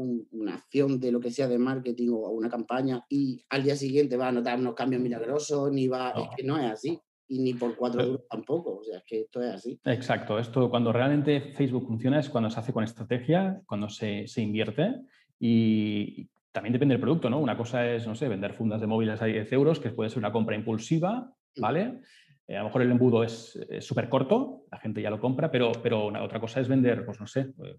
una 0.00 0.54
acción 0.54 0.98
de 0.98 1.12
lo 1.12 1.20
que 1.20 1.30
sea 1.30 1.48
de 1.48 1.58
marketing 1.58 2.10
o 2.10 2.30
una 2.30 2.48
campaña 2.48 3.04
y 3.08 3.44
al 3.48 3.62
día 3.62 3.76
siguiente 3.76 4.16
va 4.16 4.28
a 4.28 4.32
notar 4.32 4.58
unos 4.58 4.74
cambios 4.74 5.02
milagrosos, 5.02 5.70
ni 5.72 5.88
va. 5.88 6.10
Es 6.10 6.28
que 6.36 6.44
no 6.44 6.58
es 6.58 6.70
así. 6.70 6.98
Y 7.28 7.38
ni 7.38 7.54
por 7.54 7.76
cuatro 7.76 8.02
euros 8.02 8.26
tampoco. 8.28 8.78
O 8.78 8.84
sea, 8.84 8.98
es 8.98 9.04
que 9.06 9.20
esto 9.20 9.40
es 9.40 9.54
así. 9.54 9.80
Exacto. 9.84 10.38
Esto, 10.38 10.68
cuando 10.68 10.92
realmente 10.92 11.52
Facebook 11.54 11.86
funciona, 11.86 12.18
es 12.18 12.28
cuando 12.28 12.50
se 12.50 12.58
hace 12.58 12.72
con 12.72 12.82
estrategia, 12.82 13.60
cuando 13.66 13.88
se, 13.88 14.26
se 14.26 14.42
invierte. 14.42 14.96
Y 15.38 16.28
también 16.50 16.72
depende 16.72 16.94
del 16.94 17.00
producto, 17.00 17.30
¿no? 17.30 17.38
Una 17.38 17.56
cosa 17.56 17.88
es, 17.88 18.06
no 18.06 18.16
sé, 18.16 18.28
vender 18.28 18.52
fundas 18.52 18.80
de 18.80 18.88
móviles 18.88 19.22
a 19.22 19.26
10 19.26 19.52
euros, 19.52 19.78
que 19.78 19.90
puede 19.90 20.10
ser 20.10 20.18
una 20.18 20.32
compra 20.32 20.56
impulsiva, 20.56 21.32
mm. 21.56 21.60
¿vale? 21.60 22.00
Eh, 22.48 22.56
a 22.56 22.60
lo 22.60 22.64
mejor 22.64 22.82
el 22.82 22.90
embudo 22.90 23.22
es 23.22 23.56
súper 23.78 24.08
corto, 24.08 24.64
la 24.72 24.78
gente 24.78 25.00
ya 25.00 25.10
lo 25.10 25.20
compra, 25.20 25.52
pero, 25.52 25.70
pero 25.80 26.06
una, 26.06 26.24
otra 26.24 26.40
cosa 26.40 26.60
es 26.60 26.66
vender, 26.66 27.04
pues 27.04 27.20
no 27.20 27.26
sé, 27.28 27.52
eh, 27.62 27.76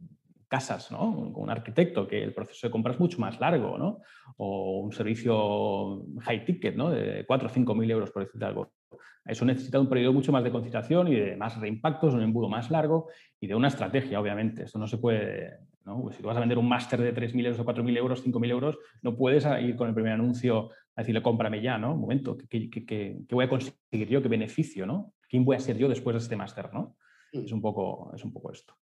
casas, 0.51 0.91
¿no? 0.91 1.31
Con 1.31 1.43
un 1.43 1.49
arquitecto, 1.49 2.05
que 2.05 2.21
el 2.21 2.33
proceso 2.33 2.67
de 2.67 2.71
compra 2.71 2.91
es 2.91 2.99
mucho 2.99 3.17
más 3.19 3.39
largo, 3.39 3.77
¿no? 3.77 4.01
O 4.35 4.81
un 4.81 4.91
servicio 4.91 6.03
high 6.19 6.43
ticket, 6.43 6.75
¿no? 6.75 6.89
De 6.89 7.23
4 7.25 7.47
o 7.47 7.49
5 7.49 7.73
mil 7.73 7.89
euros, 7.89 8.11
por 8.11 8.25
decirte 8.25 8.45
algo. 8.45 8.73
Eso 9.23 9.45
necesita 9.45 9.79
un 9.79 9.87
periodo 9.87 10.11
mucho 10.11 10.33
más 10.33 10.43
de 10.43 10.51
concitación 10.51 11.07
y 11.07 11.15
de 11.15 11.37
más 11.37 11.57
reimpactos, 11.57 12.13
un 12.13 12.21
embudo 12.21 12.49
más 12.49 12.69
largo 12.69 13.07
y 13.39 13.47
de 13.47 13.55
una 13.55 13.69
estrategia, 13.69 14.19
obviamente. 14.19 14.63
Esto 14.63 14.77
no 14.77 14.87
se 14.87 14.97
puede, 14.97 15.59
¿no? 15.85 16.01
Pues 16.01 16.17
si 16.17 16.21
tú 16.21 16.27
vas 16.27 16.35
a 16.35 16.41
vender 16.41 16.57
un 16.57 16.67
máster 16.67 16.99
de 16.99 17.15
3.000 17.15 17.45
euros 17.45 17.59
o 17.61 17.65
4.000 17.65 17.97
euros, 17.97 18.25
5.000 18.25 18.51
euros, 18.51 18.77
no 19.01 19.15
puedes 19.15 19.47
ir 19.61 19.77
con 19.77 19.87
el 19.87 19.93
primer 19.93 20.11
anuncio 20.11 20.71
a 20.97 21.01
decirle 21.01 21.21
cómprame 21.21 21.61
ya, 21.61 21.77
¿no? 21.77 21.93
Un 21.93 22.01
momento, 22.01 22.37
¿qué, 22.49 22.69
qué, 22.69 23.15
voy 23.29 23.45
a 23.45 23.49
conseguir 23.49 24.09
yo? 24.09 24.21
¿Qué 24.21 24.27
beneficio, 24.27 24.85
¿no? 24.85 25.13
¿Quién 25.29 25.45
voy 25.45 25.55
a 25.55 25.59
ser 25.59 25.77
yo 25.77 25.87
después 25.87 26.13
de 26.13 26.19
este 26.19 26.35
máster, 26.35 26.73
¿no? 26.73 26.97
Mm. 27.31 27.45
Es, 27.45 27.53
un 27.53 27.61
poco, 27.61 28.11
es 28.13 28.25
un 28.25 28.33
poco 28.33 28.51
esto. 28.51 28.75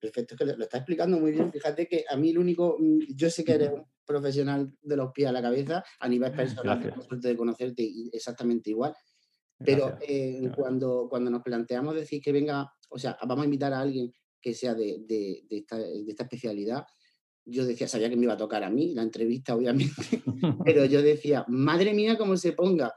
Perfecto, 0.00 0.34
es 0.34 0.38
que 0.38 0.44
lo 0.44 0.64
está 0.64 0.78
explicando 0.78 1.18
muy 1.18 1.32
bien. 1.32 1.52
Fíjate 1.52 1.88
que 1.88 2.04
a 2.08 2.16
mí 2.16 2.30
el 2.30 2.38
único, 2.38 2.76
mm, 2.78 3.14
yo 3.16 3.30
sé 3.30 3.44
que 3.44 3.54
eres 3.54 3.70
un 3.72 3.84
profesional 4.04 4.72
de 4.80 4.96
los 4.96 5.12
pies 5.12 5.28
a 5.28 5.32
la 5.32 5.42
cabeza, 5.42 5.84
a 5.98 6.08
nivel 6.08 6.32
personal, 6.32 6.80
tengo 6.80 7.02
suerte 7.02 7.28
de 7.28 7.36
conocerte 7.36 7.90
exactamente 8.12 8.70
igual. 8.70 8.94
Pero 9.58 9.98
eh, 10.00 10.50
cuando, 10.54 11.08
cuando 11.10 11.30
nos 11.30 11.42
planteamos 11.42 11.94
decir 11.94 12.22
que 12.22 12.30
venga, 12.30 12.72
o 12.90 12.98
sea, 12.98 13.18
vamos 13.26 13.42
a 13.42 13.46
invitar 13.46 13.72
a 13.72 13.80
alguien 13.80 14.12
que 14.40 14.54
sea 14.54 14.74
de, 14.74 14.98
de, 15.00 15.44
esta, 15.50 15.78
de, 15.78 16.04
esta, 16.06 16.22
especialidad, 16.22 16.86
yo 17.44 17.66
decía, 17.66 17.88
sabía 17.88 18.08
que 18.08 18.16
me 18.16 18.22
iba 18.24 18.34
a 18.34 18.38
tocar 18.38 18.62
a 18.62 18.70
mí 18.70 18.94
la 18.94 19.02
entrevista, 19.02 19.56
obviamente, 19.56 19.92
pero 20.64 20.84
yo 20.84 21.02
decía, 21.02 21.44
madre 21.48 21.92
mía, 21.92 22.16
cómo 22.16 22.36
se 22.36 22.52
ponga 22.52 22.94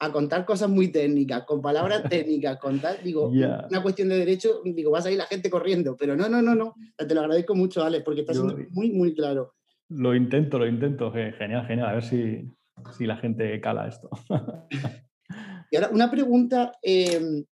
a 0.00 0.10
contar 0.10 0.46
cosas 0.46 0.70
muy 0.70 0.88
técnicas, 0.88 1.44
con 1.44 1.60
palabras 1.60 2.02
técnicas, 2.08 2.58
con 2.58 2.80
tal, 2.80 2.98
digo, 3.04 3.28
una 3.28 3.82
cuestión 3.82 4.08
de 4.08 4.18
derecho, 4.18 4.62
digo, 4.64 4.90
vas 4.90 5.06
a 5.06 5.10
ir 5.10 5.18
la 5.18 5.26
gente 5.26 5.50
corriendo, 5.50 5.96
pero 5.96 6.16
no, 6.16 6.28
no, 6.28 6.42
no, 6.42 6.54
no, 6.54 6.74
te 6.96 7.14
lo 7.14 7.20
agradezco 7.20 7.54
mucho, 7.54 7.84
Alex, 7.84 8.02
porque 8.02 8.22
está 8.22 8.32
siendo 8.32 8.56
muy, 8.70 8.90
muy 8.90 9.14
claro. 9.14 9.54
Lo 9.90 10.14
intento, 10.14 10.58
lo 10.58 10.66
intento, 10.66 11.12
genial, 11.12 11.66
genial, 11.66 11.88
a 11.88 11.92
ver 11.94 12.04
si, 12.04 12.50
si 12.96 13.06
la 13.06 13.18
gente 13.18 13.60
cala 13.60 13.88
esto. 13.88 14.08
y 15.70 15.76
ahora, 15.76 15.90
una 15.92 16.10
pregunta 16.10 16.72
em, 16.80 17.44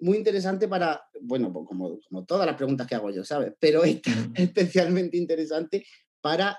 muy 0.00 0.18
interesante 0.18 0.68
para, 0.68 1.00
bueno, 1.22 1.50
pues 1.50 1.66
como, 1.66 1.98
como, 2.06 2.26
todas 2.26 2.46
las 2.46 2.56
preguntas 2.56 2.86
que 2.86 2.94
hago 2.94 3.10
yo, 3.10 3.24
¿sabes? 3.24 3.54
Pero 3.58 3.84
esta 3.84 4.10
especialmente 4.34 5.16
interesante 5.16 5.86
para, 6.20 6.58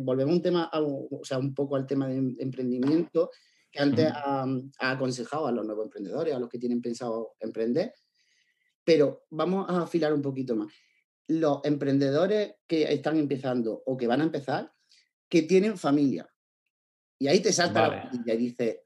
volvemos 0.00 0.36
un 0.36 0.42
tema, 0.42 0.70
o 0.74 1.24
sea, 1.24 1.38
un 1.38 1.54
poco 1.54 1.74
al 1.74 1.86
tema 1.86 2.06
de 2.06 2.18
em, 2.18 2.36
emprendimiento, 2.38 3.30
que 3.70 3.80
antes 3.80 4.10
ha, 4.12 4.44
ha, 4.78 4.90
aconsejado 4.90 5.46
a 5.46 5.52
los 5.52 5.64
nuevos 5.64 5.84
emprendedores, 5.84 6.34
a 6.34 6.38
los 6.38 6.48
que 6.48 6.58
tienen 6.58 6.80
pensado 6.80 7.34
emprender, 7.40 7.94
pero 8.84 9.24
vamos 9.30 9.68
a 9.68 9.82
afilar 9.82 10.12
un 10.12 10.22
poquito 10.22 10.56
más 10.56 10.72
los 11.30 11.60
emprendedores 11.64 12.56
que 12.66 12.92
están 12.92 13.16
empezando 13.16 13.82
o 13.86 13.96
que 13.96 14.08
van 14.08 14.20
a 14.20 14.24
empezar, 14.24 14.72
que 15.28 15.42
tienen 15.42 15.78
familia. 15.78 16.28
Y 17.18 17.28
ahí 17.28 17.40
te 17.40 17.52
salta 17.52 17.88
la 17.88 18.10
y 18.12 18.36
dices, 18.36 18.80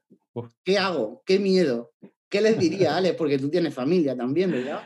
¿qué 0.63 0.77
hago? 0.77 1.23
¿Qué 1.25 1.39
miedo? 1.39 1.93
¿Qué 2.29 2.41
les 2.41 2.59
diría, 2.59 2.97
Alex? 2.97 3.15
Porque 3.15 3.39
tú 3.39 3.49
tienes 3.49 3.73
familia 3.73 4.15
también, 4.15 4.51
¿verdad? 4.51 4.83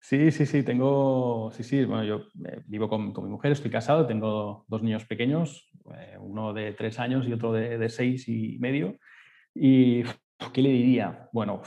Sí, 0.00 0.30
sí, 0.30 0.44
sí, 0.44 0.62
tengo, 0.62 1.50
sí, 1.52 1.62
sí, 1.64 1.84
bueno, 1.84 2.04
yo 2.04 2.26
eh, 2.46 2.62
vivo 2.66 2.88
con, 2.88 3.06
mi 3.06 3.30
mujer, 3.30 3.52
estoy 3.52 3.70
casado, 3.70 4.06
tengo 4.06 4.64
dos 4.68 4.82
niños 4.82 5.04
pequeños, 5.06 5.70
eh, 5.96 6.16
uno 6.20 6.52
de 6.52 6.72
tres 6.72 6.98
años 6.98 7.26
y 7.26 7.32
otro 7.32 7.52
de, 7.52 7.78
de 7.78 7.88
seis 7.88 8.28
y 8.28 8.58
medio. 8.58 8.98
¿Y 9.60 10.04
qué 10.52 10.62
le 10.62 10.70
diría? 10.70 11.28
Bueno, 11.32 11.62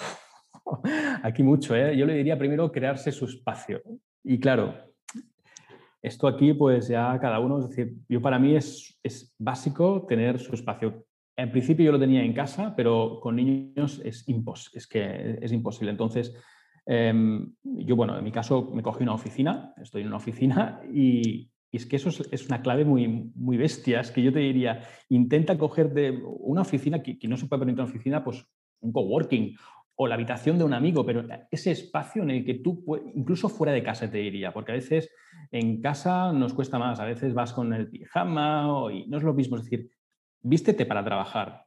aquí 1.23 1.43
mucho, 1.43 1.75
¿eh? 1.75 1.97
Yo 1.97 2.06
le 2.06 2.15
diría 2.15 2.38
primero 2.38 2.71
crearse 2.71 3.12
su 3.12 3.25
espacio. 3.25 3.82
Y 4.23 4.39
claro, 4.39 4.73
esto 6.01 6.27
aquí, 6.27 6.54
pues 6.54 6.88
ya 6.88 7.17
cada 7.19 7.39
uno, 7.39 7.60
es 7.60 7.69
decir, 7.69 7.95
yo 8.08 8.21
para 8.21 8.39
mí 8.39 8.56
es, 8.56 8.97
es 9.04 9.36
básico 9.38 10.06
tener 10.08 10.39
su 10.39 10.56
espacio. 10.56 11.06
En 11.36 11.51
principio 11.51 11.86
yo 11.86 11.91
lo 11.91 11.99
tenía 11.99 12.23
en 12.23 12.34
casa, 12.34 12.73
pero 12.75 13.19
con 13.21 13.36
niños 13.36 14.01
es, 14.04 14.27
impos 14.27 14.71
es 14.73 14.88
que 14.88 15.39
es 15.41 15.51
imposible. 15.51 15.91
Entonces, 15.91 16.34
em, 16.86 17.54
yo, 17.63 17.95
bueno, 17.95 18.17
en 18.17 18.23
mi 18.23 18.32
caso 18.32 18.71
me 18.73 18.84
cogí 18.84 19.04
una 19.04 19.13
oficina, 19.13 19.73
estoy 19.82 20.01
en 20.01 20.08
una 20.08 20.17
oficina 20.17 20.82
y, 20.93 21.49
y 21.71 21.77
es 21.77 21.86
que 21.86 21.95
eso 21.95 22.10
es, 22.10 22.45
una 22.47 22.62
clave 22.62 22.84
muy, 22.84 23.07
muy 23.34 23.55
bestia. 23.55 24.01
Es 24.01 24.12
que 24.12 24.21
yo 24.21 24.34
te 24.34 24.39
diría, 24.39 24.81
intenta 25.07 25.57
coger 25.57 25.93
de 25.93 26.21
una 26.23 26.62
oficina, 26.62 27.01
que, 27.01 27.17
no 27.27 27.38
se 27.38 27.47
puede 27.47 27.62
permitir 27.62 27.81
una 27.81 27.89
oficina, 27.89 28.23
pues 28.23 28.45
un 28.81 28.91
coworking 28.91 29.55
o 29.95 30.07
la 30.07 30.15
habitación 30.15 30.57
de 30.57 30.65
un 30.65 30.73
amigo, 30.73 31.05
pero 31.05 31.25
ese 31.49 31.71
espacio 31.71 32.23
en 32.23 32.31
el 32.31 32.45
que 32.45 32.55
tú, 32.55 32.84
incluso 33.15 33.47
fuera 33.47 33.71
de 33.71 33.84
casa 33.84 34.10
te 34.10 34.17
diría, 34.17 34.51
porque 34.51 34.71
a 34.71 34.75
veces 34.75 35.10
en 35.51 35.81
casa 35.81 36.34
nos 36.34 36.53
cuesta 36.53 36.79
más, 36.79 36.99
a 36.99 37.05
veces 37.05 37.34
vas 37.34 37.53
con 37.53 37.73
el 37.73 37.89
pijama 37.89 38.67
y 38.91 39.07
no 39.07 39.17
es 39.17 39.23
lo 39.23 39.34
mismo, 39.34 39.57
es 39.57 39.63
decir, 39.63 39.91
vístete 40.41 40.86
para 40.86 41.05
trabajar, 41.05 41.65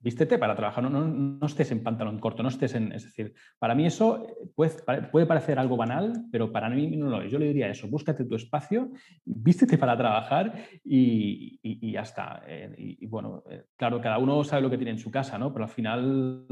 vístete 0.00 0.38
para 0.38 0.54
trabajar, 0.54 0.84
no, 0.84 0.90
no, 0.90 1.46
estés 1.46 1.70
en 1.72 1.82
pantalón 1.82 2.18
corto, 2.18 2.42
no 2.42 2.48
estés 2.48 2.74
en... 2.74 2.92
Es 2.92 3.04
decir, 3.04 3.34
para 3.58 3.74
mí 3.74 3.86
eso 3.86 4.26
puede, 4.54 4.72
puede, 5.10 5.26
parecer 5.26 5.58
algo 5.58 5.76
banal, 5.76 6.26
pero 6.30 6.52
para 6.52 6.68
mí 6.68 6.96
no 6.96 7.08
lo 7.08 7.22
es. 7.22 7.32
Yo 7.32 7.38
le 7.38 7.46
diría 7.46 7.68
eso, 7.68 7.88
búscate 7.88 8.24
tu 8.24 8.36
espacio, 8.36 8.90
vístete 9.24 9.76
para 9.78 9.96
trabajar 9.96 10.54
y, 10.84 11.58
y, 11.62 11.92
ya 11.92 12.02
está. 12.02 12.42
Eh, 12.46 12.74
y, 12.76 13.06
bueno, 13.06 13.42
eh, 13.50 13.64
claro, 13.76 14.00
cada 14.00 14.18
uno 14.18 14.44
sabe 14.44 14.62
lo 14.62 14.70
que 14.70 14.78
tiene 14.78 14.92
en 14.92 14.98
su 14.98 15.10
casa, 15.10 15.38
¿no? 15.38 15.52
Pero 15.52 15.64
al 15.64 15.70
final 15.70 16.46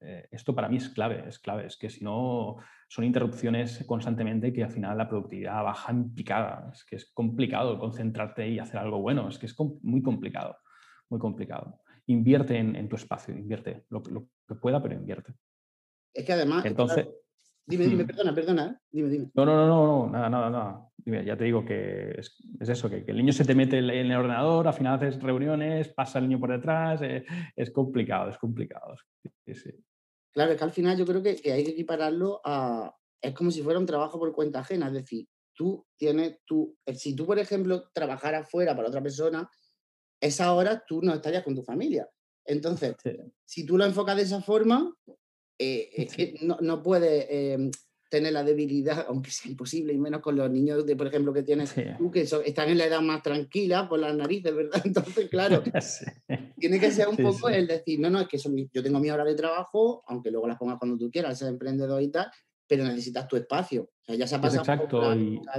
eh, 0.00 0.28
esto 0.30 0.54
para 0.54 0.68
mí 0.68 0.76
es 0.76 0.88
clave, 0.88 1.24
es 1.26 1.38
clave, 1.38 1.66
es 1.66 1.76
que 1.76 1.90
si 1.90 2.04
no 2.04 2.56
son 2.88 3.04
interrupciones 3.04 3.82
constantemente 3.86 4.52
que 4.52 4.62
al 4.62 4.70
final 4.70 4.96
la 4.96 5.08
productividad 5.08 5.64
baja 5.64 5.90
en 5.90 6.14
picada, 6.14 6.70
es 6.72 6.84
que 6.84 6.96
es 6.96 7.12
complicado 7.12 7.78
concentrarte 7.78 8.48
y 8.48 8.58
hacer 8.58 8.78
algo 8.78 9.00
bueno, 9.00 9.28
es 9.28 9.38
que 9.38 9.46
es 9.46 9.56
muy 9.82 10.02
complicado, 10.02 10.58
muy 11.08 11.18
complicado. 11.18 11.80
Invierte 12.06 12.56
en, 12.56 12.88
tu 12.88 12.96
espacio, 12.96 13.34
invierte 13.34 13.84
lo, 13.90 14.02
que 14.02 14.54
pueda, 14.54 14.80
pero 14.82 14.94
invierte. 14.94 15.34
Es 16.14 16.24
que 16.24 16.32
además... 16.32 16.64
Entonces... 16.64 17.08
Dime, 17.68 17.88
dime, 17.88 18.04
perdona, 18.04 18.32
perdona, 18.32 18.66
¿eh? 18.66 18.86
dime, 18.92 19.08
dime. 19.08 19.30
No, 19.34 19.44
no, 19.44 19.66
no, 19.66 19.66
no, 19.66 20.12
nada, 20.12 20.30
nada, 20.30 20.50
nada. 20.50 20.88
Dime, 20.98 21.24
ya 21.24 21.36
te 21.36 21.44
digo 21.44 21.64
que 21.64 22.14
es, 22.16 22.36
eso, 22.60 22.88
que, 22.88 23.04
el 23.04 23.16
niño 23.16 23.32
se 23.32 23.44
te 23.44 23.56
mete 23.56 23.78
en 23.78 23.90
el 23.90 24.16
ordenador, 24.16 24.68
al 24.68 24.74
final 24.74 24.94
haces 24.94 25.20
reuniones, 25.20 25.88
pasa 25.88 26.20
el 26.20 26.28
niño 26.28 26.38
por 26.38 26.52
detrás, 26.52 27.02
eh, 27.02 27.24
es 27.56 27.72
complicado, 27.72 28.30
es 28.30 28.38
complicado. 28.38 28.94
Sí, 29.44 29.54
sí. 29.54 29.70
Claro, 30.32 30.52
es 30.52 30.58
que 30.58 30.64
al 30.64 30.70
final 30.70 30.96
yo 30.96 31.04
creo 31.04 31.22
que, 31.22 31.30
hay 31.30 31.64
que 31.64 31.70
equipararlo 31.70 32.40
a... 32.44 32.94
Es 33.20 33.34
como 33.34 33.50
si 33.50 33.62
fuera 33.62 33.80
un 33.80 33.86
trabajo 33.86 34.18
por 34.18 34.32
cuenta 34.32 34.60
ajena, 34.60 34.86
es 34.86 34.92
decir, 34.92 35.26
tú 35.54 35.84
tienes, 35.96 36.38
tú, 36.44 36.76
eh, 36.86 36.94
si 36.94 37.16
tú, 37.16 37.26
por 37.26 37.38
ejemplo, 37.38 37.88
trabajaras 37.92 38.48
fuera 38.48 38.76
para 38.76 38.88
otra 38.88 39.02
persona, 39.02 39.50
esa 40.20 40.52
hora 40.52 40.84
tú 40.86 41.02
no 41.02 41.14
estarías 41.14 41.44
con 41.44 41.54
tu 41.54 41.62
familia. 41.62 42.08
Entonces, 42.44 42.94
si 43.44 43.66
tú 43.66 43.76
lo 43.76 43.84
enfocas 43.84 44.16
de 44.16 44.22
esa 44.22 44.40
forma, 44.40 44.94
eh, 45.58 45.90
es 45.92 46.14
que 46.14 46.38
no, 46.42 46.58
no 46.60 46.82
puedes 46.82 47.26
em, 47.28 47.70
tener 48.10 48.32
la 48.32 48.44
debilidad, 48.44 49.06
aunque 49.08 49.30
sea 49.30 49.50
imposible, 49.50 49.92
y 49.92 49.98
menos 49.98 50.20
con 50.20 50.36
los 50.36 50.50
niños, 50.50 50.86
de, 50.86 50.96
por 50.96 51.06
ejemplo, 51.08 51.32
que 51.32 51.42
tienes 51.42 51.74
tú, 51.98 52.10
que 52.10 52.22
están 52.22 52.68
en 52.68 52.78
la 52.78 52.86
edad 52.86 53.00
más 53.00 53.22
tranquila 53.22 53.88
por 53.88 53.98
las 53.98 54.14
narices, 54.14 54.54
¿verdad? 54.54 54.80
Entonces, 54.84 55.28
claro, 55.28 55.62
tiene 56.58 56.80
que 56.80 56.90
ser 56.90 57.08
un 57.08 57.16
poco 57.16 57.48
el 57.48 57.66
decir, 57.66 58.00
no, 58.00 58.10
no, 58.10 58.20
es 58.20 58.28
que 58.28 58.38
yo 58.38 58.82
tengo 58.82 59.00
mi 59.00 59.10
hora 59.10 59.24
de 59.24 59.34
trabajo, 59.34 60.04
aunque 60.06 60.30
luego 60.30 60.48
las 60.48 60.58
pongas 60.58 60.78
cuando 60.78 60.96
tú 60.96 61.10
quieras, 61.10 61.38
ser 61.38 61.48
emprendedor 61.48 62.02
y 62.02 62.08
tal, 62.08 62.30
pero 62.66 62.84
necesitas 62.84 63.28
tu 63.28 63.36
espacio. 63.36 63.82
O 63.82 64.04
sea, 64.04 64.14
ya 64.14 64.26
se 64.26 64.34
ha 64.36 64.40
pasado 64.40 64.62
Exacto, 64.62 65.00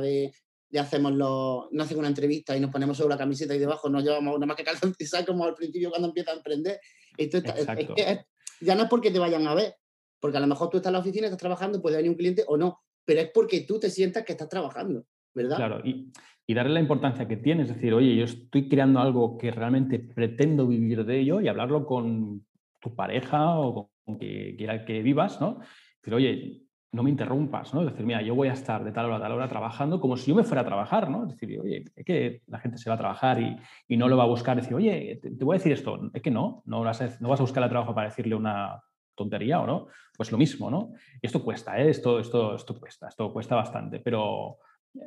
de, 0.01 0.31
de 0.69 0.79
hacemos 0.79 1.13
los, 1.13 1.71
no 1.71 1.83
hacemos 1.83 1.99
una 1.99 2.07
entrevista 2.09 2.55
y 2.55 2.59
nos 2.59 2.71
ponemos 2.71 2.97
sobre 2.97 3.09
la 3.09 3.17
camiseta 3.17 3.55
y 3.55 3.59
debajo 3.59 3.89
nos 3.89 4.03
llevamos 4.03 4.35
una 4.35 4.45
más 4.45 4.57
que 4.57 4.63
calzoncillos 4.63 5.25
como 5.25 5.45
al 5.45 5.55
principio 5.55 5.89
cuando 5.89 6.09
empieza 6.09 6.31
a 6.31 6.35
emprender. 6.35 6.79
Esto 7.17 7.37
es 7.37 7.43
que 7.45 8.25
ya 8.61 8.75
no 8.75 8.83
es 8.83 8.89
porque 8.89 9.11
te 9.11 9.19
vayan 9.19 9.47
a 9.47 9.55
ver, 9.55 9.75
porque 10.19 10.37
a 10.37 10.39
lo 10.39 10.47
mejor 10.47 10.69
tú 10.69 10.77
estás 10.77 10.89
en 10.89 10.93
la 10.93 10.99
oficina, 10.99 11.27
estás 11.27 11.39
trabajando, 11.39 11.81
puede 11.81 11.97
venir 11.97 12.11
un 12.11 12.17
cliente 12.17 12.43
o 12.47 12.57
no, 12.57 12.81
pero 13.05 13.21
es 13.21 13.31
porque 13.33 13.61
tú 13.61 13.79
te 13.79 13.89
sientas 13.89 14.23
que 14.23 14.33
estás 14.33 14.49
trabajando, 14.49 15.05
¿verdad? 15.33 15.57
Claro, 15.57 15.81
y, 15.85 16.11
y 16.45 16.53
darle 16.53 16.73
la 16.73 16.79
importancia 16.79 17.27
que 17.27 17.37
tienes, 17.37 17.69
es 17.69 17.75
decir, 17.75 17.93
oye, 17.93 18.15
yo 18.15 18.23
estoy 18.23 18.67
creando 18.67 18.99
algo 18.99 19.37
que 19.37 19.51
realmente 19.51 19.99
pretendo 19.99 20.65
vivir 20.65 21.05
de 21.05 21.19
ello 21.19 21.41
y 21.41 21.47
hablarlo 21.47 21.85
con 21.85 22.45
tu 22.79 22.95
pareja 22.95 23.59
o 23.59 23.91
con 24.05 24.17
quien 24.17 24.55
quiera 24.55 24.85
que 24.85 25.01
vivas, 25.01 25.41
¿no? 25.41 25.59
Decir, 26.01 26.13
oye, 26.13 26.66
no 26.91 27.03
me 27.03 27.09
interrumpas, 27.09 27.73
¿no? 27.73 27.83
Decir, 27.85 28.05
mira, 28.05 28.21
yo 28.21 28.33
voy 28.33 28.47
a 28.47 28.53
estar 28.53 28.83
de 28.83 28.91
tal 28.91 29.05
hora 29.07 29.17
a 29.17 29.21
tal 29.21 29.33
hora 29.33 29.49
trabajando 29.49 29.99
como 29.99 30.17
si 30.17 30.31
yo 30.31 30.35
me 30.35 30.43
fuera 30.43 30.61
a 30.61 30.65
trabajar, 30.65 31.09
¿no? 31.09 31.23
Es 31.23 31.29
decir, 31.29 31.59
oye, 31.59 31.83
es 31.95 32.05
que 32.05 32.41
la 32.47 32.59
gente 32.59 32.77
se 32.77 32.89
va 32.89 32.95
a 32.95 32.99
trabajar 32.99 33.41
y, 33.41 33.57
y 33.87 33.97
no 33.97 34.07
lo 34.07 34.17
va 34.17 34.23
a 34.23 34.27
buscar, 34.27 34.55
decir, 34.55 34.73
oye, 34.73 35.19
te, 35.21 35.43
voy 35.43 35.55
a 35.55 35.59
decir 35.59 35.73
esto, 35.73 35.99
es 36.13 36.21
que 36.21 36.31
no, 36.31 36.63
no 36.65 36.81
vas, 36.81 37.01
a, 37.01 37.09
no 37.19 37.33
a 37.33 37.35
buscar 37.35 37.63
el 37.63 37.69
trabajo 37.69 37.93
para 37.93 38.07
decirle 38.07 38.35
una, 38.35 38.81
tontería 39.17 39.59
o 39.59 39.67
no, 39.67 39.87
pues 40.15 40.31
lo 40.31 40.37
mismo, 40.37 40.71
¿no? 40.71 40.93
esto 41.21 41.43
cuesta, 41.43 41.77
¿eh? 41.81 41.89
esto, 41.89 42.19
esto, 42.19 42.55
esto 42.55 42.79
cuesta, 42.79 43.09
esto 43.09 43.33
cuesta 43.33 43.55
bastante, 43.55 43.99
pero 43.99 44.59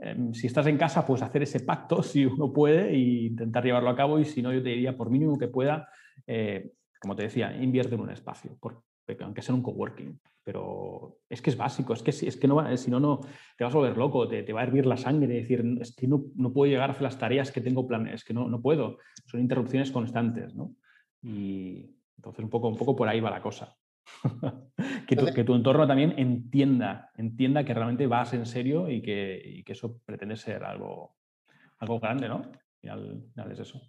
em, 0.03 0.35
si 0.35 0.49
estás 0.49 0.67
en 0.67 0.77
casa, 0.77 1.07
pues 1.07 1.23
hacer 1.23 1.43
ese 1.45 1.61
pacto 1.61 2.03
si 2.03 2.27
uno 2.27 2.53
puede 2.53 2.91
e 2.91 2.99
intentar 2.99 3.65
llevarlo 3.65 3.89
a 3.89 3.97
cabo 3.97 4.19
y 4.19 4.27
si 4.27 4.43
no, 4.43 4.53
yo 4.53 4.63
te 4.63 4.71
diría, 4.71 4.97
por 4.97 5.09
mínimo 5.09 5.39
que 5.39 5.49
pueda, 5.49 5.89
eh, 6.27 6.73
como 7.01 7.17
te 7.17 7.23
decía, 7.23 7.57
invierte 7.57 7.95
en 7.95 8.03
un 8.03 8.11
espacio, 8.11 8.59
aunque 9.21 9.43
sea 9.43 9.55
un 9.55 9.63
coworking, 9.63 10.21
pero 10.43 11.19
es 11.29 11.43
que 11.43 11.51
es 11.51 11.57
básico, 11.57 11.93
es 11.93 12.03
que, 12.03 12.11
es 12.11 12.37
que 12.37 12.49
no 12.49 12.77
si 12.77 12.91
no, 12.91 13.01
no 13.01 13.21
te 13.57 13.65
vas 13.65 13.75
a 13.75 13.79
volver 13.79 13.97
loco, 13.97 14.27
te, 14.29 14.43
te 14.43 14.53
va 14.53 14.61
a 14.61 14.65
hervir 14.65 14.87
la 14.87 14.97
sangre, 14.97 15.29
decir, 15.29 15.65
es 15.81 15.95
que 15.95 16.07
no, 16.07 16.25
no, 16.35 16.53
puedo 16.53 16.71
llegar 16.71 16.89
a 16.89 16.93
hacer 16.93 17.03
las 17.03 17.19
tareas 17.19 17.53
que 17.53 17.61
tengo 17.61 17.87
planes, 17.87 18.15
es 18.15 18.25
que 18.25 18.35
no, 18.35 18.49
no 18.49 18.61
puedo, 18.61 18.99
son 19.27 19.41
interrupciones 19.41 19.91
constantes, 19.91 20.55
¿no? 20.55 20.75
Y 21.23 21.95
entonces 22.17 22.45
un 22.45 22.51
poco, 22.51 22.69
un 22.69 22.77
poco 22.77 22.97
por 22.97 23.09
ahí 23.09 23.21
va 23.21 23.31
la 23.31 23.43
cosa. 23.43 23.77
que, 25.07 25.17
tu, 25.17 25.27
que, 25.27 25.45
tu, 25.45 25.55
entorno 25.55 25.87
también 25.87 26.15
entienda, 26.17 27.11
entienda 27.17 27.65
que 27.65 27.75
realmente 27.75 28.07
vas 28.07 28.33
en 28.35 28.47
serio 28.47 28.91
y 28.91 29.03
que, 29.03 29.41
y 29.45 29.63
que 29.63 29.73
eso 29.73 30.01
pretende 30.05 30.37
ser 30.37 30.65
algo, 30.65 31.17
algo 31.79 32.01
grande, 32.01 32.29
¿no? 32.29 32.43
Y 32.83 32.89
al 32.89 33.23
final 33.33 33.53
es 33.53 33.61
eso. 33.61 33.81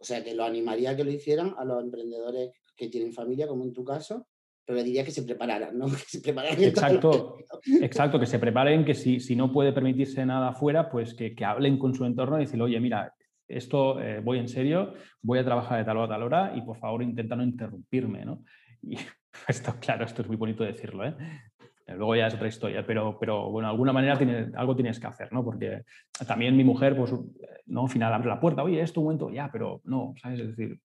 O 0.00 0.04
sea, 0.04 0.24
que 0.24 0.34
lo 0.34 0.44
animaría 0.44 0.90
a 0.90 0.96
que 0.96 1.04
lo 1.04 1.10
hicieran 1.10 1.54
a 1.58 1.64
los 1.64 1.82
emprendedores 1.82 2.50
que 2.74 2.88
tienen 2.88 3.12
familia, 3.12 3.46
como 3.46 3.64
en 3.64 3.74
tu 3.74 3.84
caso, 3.84 4.26
pero 4.64 4.78
le 4.78 4.84
diría 4.84 5.04
que 5.04 5.10
se 5.10 5.22
prepararan, 5.22 5.76
¿no? 5.76 5.86
Que 5.90 5.96
se 6.08 6.20
prepararan. 6.20 6.62
Exacto, 6.62 7.36
exacto, 7.80 8.18
que 8.18 8.26
se 8.26 8.38
preparen, 8.44 8.84
que 8.84 8.94
si, 8.94 9.20
si 9.20 9.36
no 9.36 9.52
puede 9.52 9.72
permitirse 9.72 10.24
nada 10.24 10.48
afuera, 10.48 10.88
pues 10.88 11.14
que, 11.14 11.34
que 11.34 11.44
hablen 11.44 11.78
con 11.78 11.94
su 11.94 12.04
entorno 12.04 12.38
y 12.38 12.46
decir, 12.46 12.60
oye, 12.62 12.80
mira, 12.80 13.14
esto 13.46 14.00
eh, 14.00 14.20
voy 14.20 14.38
en 14.38 14.48
serio, 14.48 14.94
voy 15.20 15.38
a 15.38 15.44
trabajar 15.44 15.78
de 15.78 15.84
tal 15.84 15.98
hora 15.98 16.06
a 16.06 16.08
tal 16.08 16.22
hora 16.22 16.52
y 16.56 16.62
por 16.62 16.78
favor 16.78 17.02
intenta 17.02 17.36
no 17.36 17.42
interrumpirme, 17.42 18.24
¿no? 18.24 18.44
Y 18.82 18.96
esto, 19.48 19.74
claro, 19.80 20.04
esto 20.04 20.22
es 20.22 20.28
muy 20.28 20.36
bonito 20.36 20.64
decirlo, 20.64 21.04
¿eh? 21.04 21.14
Luego 21.96 22.16
ya 22.16 22.26
es 22.26 22.34
otra 22.34 22.48
historia, 22.48 22.84
pero, 22.86 23.18
pero 23.18 23.50
bueno, 23.50 23.68
de 23.68 23.72
alguna 23.72 23.92
manera 23.92 24.16
tiene, 24.16 24.50
algo 24.54 24.74
tienes 24.74 24.98
que 25.00 25.06
hacer, 25.06 25.32
¿no? 25.32 25.44
Porque 25.44 25.84
también 26.26 26.56
mi 26.56 26.64
mujer, 26.64 26.96
pues, 26.96 27.12
no, 27.66 27.82
al 27.82 27.88
final 27.88 28.12
abre 28.12 28.28
la 28.28 28.40
puerta, 28.40 28.62
oye, 28.62 28.80
esto 28.80 29.00
un 29.00 29.06
momento, 29.06 29.30
ya, 29.30 29.48
pero 29.52 29.80
no, 29.84 30.14
¿sabes? 30.20 30.40
Es 30.40 30.56
decir, 30.56 30.80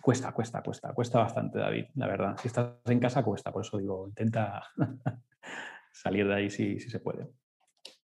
cuesta, 0.00 0.32
cuesta, 0.32 0.62
cuesta, 0.62 0.92
cuesta 0.92 1.18
bastante, 1.18 1.58
David, 1.58 1.86
la 1.94 2.06
verdad. 2.06 2.36
Si 2.40 2.48
estás 2.48 2.74
en 2.86 3.00
casa, 3.00 3.22
cuesta, 3.22 3.52
por 3.52 3.64
eso 3.64 3.78
digo, 3.78 4.06
intenta 4.08 4.62
salir 5.92 6.26
de 6.26 6.34
ahí 6.34 6.50
si, 6.50 6.78
si 6.80 6.90
se 6.90 7.00
puede. 7.00 7.26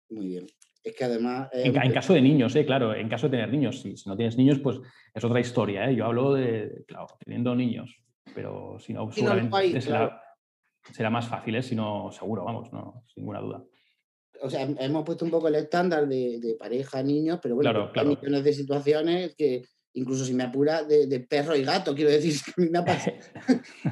Muy 0.09 0.27
bien. 0.27 0.45
Es 0.83 0.95
que 0.95 1.05
además... 1.05 1.49
en, 1.53 1.93
caso 1.93 2.13
de 2.13 2.21
niños, 2.21 2.55
¿eh? 2.55 2.65
claro, 2.65 2.93
en 2.93 3.07
caso 3.07 3.27
de 3.27 3.37
tener 3.37 3.49
niños, 3.49 3.81
sí. 3.81 3.95
Si 3.95 4.09
no 4.09 4.17
tienes 4.17 4.37
niños, 4.37 4.59
pues 4.59 4.81
es 5.13 5.23
otra 5.23 5.39
historia, 5.39 5.89
¿eh? 5.89 5.95
Yo 5.95 6.05
hablo 6.05 6.33
de, 6.33 6.83
claro, 6.87 7.07
teniendo 7.23 7.55
niños 7.55 8.03
pero 8.33 8.77
si 8.79 8.93
no, 8.93 9.11
seguramente 9.11 9.79
será, 10.91 11.09
más 11.09 11.27
fácil, 11.27 11.55
¿eh? 11.55 11.63
si 11.63 11.75
no, 11.75 12.11
seguro, 12.11 12.43
vamos, 12.43 12.71
no, 12.71 13.03
sin 13.07 13.23
ninguna 13.23 13.39
duda. 13.39 13.63
O 14.41 14.49
sea, 14.49 14.63
hemos 14.63 15.05
puesto 15.05 15.23
un 15.23 15.31
poco 15.31 15.47
el 15.47 15.55
estándar 15.55 16.07
de, 16.07 16.55
pareja, 16.59 17.01
niños, 17.01 17.39
pero 17.41 17.55
bueno, 17.55 17.91
hay 17.95 18.05
millones 18.05 18.43
de 18.43 18.53
situaciones 18.53 19.35
que, 19.35 19.63
incluso 19.93 20.25
si 20.25 20.33
me 20.33 20.43
apura, 20.43 20.83
de, 20.83 21.19
perro 21.21 21.55
y 21.55 21.63
gato, 21.63 21.95
quiero 21.95 22.11
decir, 22.11 22.33
que 22.45 22.51
a 22.51 22.63
mí 22.63 22.69
me 22.69 22.79
ha 22.79 22.85
pasado, 22.85 23.17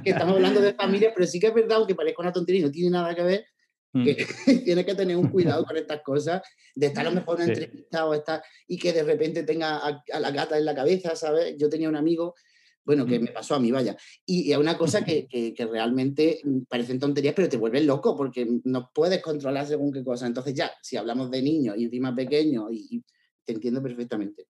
que 0.04 0.10
estamos 0.10 0.36
hablando 0.36 0.62
de 0.62 0.74
familia, 0.74 1.12
pero 1.16 1.26
sí 1.28 1.40
que 1.40 1.48
es 1.48 1.54
verdad, 1.54 1.78
aunque 1.78 1.96
parezca 1.96 2.22
una 2.22 2.34
tontería 2.34 2.62
y 2.62 2.66
no 2.66 2.72
tiene 2.72 2.90
nada 2.90 3.16
que 3.16 3.24
ver, 3.24 3.46
mm. 3.94 4.04
que 4.04 4.26
tiene 4.66 4.86
que 4.86 4.96
tener 4.96 5.16
un 5.16 5.30
cuidado 5.30 5.64
con 5.64 5.78
estas 5.78 6.02
cosas, 6.02 6.42
de 6.76 6.88
estar 6.88 7.06
a 7.06 7.10
lo 7.10 7.16
mejor 7.16 7.38
en 7.38 7.44
una 7.44 7.54
entrevista 7.54 8.06
o 8.06 8.14
estar, 8.14 8.44
y 8.68 8.78
que 8.78 8.92
de 8.92 9.04
repente 9.04 9.44
tenga 9.44 9.78
a, 9.78 10.04
a, 10.12 10.20
la 10.20 10.32
gata 10.32 10.58
en 10.58 10.66
la 10.66 10.76
cabeza, 10.76 11.16
¿sabes? 11.16 11.56
Yo 11.58 11.70
tenía 11.70 11.88
un 11.88 11.96
amigo 11.96 12.36
bueno, 12.84 13.06
que 13.06 13.20
me 13.20 13.32
pasó 13.32 13.56
a 13.56 13.60
mí, 13.60 13.72
vaya. 13.72 13.96
Y, 14.26 14.52
es 14.52 14.58
una 14.58 14.78
cosa 14.78 15.04
que, 15.06 15.28
que, 15.28 15.66
realmente 15.66 16.42
parecen 16.68 17.00
tonterías, 17.00 17.34
pero 17.36 17.50
te 17.50 17.58
vuelven 17.58 17.88
loco 17.88 18.16
porque 18.16 18.48
no 18.64 18.92
puedes 18.94 19.22
controlar 19.22 19.68
según 19.68 19.92
qué 19.92 20.04
cosa. 20.04 20.28
Entonces 20.28 20.54
ya, 20.54 20.72
si 20.82 20.98
hablamos 20.98 21.32
de 21.32 21.42
niños 21.42 21.76
y 21.78 21.86
encima 21.86 22.16
pequeños, 22.16 22.72
y, 22.72 23.04
te 23.44 23.54
entiendo 23.54 23.82
perfectamente. 23.82 24.48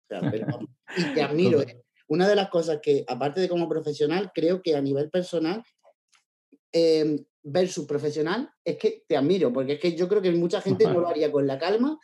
y 0.97 1.15
te 1.15 1.23
admiro. 1.23 1.63
¿eh? 1.63 1.83
Una 2.09 2.29
de 2.29 2.37
las 2.37 2.51
cosas 2.51 2.81
que, 2.83 3.05
aparte 3.09 3.41
de 3.41 3.49
como 3.49 3.69
profesional, 3.69 4.31
creo 4.35 4.63
que 4.63 4.77
a 4.77 4.81
nivel 4.81 5.11
personal, 5.11 5.63
eh, 6.73 7.25
versus 7.43 7.87
profesional, 7.87 8.51
es 8.65 8.77
que 8.77 9.05
te 9.07 9.17
admiro, 9.17 9.53
porque 9.53 9.75
es 9.75 9.81
que 9.81 9.95
yo 9.95 10.09
creo 10.09 10.21
que 10.21 10.31
mucha 10.33 10.61
gente 10.61 10.85
no 10.85 11.01
lo 11.01 11.09
haría 11.09 11.31
con 11.31 11.47
la 11.47 11.59
calma 11.59 11.99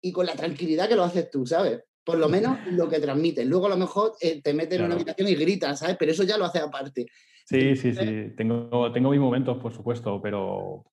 y 0.00 0.12
con 0.12 0.26
la 0.26 0.34
tranquilidad 0.34 0.88
que 0.88 0.96
lo 0.96 1.04
haces 1.04 1.30
tú, 1.30 1.46
¿sabes? 1.46 1.80
Por 2.04 2.18
lo 2.18 2.28
menos 2.28 2.58
lo 2.66 2.88
que 2.88 2.98
transmiten. 2.98 3.48
Luego 3.48 3.66
a 3.66 3.70
lo 3.70 3.76
mejor 3.76 4.14
eh, 4.20 4.42
te 4.42 4.54
meten 4.54 4.80
en 4.80 4.86
una 4.86 4.94
habitación 4.94 5.28
y 5.28 5.34
gritan, 5.34 5.76
¿sabes? 5.76 5.96
Pero 5.98 6.12
eso 6.12 6.24
ya 6.24 6.36
lo 6.36 6.44
hace 6.44 6.58
aparte. 6.58 7.06
Sí, 7.44 7.76
sí, 7.76 7.94
sí. 7.94 8.32
Tengo, 8.36 8.90
tengo 8.92 9.10
mis 9.10 9.20
momentos, 9.20 9.58
por 9.58 9.72
supuesto, 9.72 10.20
pero, 10.20 10.84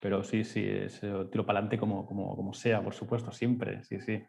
pero 0.00 0.24
sí, 0.24 0.44
sí, 0.44 0.64
es, 0.64 1.00
tiro 1.00 1.46
para 1.46 1.58
adelante 1.58 1.78
como, 1.78 2.06
como, 2.06 2.34
como 2.34 2.52
sea, 2.52 2.82
por 2.82 2.94
supuesto, 2.94 3.30
siempre. 3.32 3.84
Sí, 3.84 4.00
sí. 4.00 4.22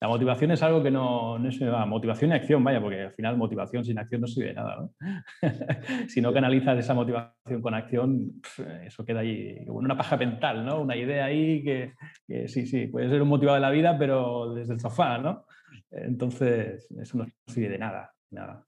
La 0.00 0.06
motivación 0.06 0.52
es 0.52 0.62
algo 0.62 0.80
que 0.80 0.92
no, 0.92 1.38
no 1.40 1.48
es 1.48 1.60
motivación 1.88 2.30
y 2.30 2.34
acción, 2.34 2.62
vaya, 2.62 2.80
porque 2.80 3.00
al 3.02 3.14
final 3.14 3.36
motivación 3.36 3.84
sin 3.84 3.98
acción 3.98 4.20
no 4.20 4.28
sirve 4.28 4.48
de 4.48 4.54
nada. 4.54 4.76
¿no? 4.76 4.94
si 6.08 6.20
no 6.20 6.32
canalizas 6.32 6.78
esa 6.78 6.94
motivación 6.94 7.60
con 7.60 7.74
acción, 7.74 8.40
eso 8.84 9.04
queda 9.04 9.20
ahí 9.20 9.64
como 9.66 9.80
una 9.80 9.96
paja 9.96 10.16
mental, 10.16 10.64
¿no? 10.64 10.82
Una 10.82 10.96
idea 10.96 11.24
ahí 11.24 11.64
que, 11.64 11.94
que, 12.28 12.46
sí, 12.46 12.66
sí, 12.66 12.86
puede 12.86 13.08
ser 13.08 13.22
un 13.22 13.28
motivado 13.28 13.56
de 13.56 13.62
la 13.62 13.70
vida, 13.70 13.98
pero 13.98 14.54
desde 14.54 14.74
el 14.74 14.80
sofá, 14.80 15.18
¿no? 15.18 15.46
Entonces, 15.90 16.86
eso 17.00 17.18
no 17.18 17.26
sirve 17.48 17.70
de 17.70 17.78
nada, 17.78 18.14
nada. 18.30 18.64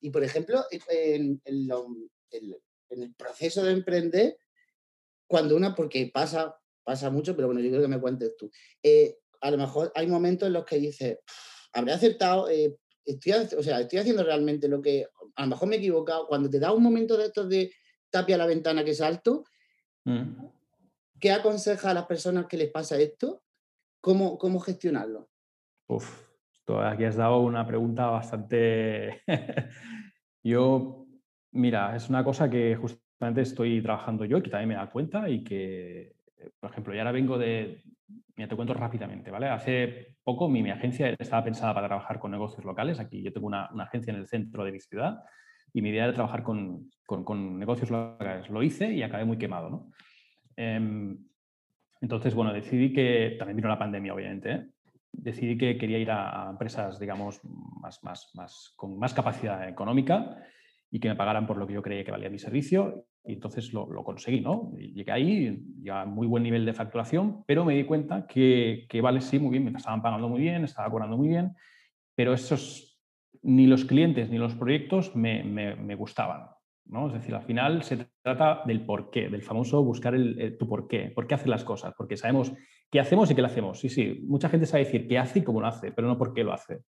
Y 0.00 0.10
por 0.10 0.22
ejemplo, 0.22 0.60
en, 0.70 1.40
el 1.44 3.14
proceso 3.16 3.64
de 3.64 3.72
emprender, 3.72 4.36
cuando 5.26 5.56
una, 5.56 5.74
porque 5.74 6.10
pasa, 6.12 6.56
pasa 6.84 7.10
mucho, 7.10 7.34
pero 7.34 7.48
bueno, 7.48 7.60
yo 7.60 7.70
creo 7.70 7.82
que 7.82 7.88
me 7.88 8.00
cuentes 8.00 8.36
tú. 8.36 8.50
Eh, 8.82 9.16
a 9.42 9.50
lo 9.50 9.58
mejor 9.58 9.92
hay 9.94 10.06
momentos 10.06 10.46
en 10.46 10.52
los 10.54 10.64
que 10.64 10.76
dices, 10.76 11.18
habré 11.72 11.92
aceptado, 11.92 12.48
eh, 12.48 12.76
estoy, 13.04 13.32
o 13.32 13.62
sea, 13.62 13.80
estoy 13.80 13.98
haciendo 13.98 14.22
realmente 14.22 14.68
lo 14.68 14.80
que, 14.80 15.06
a 15.34 15.42
lo 15.42 15.48
mejor 15.48 15.68
me 15.68 15.76
he 15.76 15.78
equivocado. 15.78 16.26
Cuando 16.28 16.48
te 16.48 16.60
da 16.60 16.72
un 16.72 16.82
momento 16.82 17.16
de 17.16 17.26
estos 17.26 17.48
de 17.48 17.72
tapia 18.10 18.36
la 18.38 18.46
ventana 18.46 18.84
que 18.84 18.94
salto, 18.94 19.44
mm. 20.04 20.46
¿qué 21.18 21.32
aconseja 21.32 21.90
a 21.90 21.94
las 21.94 22.06
personas 22.06 22.46
que 22.46 22.56
les 22.56 22.70
pasa 22.70 22.98
esto? 22.98 23.42
¿Cómo, 24.00 24.38
cómo 24.38 24.60
gestionarlo? 24.60 25.28
Uf, 25.88 26.24
aquí 26.84 27.04
has 27.04 27.16
dado 27.16 27.40
una 27.40 27.66
pregunta 27.66 28.06
bastante... 28.06 29.22
yo, 30.44 31.06
mira, 31.50 31.96
es 31.96 32.08
una 32.08 32.22
cosa 32.22 32.48
que 32.48 32.76
justamente 32.76 33.40
estoy 33.40 33.82
trabajando 33.82 34.24
yo, 34.24 34.40
que 34.40 34.50
también 34.50 34.68
me 34.68 34.74
da 34.76 34.90
cuenta 34.90 35.28
y 35.28 35.42
que, 35.42 36.14
por 36.60 36.70
ejemplo, 36.70 36.94
ya 36.94 37.00
ahora 37.00 37.12
vengo 37.12 37.38
de... 37.38 37.82
Mira, 38.36 38.48
te 38.48 38.56
cuento 38.56 38.74
rápidamente, 38.74 39.30
¿vale? 39.30 39.48
Hace 39.48 40.16
poco 40.24 40.48
mi, 40.48 40.62
mi 40.62 40.70
agencia 40.70 41.08
estaba 41.18 41.44
pensada 41.44 41.74
para 41.74 41.88
trabajar 41.88 42.18
con 42.18 42.30
negocios 42.30 42.64
locales. 42.64 42.98
Aquí 42.98 43.22
yo 43.22 43.32
tengo 43.32 43.46
una, 43.46 43.68
una 43.72 43.84
agencia 43.84 44.12
en 44.12 44.20
el 44.20 44.26
centro 44.26 44.64
de 44.64 44.72
mi 44.72 44.80
ciudad 44.80 45.22
y 45.72 45.82
mi 45.82 45.90
idea 45.90 46.04
era 46.04 46.14
trabajar 46.14 46.42
con, 46.42 46.90
con, 47.06 47.24
con 47.24 47.58
negocios 47.58 47.90
locales. 47.90 48.48
Lo 48.48 48.62
hice 48.62 48.92
y 48.92 49.02
acabé 49.02 49.24
muy 49.24 49.38
quemado, 49.38 49.70
¿no? 49.70 49.90
Eh, 50.56 51.16
Entonces, 52.00 52.34
bueno, 52.34 52.52
decidí 52.52 52.92
que, 52.92 53.36
también 53.38 53.56
vino 53.56 53.68
la 53.68 53.78
pandemia, 53.78 54.14
obviamente, 54.14 54.50
¿eh? 54.52 54.66
decidí 55.12 55.58
que 55.58 55.76
quería 55.76 55.98
ir 55.98 56.10
a, 56.10 56.48
empresas, 56.50 56.98
digamos, 56.98 57.40
más, 57.44 58.02
más, 58.02 58.30
más, 58.34 58.72
con 58.76 58.98
más 58.98 59.12
capacidad 59.14 59.68
económica 59.68 60.38
y 60.94 61.00
que 61.00 61.08
me 61.08 61.16
pagaran 61.16 61.46
por 61.46 61.56
lo 61.56 61.66
que 61.66 61.72
yo 61.72 61.82
creía 61.82 62.04
que 62.04 62.10
valía 62.10 62.28
mi 62.28 62.38
servicio. 62.38 63.06
Y 63.24 63.32
entonces 63.32 63.72
lo, 63.72 63.88
conseguí, 64.04 64.40
¿no? 64.40 64.72
llegué 64.76 65.10
ahí, 65.10 65.64
ya 65.80 66.04
muy 66.04 66.26
buen 66.26 66.42
nivel 66.42 66.66
de 66.66 66.74
facturación, 66.74 67.44
pero 67.46 67.64
me 67.64 67.74
di 67.74 67.84
cuenta 67.84 68.26
que, 68.26 68.84
que, 68.88 69.00
vale, 69.00 69.22
sí, 69.22 69.38
muy 69.38 69.50
bien, 69.50 69.64
me 69.64 69.78
estaban 69.78 70.02
pagando 70.02 70.28
muy 70.28 70.40
bien, 70.40 70.64
estaba 70.64 70.90
cobrando 70.90 71.16
muy 71.16 71.28
bien, 71.28 71.54
pero 72.14 72.34
esos, 72.34 73.00
ni 73.42 73.66
los 73.66 73.86
clientes 73.86 74.28
ni 74.28 74.36
los 74.36 74.54
proyectos 74.54 75.16
me, 75.16 75.42
me, 75.42 75.76
me 75.76 75.94
gustaban. 75.94 76.48
¿no? 76.84 77.06
Es 77.06 77.14
decir, 77.14 77.34
al 77.34 77.42
final 77.42 77.82
se 77.84 78.08
trata 78.22 78.62
del 78.66 78.84
por 78.84 79.10
qué, 79.10 79.30
del 79.30 79.42
famoso 79.42 79.82
buscar 79.82 80.14
el, 80.14 80.58
tu 80.58 80.68
por 80.68 80.88
qué, 80.88 81.10
por 81.14 81.26
qué 81.26 81.34
hacer 81.34 81.48
las 81.48 81.64
cosas, 81.64 81.94
porque 81.96 82.18
sabemos 82.18 82.52
qué 82.90 83.00
hacemos 83.00 83.30
y 83.30 83.34
qué 83.34 83.40
lo 83.40 83.46
hacemos. 83.46 83.80
Sí, 83.80 83.88
sí, 83.88 84.20
mucha 84.26 84.50
gente 84.50 84.66
sabe 84.66 84.84
decir 84.84 85.08
qué 85.08 85.18
hace 85.18 85.38
y 85.38 85.42
cómo 85.42 85.62
lo 85.62 85.68
hace, 85.68 85.90
pero 85.92 86.06
no 86.06 86.18
por 86.18 86.34
qué 86.34 86.44
lo 86.44 86.52
hace. 86.52 86.82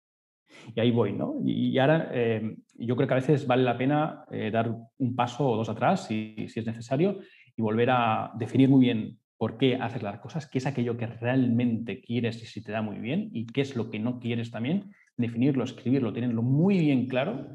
Y 0.76 0.80
ahí 0.80 0.92
voy, 0.92 1.14
¿no? 1.14 1.36
Y, 1.46 1.78
ahora 1.78 2.10
eh, 2.14 2.56
yo 2.76 2.96
creo 2.96 3.08
que 3.08 3.14
a 3.14 3.18
veces 3.18 3.48
vale 3.48 3.64
la 3.64 3.78
pena 3.78 4.26
eh, 4.32 4.52
dar 4.52 4.76
un 4.98 5.16
paso 5.16 5.48
o 5.48 5.58
dos 5.58 5.70
atrás, 5.70 6.08
si, 6.08 6.48
si 6.48 6.60
es 6.60 6.66
necesario, 6.66 7.20
y 7.56 7.62
volver 7.62 7.90
a 7.92 8.32
definir 8.38 8.70
muy 8.70 8.82
bien 8.82 9.20
por 9.38 9.58
qué 9.58 9.76
haces 9.76 10.04
las 10.04 10.20
cosas, 10.20 10.48
qué 10.48 10.60
es 10.60 10.66
aquello 10.66 10.96
que 10.96 11.06
realmente 11.06 12.02
quieres 12.02 12.42
y 12.42 12.46
si 12.46 12.64
te 12.64 12.72
da 12.72 12.82
muy 12.82 13.00
bien, 13.00 13.30
y 13.34 13.46
qué 13.46 13.62
es 13.62 13.76
lo 13.76 13.90
que 13.90 14.00
no 14.00 14.20
quieres 14.20 14.52
también, 14.52 14.94
definirlo, 15.18 15.64
escribirlo, 15.64 16.14
tenerlo 16.14 16.42
muy 16.42 16.80
bien 16.80 17.08
claro 17.08 17.48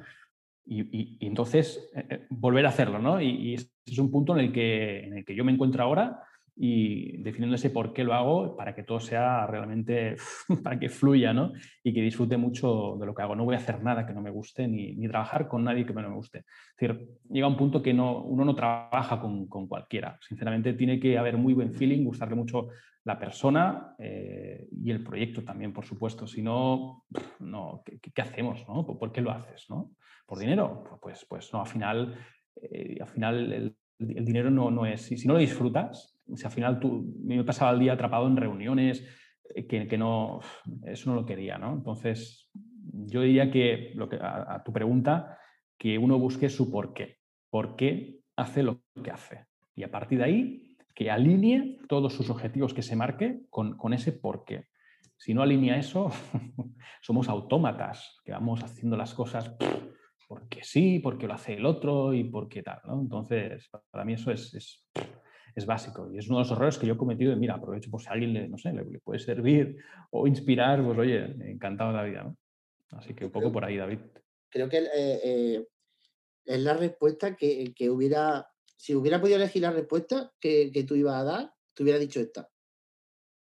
y, 0.66 1.16
entonces 1.20 1.90
eh, 1.94 2.06
eh, 2.10 2.26
volver 2.28 2.66
a 2.66 2.68
hacerlo, 2.68 2.98
¿no? 2.98 3.20
Y, 3.20 3.54
ese 3.54 3.70
es 3.86 3.98
un 3.98 4.10
punto 4.10 4.36
en 4.36 4.44
el, 4.44 4.52
que, 4.52 5.00
en 5.00 5.18
el 5.18 5.24
que 5.24 5.34
yo 5.34 5.44
me 5.44 5.52
encuentro 5.52 5.82
ahora 5.82 6.20
y 6.60 7.18
definiendo 7.18 7.54
ese 7.54 7.70
por 7.70 7.92
qué 7.92 8.02
lo 8.02 8.14
hago 8.14 8.56
para 8.56 8.74
que 8.74 8.82
todo 8.82 8.98
sea 8.98 9.46
realmente, 9.46 10.16
para 10.64 10.78
que 10.78 10.88
fluya, 10.88 11.32
¿no? 11.32 11.52
Y 11.84 11.94
que 11.94 12.02
disfrute 12.02 12.36
mucho 12.36 12.96
de 12.98 13.06
lo 13.06 13.14
que 13.14 13.22
hago. 13.22 13.36
No 13.36 13.44
voy 13.44 13.54
a 13.54 13.58
hacer 13.58 13.80
nada 13.82 14.04
que 14.04 14.12
no 14.12 14.20
me 14.20 14.30
guste 14.30 14.66
ni, 14.66 14.96
ni 14.96 15.06
trabajar 15.06 15.46
con 15.46 15.62
nadie 15.62 15.86
que 15.86 15.94
no 15.94 16.02
me 16.02 16.14
guste. 16.14 16.38
Es 16.38 16.76
decir, 16.76 17.08
llega 17.30 17.46
un 17.46 17.56
punto 17.56 17.80
que 17.80 17.94
no, 17.94 18.22
uno 18.22 18.44
no 18.44 18.56
trabaja 18.56 19.20
con, 19.20 19.46
con, 19.46 19.68
cualquiera. 19.68 20.18
Sinceramente, 20.20 20.72
tiene 20.72 20.98
que 20.98 21.16
haber 21.16 21.36
muy 21.36 21.54
buen 21.54 21.72
feeling, 21.72 22.04
gustarle 22.04 22.34
mucho 22.34 22.68
la 23.04 23.18
persona 23.18 23.94
eh, 23.98 24.66
y 24.70 24.90
el 24.90 25.04
proyecto 25.04 25.44
también, 25.44 25.72
por 25.72 25.84
supuesto. 25.84 26.26
Si 26.26 26.42
no, 26.42 27.04
no 27.38 27.82
¿qué, 27.84 28.00
qué 28.00 28.22
hacemos? 28.22 28.66
¿no? 28.66 28.84
¿Por 28.84 29.12
qué 29.12 29.20
lo 29.20 29.30
haces? 29.30 29.66
¿no? 29.70 29.92
¿Por 30.26 30.38
dinero? 30.38 30.98
Pues, 31.00 31.24
pues 31.28 31.52
no, 31.52 31.60
al 31.60 31.68
final, 31.68 32.16
eh, 32.60 32.98
al 33.00 33.06
final 33.06 33.52
el, 33.52 33.76
dinero 34.24 34.50
no, 34.50 34.72
no, 34.72 34.86
es... 34.86 35.02
Si 35.02 35.26
no 35.26 35.34
lo 35.34 35.40
disfrutas, 35.40 36.17
si 36.34 36.44
al 36.44 36.52
final 36.52 36.80
tú, 36.80 37.14
me 37.22 37.42
pasaba 37.44 37.72
el 37.72 37.80
día 37.80 37.92
atrapado 37.92 38.26
en 38.26 38.36
reuniones, 38.36 39.04
eh, 39.54 39.66
que, 39.66 39.86
que, 39.86 39.98
no, 39.98 40.40
eso 40.84 41.10
no 41.10 41.16
lo 41.16 41.26
quería, 41.26 41.58
¿no? 41.58 41.72
Entonces, 41.72 42.50
yo 42.92 43.22
diría 43.22 43.50
que, 43.50 43.92
lo 43.94 44.08
que 44.08 44.18
a, 44.20 44.62
tu 44.64 44.72
pregunta, 44.72 45.38
que 45.78 45.98
uno 45.98 46.18
busque 46.18 46.48
su 46.48 46.70
por 46.70 46.92
qué. 46.92 47.18
¿Por 47.50 47.76
qué 47.76 48.20
hace 48.36 48.62
lo 48.62 48.82
que 49.02 49.10
hace? 49.10 49.46
Y 49.74 49.84
a 49.84 49.90
partir 49.90 50.18
de 50.18 50.24
ahí, 50.24 50.76
que 50.94 51.10
alinee 51.10 51.78
todos 51.88 52.12
sus 52.12 52.28
objetivos 52.30 52.74
que 52.74 52.82
se 52.82 52.96
marque 52.96 53.42
con, 53.50 53.76
con 53.76 53.92
ese 53.92 54.12
por 54.12 54.44
qué. 54.44 54.66
Si 55.16 55.34
no 55.34 55.42
alinea 55.42 55.78
eso, 55.78 56.10
somos 57.00 57.28
autómatas, 57.28 58.20
que 58.24 58.32
vamos 58.32 58.62
haciendo 58.62 58.96
las 58.96 59.14
cosas 59.14 59.56
porque 60.28 60.62
sí, 60.62 60.98
porque 60.98 61.26
lo 61.26 61.32
hace 61.32 61.54
el 61.54 61.64
otro 61.64 62.12
y 62.12 62.24
porque 62.24 62.62
tal. 62.62 62.80
¿no? 62.84 63.00
Entonces, 63.00 63.70
para 63.90 64.04
mí 64.04 64.12
eso 64.12 64.30
es, 64.30 64.54
es, 64.54 64.86
es, 65.58 65.66
básico 65.66 66.10
y 66.12 66.18
es 66.18 66.28
uno 66.28 66.38
de 66.38 66.44
los 66.44 66.52
errores 66.52 66.78
que 66.78 66.86
yo 66.86 66.94
he 66.94 66.96
cometido. 66.96 67.36
mira, 67.36 67.54
aprovecho 67.54 67.90
por 67.90 68.00
si 68.00 68.08
a 68.08 68.12
alguien 68.12 68.32
le, 68.32 68.48
no 68.48 68.58
sé, 68.58 68.72
le, 68.72 68.84
puede 69.00 69.18
servir 69.18 69.76
o 70.10 70.26
inspirar, 70.26 70.82
pues 70.84 70.98
oye, 70.98 71.24
encantado 71.50 71.90
de 71.90 71.96
la 71.96 72.04
vida. 72.04 72.22
¿no? 72.22 72.36
Así 72.90 73.14
que 73.14 73.26
un 73.26 73.30
poco 73.30 73.52
por 73.52 73.64
ahí, 73.64 73.76
David. 73.76 73.98
Creo 74.48 74.68
que 74.68 74.78
eh, 74.78 75.20
eh, 75.24 75.66
es 76.44 76.60
la 76.60 76.74
respuesta 76.74 77.36
que, 77.36 77.72
que, 77.74 77.90
hubiera, 77.90 78.48
si 78.76 78.94
hubiera 78.94 79.20
podido 79.20 79.36
elegir 79.36 79.62
la 79.62 79.72
respuesta 79.72 80.32
que, 80.40 80.70
que 80.72 80.84
tú 80.84 80.94
ibas 80.94 81.16
a 81.16 81.24
dar, 81.24 81.52
te 81.74 81.82
hubiera 81.82 81.98
dicho 81.98 82.20
esta. 82.20 82.48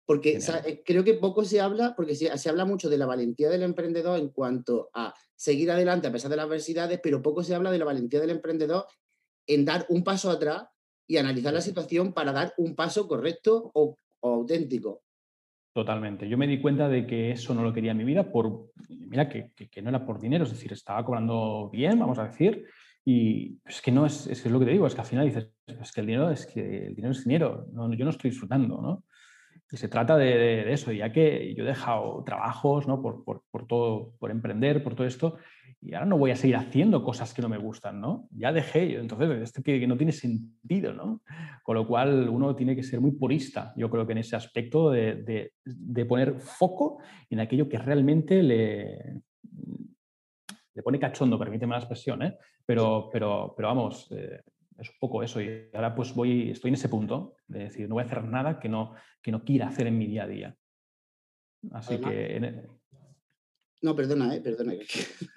Porque 0.05 0.39
eh, 0.39 0.83
creo 0.85 1.05
que 1.05 1.15
poco 1.15 1.45
se 1.45 1.61
habla, 1.61 1.95
porque 1.97 2.15
se, 2.15 2.37
se, 2.39 2.49
habla 2.49 2.65
mucho 2.65 2.89
de 2.89 2.99
la 2.99 3.07
valentía 3.07 3.49
del 3.49 3.63
emprendedor 3.63 4.19
en 4.19 4.31
cuanto 4.31 4.91
a 4.93 5.15
seguir 5.35 5.71
adelante 5.71 6.07
a 6.07 6.13
pesar 6.13 6.31
de 6.31 6.37
las 6.37 6.47
adversidades, 6.47 7.01
pero 7.03 7.23
poco 7.23 7.43
se 7.43 7.55
habla 7.55 7.71
de 7.71 7.79
la 7.79 7.85
valentía 7.85 8.21
del 8.21 8.31
emprendedor 8.31 8.87
en 9.47 9.65
dar 9.65 9.87
un 9.89 10.03
paso 10.03 10.31
atrás 10.31 10.65
y 11.07 11.17
analizar 11.17 11.53
la 11.53 11.61
situación 11.61 12.13
para 12.13 12.33
dar 12.33 12.53
un 12.57 12.75
paso 12.75 13.07
correcto 13.07 13.71
o, 13.75 13.97
auténtico. 14.23 15.03
Totalmente. 15.73 16.29
Yo 16.29 16.39
me 16.39 16.47
di 16.47 16.61
cuenta 16.61 16.89
de 16.89 17.07
que 17.07 17.31
eso 17.31 17.55
no 17.55 17.63
lo 17.63 17.73
quería 17.73 17.93
en 17.93 17.99
mi 17.99 18.05
vida 18.05 18.33
por, 18.33 18.71
mira, 18.89 19.29
que, 19.29 19.53
no 19.83 19.91
era 19.91 20.05
por 20.05 20.19
dinero, 20.19 20.45
es 20.45 20.51
decir, 20.51 20.73
estaba 20.73 21.05
cobrando 21.05 21.71
bien, 21.71 21.99
vamos 21.99 22.19
a 22.19 22.25
decir, 22.25 22.67
y 23.05 23.59
es 23.65 23.81
que 23.81 23.93
no 23.93 24.07
es, 24.07 24.27
es, 24.27 24.45
lo 24.47 24.59
que 24.59 24.65
te 24.65 24.73
digo, 24.73 24.87
es 24.87 24.95
que 24.95 25.01
al 25.03 25.07
final 25.07 25.27
dices, 25.27 25.49
es 25.67 25.93
que 25.93 26.01
el 26.01 26.07
dinero 26.07 26.31
es 26.31 26.47
que 26.47 26.87
el 26.87 26.95
dinero 26.97 27.13
es 27.13 27.25
dinero, 27.25 27.67
no, 27.73 27.93
yo 27.95 28.05
no 28.05 28.11
estoy 28.11 28.31
disfrutando, 28.31 28.81
¿no? 28.81 29.05
Y 29.71 29.77
se 29.77 29.89
trata 29.89 30.17
de, 30.17 30.73
eso, 30.73 30.93
ya 30.93 31.13
que 31.13 31.55
yo 31.55 31.65
he 31.65 31.67
dejado 31.67 32.23
trabajos 32.25 32.87
¿no? 32.87 33.03
por, 33.03 33.25
por, 33.25 33.67
todo, 33.67 34.13
por 34.19 34.31
emprender, 34.31 34.83
por 34.83 34.95
todo 34.95 35.07
esto, 35.07 35.37
y 35.81 35.95
ahora 35.95 36.07
no 36.07 36.19
voy 36.19 36.31
a 36.31 36.37
seguir 36.37 36.57
haciendo 36.57 37.05
cosas 37.05 37.33
que 37.33 37.43
no 37.43 37.49
me 37.49 37.59
gustan, 37.59 38.01
¿no? 38.01 38.29
Ya 38.31 38.53
dejé, 38.53 38.99
entonces 38.99 39.43
esto 39.43 39.63
que, 39.63 39.79
que 39.79 39.87
no 39.87 39.97
tiene 39.97 40.13
sentido, 40.13 40.93
¿no? 40.93 41.23
Con 41.63 41.77
lo 41.77 41.87
cual 41.87 42.29
uno 42.29 42.57
tiene 42.57 42.75
que 42.75 42.83
ser 42.83 43.01
muy 43.01 43.13
purista, 43.13 43.73
yo 43.77 43.91
creo 43.91 44.07
que 44.07 44.13
en 44.13 44.19
ese 44.19 44.37
aspecto 44.37 44.91
de, 44.91 45.23
de, 45.23 45.53
de 45.65 46.07
poner 46.07 46.41
foco 46.41 46.99
en 47.31 47.41
aquello 47.41 47.69
que 47.69 47.79
realmente 47.79 48.43
le, 48.43 49.23
le 50.77 50.83
pone 50.83 50.99
cachondo, 50.99 51.39
permíteme 51.39 51.73
la 51.73 51.79
expresión, 51.79 52.23
¿eh? 52.23 52.37
pero, 52.65 53.09
pero, 53.11 53.55
pero 53.57 53.69
vamos, 53.69 54.09
eh, 54.11 54.43
es 54.79 54.91
un 54.91 54.97
poco 55.01 55.23
eso. 55.23 55.41
Y 55.41 55.71
ahora 55.73 55.95
pues 55.95 56.15
voy, 56.15 56.51
estoy 56.51 56.69
en 56.69 56.75
ese 56.75 56.89
punto 56.89 57.35
de 57.47 57.61
decir, 57.61 57.89
no 57.89 57.95
voy 57.95 58.03
a 58.03 58.07
hacer 58.07 58.25
nada 58.25 58.61
que 58.61 58.69
no, 58.69 58.95
que 59.23 59.33
no 59.33 59.43
quiera 59.43 59.69
hacer 59.69 59.87
en 59.87 59.99
mi 59.99 60.07
día 60.07 60.25
a 60.25 60.29
día. 60.29 60.57
Así 61.73 61.99
que... 61.99 62.76
no, 63.83 63.95
perdona, 63.95 64.35
¿eh? 64.35 64.41
perdona. 64.41 64.75
Sí, 64.87 65.07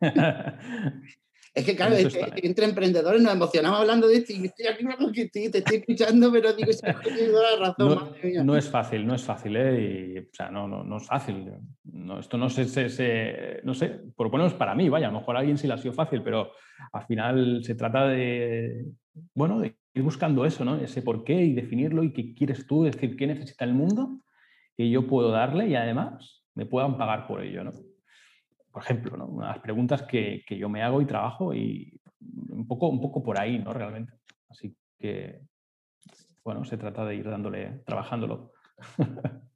es 1.54 1.64
que, 1.64 1.74
claro, 1.76 1.96
entre 1.96 2.64
emprendedores 2.64 3.20
nos 3.20 3.34
emocionamos 3.34 3.80
hablando 3.80 4.06
de 4.06 4.16
esto 4.16 4.32
y 4.32 4.46
estoy 4.46 4.66
aquí, 4.66 5.28
te 5.28 5.58
estoy 5.58 5.76
escuchando, 5.76 6.30
pero 6.30 6.52
digo, 6.52 6.72
se 6.72 6.86
la 6.86 7.56
razón. 7.58 8.14
No, 8.34 8.44
no, 8.44 8.56
es 8.56 8.68
fácil, 8.68 9.06
no 9.06 9.14
es 9.14 9.22
fácil, 9.22 9.56
¿eh? 9.56 10.14
Y, 10.14 10.18
o 10.18 10.28
sea, 10.32 10.50
no, 10.50 10.68
no, 10.68 10.84
no 10.84 10.98
es 10.98 11.06
fácil. 11.06 11.52
No, 11.84 12.20
esto 12.20 12.38
no 12.38 12.48
sé, 12.48 12.66
se, 12.66 13.60
no 13.64 13.74
sé, 13.74 14.00
por 14.14 14.28
lo 14.28 14.32
menos 14.32 14.54
para 14.54 14.74
mí, 14.74 14.88
vaya, 14.88 15.08
a 15.08 15.12
lo 15.12 15.18
mejor 15.18 15.36
a 15.36 15.40
alguien 15.40 15.58
sí 15.58 15.66
le 15.66 15.74
ha 15.74 15.78
sido 15.78 15.92
fácil, 15.92 16.22
pero 16.22 16.52
al 16.92 17.06
final 17.06 17.64
se 17.64 17.74
trata 17.74 18.06
de, 18.06 18.86
bueno, 19.34 19.58
de 19.58 19.76
ir 19.94 20.02
buscando 20.02 20.44
eso, 20.44 20.64
¿no? 20.64 20.76
Ese 20.76 21.02
por 21.02 21.24
qué 21.24 21.34
y 21.34 21.54
definirlo 21.54 22.04
y 22.04 22.12
qué 22.12 22.34
quieres 22.34 22.66
tú, 22.66 22.84
decir, 22.84 23.16
qué 23.16 23.26
necesita 23.26 23.64
el 23.64 23.74
mundo 23.74 24.20
que 24.76 24.88
yo 24.88 25.06
puedo 25.06 25.30
darle 25.30 25.68
y 25.68 25.74
además 25.74 26.39
me 26.60 26.66
puedan 26.66 26.98
pagar 26.98 27.26
por 27.26 27.42
ello, 27.42 27.64
¿no? 27.64 27.72
Por 28.70 28.82
ejemplo, 28.82 29.16
¿no? 29.16 29.26
Unas 29.28 29.58
preguntas 29.60 30.02
que, 30.02 30.44
que, 30.46 30.58
yo 30.58 30.68
me 30.68 30.82
hago 30.82 31.00
y 31.00 31.06
trabajo 31.06 31.54
y 31.54 31.98
un 32.50 32.68
poco, 32.68 32.90
un 32.90 33.00
poco 33.00 33.22
por 33.22 33.40
ahí, 33.40 33.58
¿no? 33.58 33.72
Realmente. 33.72 34.12
Así 34.50 34.76
que, 34.98 35.40
bueno, 36.44 36.62
se 36.66 36.76
trata 36.76 37.06
de 37.06 37.14
ir 37.14 37.24
dándole, 37.24 37.82
trabajándolo. 37.86 38.52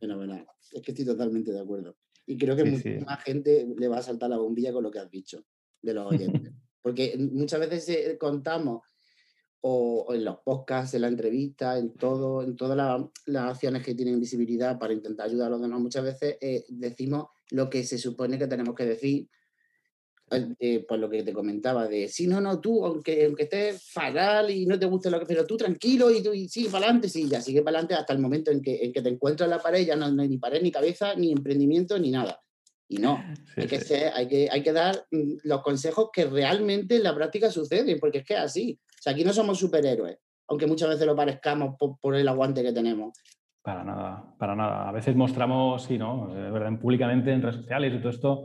Fenomenal. 0.00 0.46
Es 0.70 0.80
que 0.80 0.92
estoy 0.92 1.06
totalmente 1.06 1.50
de 1.50 1.60
acuerdo. 1.60 1.96
Y 2.24 2.38
creo 2.38 2.54
que 2.54 2.76
sí. 2.76 3.00
gente 3.24 3.66
le 3.76 3.88
va 3.88 3.98
a 3.98 4.02
saltar 4.02 4.30
la 4.30 4.38
bombilla 4.38 4.72
con 4.72 4.84
lo 4.84 4.92
que 4.92 5.00
has 5.00 5.10
dicho 5.10 5.42
de 5.82 5.94
los 5.94 6.06
oyentes. 6.06 6.52
Porque 6.82 7.18
muchas 7.18 7.58
veces 7.58 7.88
eh, 7.88 8.16
contamos, 8.16 8.82
o, 9.60 10.14
en 10.14 10.24
los 10.24 10.38
podcasts, 10.38 10.94
en 10.94 11.02
la 11.02 11.08
entrevista, 11.08 11.78
en 11.78 11.94
todo, 11.94 12.42
en 12.42 12.56
todas 12.56 12.76
la, 12.76 13.08
las 13.26 13.50
acciones 13.50 13.84
que 13.84 13.94
tienen 13.94 14.20
visibilidad 14.20 14.78
para 14.78 14.92
intentar 14.92 15.26
ayudar 15.26 15.48
a 15.48 15.50
los 15.50 15.62
demás, 15.62 15.80
muchas 15.80 16.04
veces 16.04 16.36
eh, 16.40 16.64
decimos 16.68 17.26
lo 17.50 17.68
que 17.68 17.84
se 17.84 17.98
supone 17.98 18.38
que 18.38 18.46
tenemos 18.46 18.74
que 18.74 18.84
decir, 18.84 19.28
eh, 20.30 20.84
por 20.86 20.98
lo 20.98 21.08
que 21.08 21.22
te 21.22 21.32
comentaba, 21.32 21.88
de 21.88 22.06
si 22.06 22.26
no, 22.26 22.40
no, 22.40 22.60
tú, 22.60 22.84
aunque, 22.84 23.24
aunque 23.24 23.44
estés 23.44 23.82
fatal 23.90 24.50
y 24.50 24.66
no 24.66 24.78
te 24.78 24.84
guste 24.84 25.10
lo 25.10 25.18
que, 25.18 25.26
pero 25.26 25.46
tú 25.46 25.56
tranquilo 25.56 26.10
y 26.10 26.22
tú 26.22 26.34
y 26.34 26.48
sigue 26.48 26.68
para 26.68 26.84
adelante, 26.84 27.08
sí, 27.08 27.26
ya 27.28 27.40
sigue 27.40 27.62
para 27.62 27.78
adelante 27.78 27.94
hasta 27.94 28.12
el 28.12 28.18
momento 28.18 28.50
en 28.50 28.60
que, 28.60 28.84
en 28.84 28.92
que 28.92 29.00
te 29.00 29.08
encuentras 29.08 29.46
en 29.46 29.56
la 29.56 29.62
pared, 29.62 29.86
ya 29.86 29.96
no 29.96 30.04
hay 30.04 30.28
ni 30.28 30.36
pared, 30.36 30.60
ni 30.62 30.70
cabeza, 30.70 31.14
ni 31.14 31.32
emprendimiento, 31.32 31.98
ni 31.98 32.10
nada. 32.10 32.40
Y 32.88 32.98
no, 32.98 33.22
sí, 33.54 33.60
hay, 33.60 33.66
que 33.66 33.80
ser, 33.80 34.12
hay, 34.14 34.26
que, 34.26 34.48
hay 34.50 34.62
que 34.62 34.72
dar 34.72 35.04
mm, 35.10 35.40
los 35.44 35.62
consejos 35.62 36.08
que 36.12 36.24
realmente 36.24 36.96
en 36.96 37.02
la 37.02 37.14
práctica 37.14 37.50
suceden, 37.50 37.98
porque 38.00 38.18
es 38.18 38.24
que 38.24 38.34
es 38.34 38.40
así. 38.40 38.80
O 38.82 39.02
sea, 39.02 39.12
aquí 39.12 39.24
no 39.24 39.32
somos 39.32 39.58
superhéroes, 39.58 40.18
aunque 40.48 40.66
muchas 40.66 40.88
veces 40.88 41.06
lo 41.06 41.14
parezcamos 41.14 41.76
por, 41.78 41.98
por 42.00 42.14
el 42.14 42.26
aguante 42.26 42.62
que 42.62 42.72
tenemos. 42.72 43.12
Para 43.62 43.84
nada, 43.84 44.24
para 44.38 44.56
nada. 44.56 44.88
A 44.88 44.92
veces 44.92 45.14
mostramos, 45.14 45.82
sí, 45.82 45.98
¿no? 45.98 46.28
¿verdad? 46.28 46.78
Públicamente 46.80 47.30
en 47.30 47.42
redes 47.42 47.56
sociales 47.56 47.92
y 47.92 47.98
todo 47.98 48.10
esto, 48.10 48.44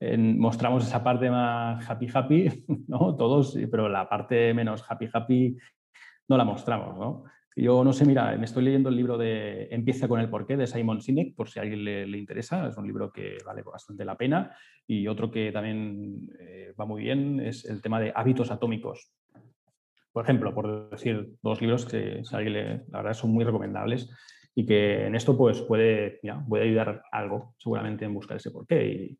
en, 0.00 0.38
mostramos 0.40 0.84
esa 0.84 1.04
parte 1.04 1.30
más 1.30 1.88
happy, 1.88 2.08
happy, 2.12 2.64
¿no? 2.88 3.14
Todos, 3.14 3.56
pero 3.70 3.88
la 3.88 4.08
parte 4.08 4.52
menos 4.52 4.84
happy, 4.88 5.08
happy 5.12 5.56
no 6.28 6.36
la 6.36 6.44
mostramos, 6.44 6.98
¿no? 6.98 7.24
Yo 7.56 7.84
no 7.84 7.92
sé, 7.92 8.04
mira, 8.04 8.36
me 8.36 8.46
estoy 8.46 8.64
leyendo 8.64 8.88
el 8.88 8.96
libro 8.96 9.16
de 9.16 9.68
Empieza 9.70 10.08
con 10.08 10.20
el 10.20 10.28
porqué 10.28 10.56
de 10.56 10.66
Simon 10.66 11.00
Sinek, 11.00 11.36
por 11.36 11.48
si 11.48 11.60
a 11.60 11.62
alguien 11.62 11.84
le, 11.84 12.18
interesa. 12.18 12.66
Es 12.68 12.76
un 12.76 12.86
libro 12.86 13.12
que 13.12 13.38
vale 13.46 13.62
bastante 13.62 14.04
la 14.04 14.16
pena. 14.16 14.56
Y 14.86 15.06
otro 15.06 15.30
que 15.30 15.52
también 15.52 16.28
eh, 16.40 16.74
va 16.78 16.84
muy 16.84 17.02
bien 17.02 17.38
es 17.40 17.64
el 17.64 17.80
tema 17.80 18.00
de 18.00 18.12
hábitos 18.14 18.50
atómicos. 18.50 19.12
Por 20.12 20.24
ejemplo, 20.24 20.52
por 20.52 20.90
decir 20.90 21.34
dos 21.42 21.60
libros 21.60 21.86
que 21.86 22.22
a 22.32 22.36
alguien 22.36 22.52
le, 22.52 22.68
la 22.88 22.98
verdad 22.98 23.14
son 23.14 23.30
muy 23.30 23.44
recomendables 23.44 24.10
y 24.54 24.66
que 24.66 25.06
en 25.06 25.14
esto 25.14 25.36
pues 25.36 25.60
puede, 25.62 26.20
puede 26.48 26.64
ayudar 26.64 27.02
algo 27.10 27.54
seguramente 27.58 28.04
en 28.04 28.14
buscar 28.14 28.36
ese 28.36 28.52
porqué 28.52 28.86
y, 28.86 29.18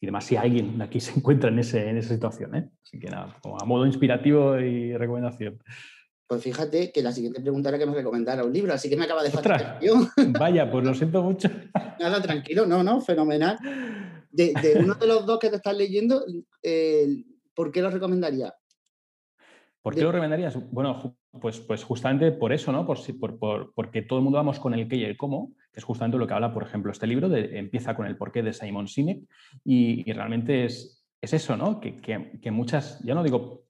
y 0.00 0.06
demás 0.06 0.24
si 0.24 0.36
alguien 0.36 0.80
aquí 0.82 1.00
se 1.00 1.18
encuentra 1.18 1.50
en, 1.50 1.58
ese, 1.58 1.88
en 1.88 1.96
esa 1.96 2.14
situación. 2.14 2.54
¿eh? 2.54 2.70
Así 2.82 2.98
que 2.98 3.08
nada, 3.08 3.36
como 3.42 3.60
a 3.60 3.64
modo 3.64 3.86
inspirativo 3.86 4.58
y 4.58 4.96
recomendación. 4.96 5.58
Pues 6.26 6.42
fíjate 6.42 6.90
que 6.90 7.02
la 7.02 7.12
siguiente 7.12 7.40
pregunta 7.40 7.68
era 7.68 7.78
que 7.78 7.86
me 7.86 7.94
recomendara 7.94 8.44
un 8.44 8.52
libro, 8.52 8.72
así 8.72 8.88
que 8.88 8.96
me 8.96 9.04
acaba 9.04 9.22
de 9.22 9.30
faltar. 9.30 9.78
Vaya, 10.38 10.70
pues 10.70 10.84
lo 10.84 10.94
siento 10.94 11.22
mucho. 11.22 11.50
Nada, 12.00 12.22
tranquilo, 12.22 12.66
no, 12.66 12.82
no, 12.82 13.00
fenomenal. 13.00 13.58
De, 14.30 14.54
uno 14.80 14.94
de 14.94 15.06
los 15.06 15.26
dos 15.26 15.38
que 15.38 15.50
te 15.50 15.56
estás 15.56 15.76
leyendo, 15.76 16.24
eh, 16.62 17.24
¿por 17.54 17.70
qué 17.70 17.82
lo 17.82 17.90
recomendaría? 17.90 18.54
¿Por 19.82 19.94
qué 19.94 20.00
lo 20.00 20.12
recomendarías? 20.12 20.58
Bueno, 20.72 21.18
pues, 21.42 21.60
pues 21.60 21.84
justamente 21.84 22.32
por 22.32 22.54
eso, 22.54 22.72
¿no? 22.72 22.86
Por, 22.86 22.98
por, 23.38 23.74
porque 23.74 24.00
todo 24.00 24.18
el 24.18 24.24
mundo 24.24 24.38
vamos 24.38 24.58
con 24.58 24.72
el 24.72 24.88
qué 24.88 24.96
y 24.96 25.04
el 25.04 25.18
cómo, 25.18 25.52
que 25.72 25.80
es 25.80 25.84
justamente 25.84 26.16
lo 26.16 26.26
que 26.26 26.32
habla, 26.32 26.54
por 26.54 26.62
ejemplo, 26.62 26.90
este 26.90 27.06
libro, 27.06 27.28
de, 27.28 27.58
empieza 27.58 27.94
con 27.94 28.06
el 28.06 28.16
porqué 28.16 28.42
de 28.42 28.54
Simon 28.54 28.88
Sinek, 28.88 29.24
y, 29.62 30.10
realmente 30.10 30.64
es, 30.64 31.04
es, 31.20 31.34
eso, 31.34 31.58
¿no? 31.58 31.80
Que, 31.80 31.96
que, 31.96 32.40
que, 32.40 32.50
muchas, 32.50 32.98
ya 33.04 33.14
no 33.14 33.22
digo 33.22 33.63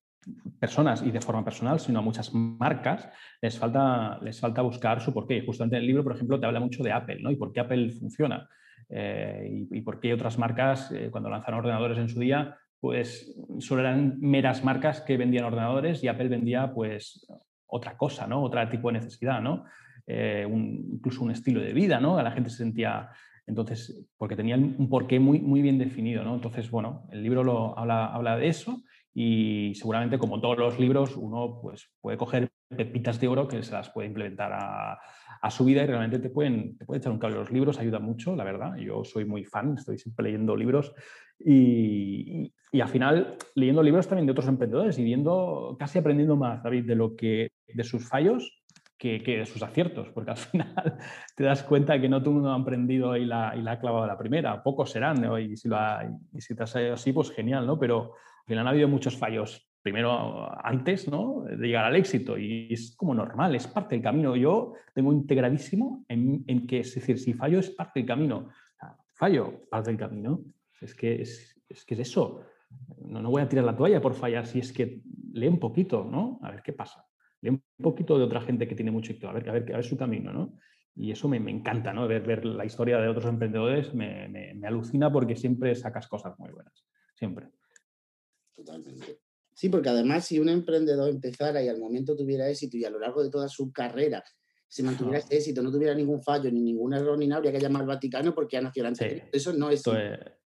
personas 0.58 1.02
y 1.02 1.10
de 1.10 1.20
forma 1.20 1.44
personal, 1.44 1.80
sino 1.80 1.98
a 1.98 2.02
muchas 2.02 2.32
marcas, 2.34 3.08
les 3.40 3.58
falta, 3.58 4.18
les 4.22 4.40
falta 4.40 4.62
buscar 4.62 5.00
su 5.00 5.12
porqué. 5.12 5.42
Justamente 5.44 5.76
en 5.76 5.82
el 5.82 5.86
libro, 5.86 6.02
por 6.02 6.14
ejemplo, 6.14 6.38
te 6.38 6.46
habla 6.46 6.60
mucho 6.60 6.82
de 6.82 6.92
Apple, 6.92 7.18
¿no? 7.20 7.30
Y 7.30 7.36
por 7.36 7.52
qué 7.52 7.60
Apple 7.60 7.90
funciona. 7.90 8.48
Eh, 8.88 9.66
y, 9.70 9.80
por 9.80 10.00
qué 10.00 10.12
otras 10.12 10.38
marcas, 10.38 10.90
eh, 10.92 11.08
cuando 11.10 11.30
lanzaron 11.30 11.60
ordenadores 11.60 11.98
en 11.98 12.08
su 12.08 12.20
día, 12.20 12.56
pues 12.80 13.34
solo 13.60 13.80
eran 13.80 14.20
meras 14.20 14.62
marcas 14.62 15.00
que 15.00 15.16
vendían 15.16 15.44
ordenadores 15.44 16.04
y 16.04 16.08
Apple 16.08 16.28
vendía 16.28 16.72
pues 16.72 17.26
otra 17.66 17.96
cosa, 17.96 18.26
¿no? 18.26 18.42
Otro 18.42 18.68
tipo 18.68 18.88
de 18.88 18.98
necesidad, 18.98 19.40
¿no? 19.40 19.64
Eh, 20.06 20.46
incluso 20.46 21.22
un 21.24 21.30
estilo 21.30 21.60
de 21.60 21.72
vida, 21.72 21.98
¿no? 21.98 22.18
A 22.18 22.22
la 22.22 22.32
gente 22.32 22.50
se 22.50 22.58
sentía 22.58 23.08
entonces, 23.46 24.06
porque 24.16 24.36
tenía 24.36 24.56
un 24.56 24.88
porqué 24.88 25.20
muy, 25.20 25.40
muy 25.40 25.60
bien 25.60 25.78
definido, 25.78 26.24
¿no? 26.24 26.34
Entonces, 26.34 26.70
bueno, 26.70 27.06
el 27.10 27.22
libro 27.22 27.44
lo, 27.44 27.78
habla, 27.78 28.06
habla 28.06 28.36
de 28.36 28.48
eso 28.48 28.82
y 29.14 29.74
seguramente 29.76 30.18
como 30.18 30.40
todos 30.40 30.58
los 30.58 30.80
libros 30.80 31.16
uno 31.16 31.60
pues, 31.62 31.88
puede 32.00 32.16
coger 32.18 32.50
pepitas 32.76 33.20
de 33.20 33.28
oro 33.28 33.46
que 33.46 33.62
se 33.62 33.72
las 33.72 33.90
puede 33.90 34.08
implementar 34.08 34.52
a, 34.52 34.98
su 35.50 35.62
vida 35.66 35.82
y 35.82 35.86
realmente 35.86 36.18
te 36.18 36.30
pueden, 36.30 36.78
te 36.78 36.86
puede 36.86 37.00
echar 37.00 37.12
un 37.12 37.18
cable. 37.18 37.36
Los 37.36 37.50
libros 37.50 37.78
ayudan 37.78 38.02
mucho, 38.02 38.34
la 38.34 38.44
verdad. 38.44 38.76
Yo 38.76 39.04
soy 39.04 39.26
muy 39.26 39.44
fan, 39.44 39.74
estoy 39.76 39.98
siempre 39.98 40.24
leyendo 40.24 40.56
libros 40.56 40.94
y, 41.38 42.50
al 42.72 42.88
final 42.88 43.36
leyendo 43.54 43.82
libros 43.82 44.08
también 44.08 44.24
de 44.24 44.32
otros 44.32 44.48
emprendedores 44.48 44.98
y 44.98 45.04
viendo, 45.04 45.76
casi 45.78 45.98
aprendiendo 45.98 46.34
más, 46.36 46.62
David, 46.62 46.86
de 46.86 46.94
lo 46.94 47.14
que 47.14 47.50
de 47.68 47.84
sus 47.84 48.08
fallos 48.08 48.64
que, 48.96 49.18
de 49.18 49.44
sus 49.44 49.62
aciertos, 49.62 50.08
porque 50.14 50.30
al 50.30 50.36
final 50.38 50.96
te 51.36 51.44
das 51.44 51.62
cuenta 51.62 52.00
que 52.00 52.08
no 52.08 52.20
todo 52.20 52.30
el 52.30 52.36
mundo 52.36 52.50
ha 52.50 52.56
aprendido 52.56 53.14
y 53.14 53.26
la, 53.26 53.54
y 53.54 53.60
la 53.60 53.72
ha 53.72 53.78
clavado 53.78 54.04
a 54.04 54.08
la 54.08 54.16
primera, 54.16 54.62
pocos 54.62 54.90
serán, 54.90 55.18
y, 55.42 55.58
si 55.58 55.68
lo 55.68 55.76
y 56.32 56.40
si 56.40 56.56
te 56.56 56.62
has 56.62 56.70
salido 56.70 56.94
así, 56.94 57.12
pues 57.12 57.30
genial, 57.30 57.66
¿no? 57.66 57.78
Pero 57.78 58.14
al 58.44 58.48
final 58.48 58.66
ha 58.66 58.70
habido 58.70 58.88
muchos 58.88 59.16
fallos. 59.16 59.70
Primero, 59.80 60.48
antes 60.64 61.08
¿no? 61.08 61.44
de 61.44 61.66
llegar 61.66 61.86
al 61.86 61.96
éxito, 61.96 62.36
y 62.38 62.72
es 62.72 62.94
como 62.96 63.14
normal, 63.14 63.54
es 63.54 63.66
parte 63.66 63.94
del 63.94 64.04
camino. 64.04 64.36
Yo 64.36 64.74
tengo 64.94 65.12
integradísimo 65.12 66.04
en, 66.08 66.44
en 66.46 66.66
que, 66.66 66.80
es 66.80 66.94
decir, 66.94 67.18
si 67.18 67.32
fallo 67.32 67.58
es 67.58 67.70
parte 67.70 68.00
del 68.00 68.06
camino. 68.06 68.50
fallo, 69.14 69.66
parte 69.70 69.90
del 69.90 69.98
camino. 69.98 70.40
Es 70.80 70.94
que 70.94 71.22
es, 71.22 71.58
es 71.68 71.84
que 71.84 71.94
es 71.94 72.00
eso. 72.00 72.42
No, 72.98 73.22
no, 73.22 73.30
voy 73.30 73.40
a 73.40 73.48
tirar 73.48 73.64
la 73.64 73.76
toalla 73.76 74.00
por 74.00 74.14
fallar 74.14 74.46
si 74.46 74.58
es 74.58 74.72
que 74.72 75.02
lee 75.32 75.48
un 75.48 75.58
poquito, 75.58 76.04
¿no? 76.04 76.38
A 76.42 76.50
ver 76.50 76.62
qué 76.62 76.72
pasa. 76.72 77.06
Lee 77.40 77.50
un 77.50 77.62
poquito 77.82 78.18
de 78.18 78.24
otra 78.24 78.40
gente 78.42 78.68
que 78.68 78.74
tiene 78.74 78.90
mucho 78.90 79.12
éxito, 79.12 79.28
a 79.28 79.32
ver, 79.32 79.48
a 79.48 79.52
ver, 79.52 79.72
a 79.72 79.76
ver 79.76 79.84
su 79.84 79.96
camino, 79.96 80.32
¿no? 80.32 80.58
Y 80.96 81.10
eso 81.10 81.28
me, 81.28 81.40
me 81.40 81.50
encanta, 81.50 81.92
¿no? 81.92 82.06
Ver, 82.06 82.22
ver 82.22 82.44
la 82.44 82.64
historia 82.64 82.98
de 82.98 83.08
otros 83.08 83.26
emprendedores 83.26 83.94
me, 83.94 84.28
me, 84.28 84.54
me 84.54 84.66
alucina 84.66 85.10
porque 85.10 85.36
siempre 85.36 85.74
sacas 85.74 86.08
cosas 86.08 86.38
muy 86.38 86.50
buenas. 86.50 86.84
Siempre. 87.14 87.48
Totalmente. 88.54 89.20
Sí, 89.52 89.68
porque 89.68 89.88
además 89.88 90.26
si 90.26 90.38
un 90.38 90.48
emprendedor 90.48 91.08
empezara 91.08 91.62
y 91.62 91.68
al 91.68 91.78
momento 91.78 92.16
tuviera 92.16 92.48
éxito 92.48 92.76
y 92.76 92.84
a 92.84 92.90
lo 92.90 92.98
largo 92.98 93.22
de 93.22 93.30
toda 93.30 93.48
su 93.48 93.72
carrera 93.72 94.22
se 94.66 94.82
mantuviera 94.82 95.18
ese 95.18 95.36
éxito, 95.36 95.62
no 95.62 95.70
tuviera 95.70 95.94
ningún 95.94 96.20
fallo, 96.22 96.50
ni 96.50 96.60
ningún 96.60 96.94
error, 96.94 97.16
ni 97.16 97.28
nada, 97.28 97.38
habría 97.38 97.52
que 97.52 97.60
llamar 97.60 97.82
al 97.82 97.88
Vaticano 97.88 98.34
porque 98.34 98.56
ha 98.56 98.60
nacido 98.60 98.88
antes. 98.88 99.22
Eso 99.32 99.52
no 99.52 99.70
es... 99.70 99.76
Esto, 99.76 99.94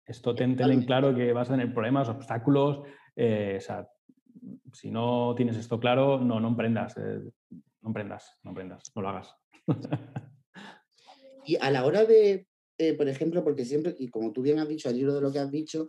esto 0.05 0.33
ten, 0.33 0.59
en 0.59 0.85
claro 0.85 1.13
que 1.13 1.31
vas 1.33 1.49
a 1.49 1.53
tener 1.53 1.71
problemas, 1.71 2.09
obstáculos. 2.09 2.81
Eh, 3.15 3.55
o 3.57 3.61
sea, 3.61 3.87
si 4.73 4.89
no 4.89 5.35
tienes 5.35 5.57
esto 5.57 5.79
claro, 5.79 6.19
no, 6.19 6.39
no 6.39 6.47
emprendas. 6.47 6.97
Eh, 6.97 7.19
no 7.81 7.89
emprendas, 7.89 8.37
no 8.43 8.51
emprendas, 8.51 8.91
no 8.95 9.01
lo 9.01 9.09
hagas. 9.09 9.35
y 11.45 11.57
a 11.57 11.69
la 11.71 11.85
hora 11.85 12.05
de, 12.05 12.47
eh, 12.77 12.93
por 12.93 13.07
ejemplo, 13.07 13.43
porque 13.43 13.65
siempre, 13.65 13.95
y 13.99 14.09
como 14.09 14.31
tú 14.33 14.41
bien 14.41 14.59
has 14.59 14.67
dicho, 14.67 14.89
al 14.89 14.95
libro 14.95 15.13
de 15.13 15.21
lo 15.21 15.31
que 15.31 15.39
has 15.39 15.51
dicho, 15.51 15.87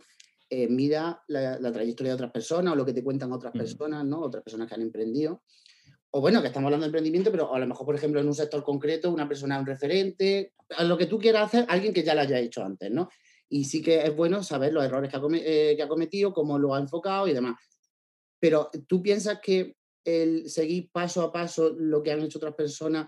eh, 0.49 0.67
mira 0.67 1.23
la, 1.27 1.71
trayectoria 1.71 2.11
de 2.11 2.15
otras 2.15 2.31
personas 2.31 2.73
o 2.73 2.75
lo 2.75 2.85
que 2.85 2.93
te 2.93 3.03
cuentan 3.03 3.31
otras 3.31 3.53
personas, 3.53 4.05
¿no? 4.05 4.21
Otras 4.21 4.43
personas 4.43 4.67
que 4.67 4.75
han 4.75 4.81
emprendido. 4.81 5.43
O 6.11 6.21
bueno, 6.21 6.41
que 6.41 6.47
estamos 6.47 6.67
hablando 6.67 6.85
de 6.85 6.89
emprendimiento, 6.89 7.29
pero 7.31 7.53
a 7.53 7.59
lo 7.59 7.67
mejor, 7.67 7.85
por 7.85 7.95
ejemplo, 7.95 8.19
en 8.19 8.27
un 8.27 8.33
sector 8.33 8.63
concreto, 8.63 9.11
una 9.11 9.27
persona, 9.27 9.59
un 9.59 9.65
referente, 9.65 10.53
a 10.75 10.83
lo 10.83 10.97
que 10.97 11.05
tú 11.05 11.19
quieras 11.19 11.47
hacer, 11.47 11.65
alguien 11.69 11.93
que 11.93 12.03
ya 12.03 12.15
lo 12.15 12.21
haya 12.21 12.39
hecho 12.39 12.63
antes, 12.63 12.89
¿no? 12.89 13.09
Y 13.47 13.65
sí 13.65 13.81
que 13.81 14.03
es 14.03 14.15
bueno 14.15 14.41
saber 14.41 14.73
los 14.73 14.83
errores 14.83 15.11
que 15.11 15.17
ha, 15.17 15.21
eh, 15.35 15.75
que 15.75 15.83
ha 15.83 15.87
cometido, 15.87 16.33
cómo 16.33 16.57
lo 16.57 16.73
ha 16.73 16.79
enfocado 16.79 17.27
y 17.27 17.33
demás. 17.33 17.55
Pero 18.39 18.71
tú 18.87 19.01
piensas 19.03 19.39
que 19.41 19.75
el 20.03 20.49
seguir 20.49 20.89
paso 20.91 21.21
a 21.21 21.31
paso 21.31 21.75
lo 21.77 22.01
que 22.01 22.11
han 22.11 22.21
hecho 22.21 22.39
otras 22.39 22.55
personas 22.55 23.07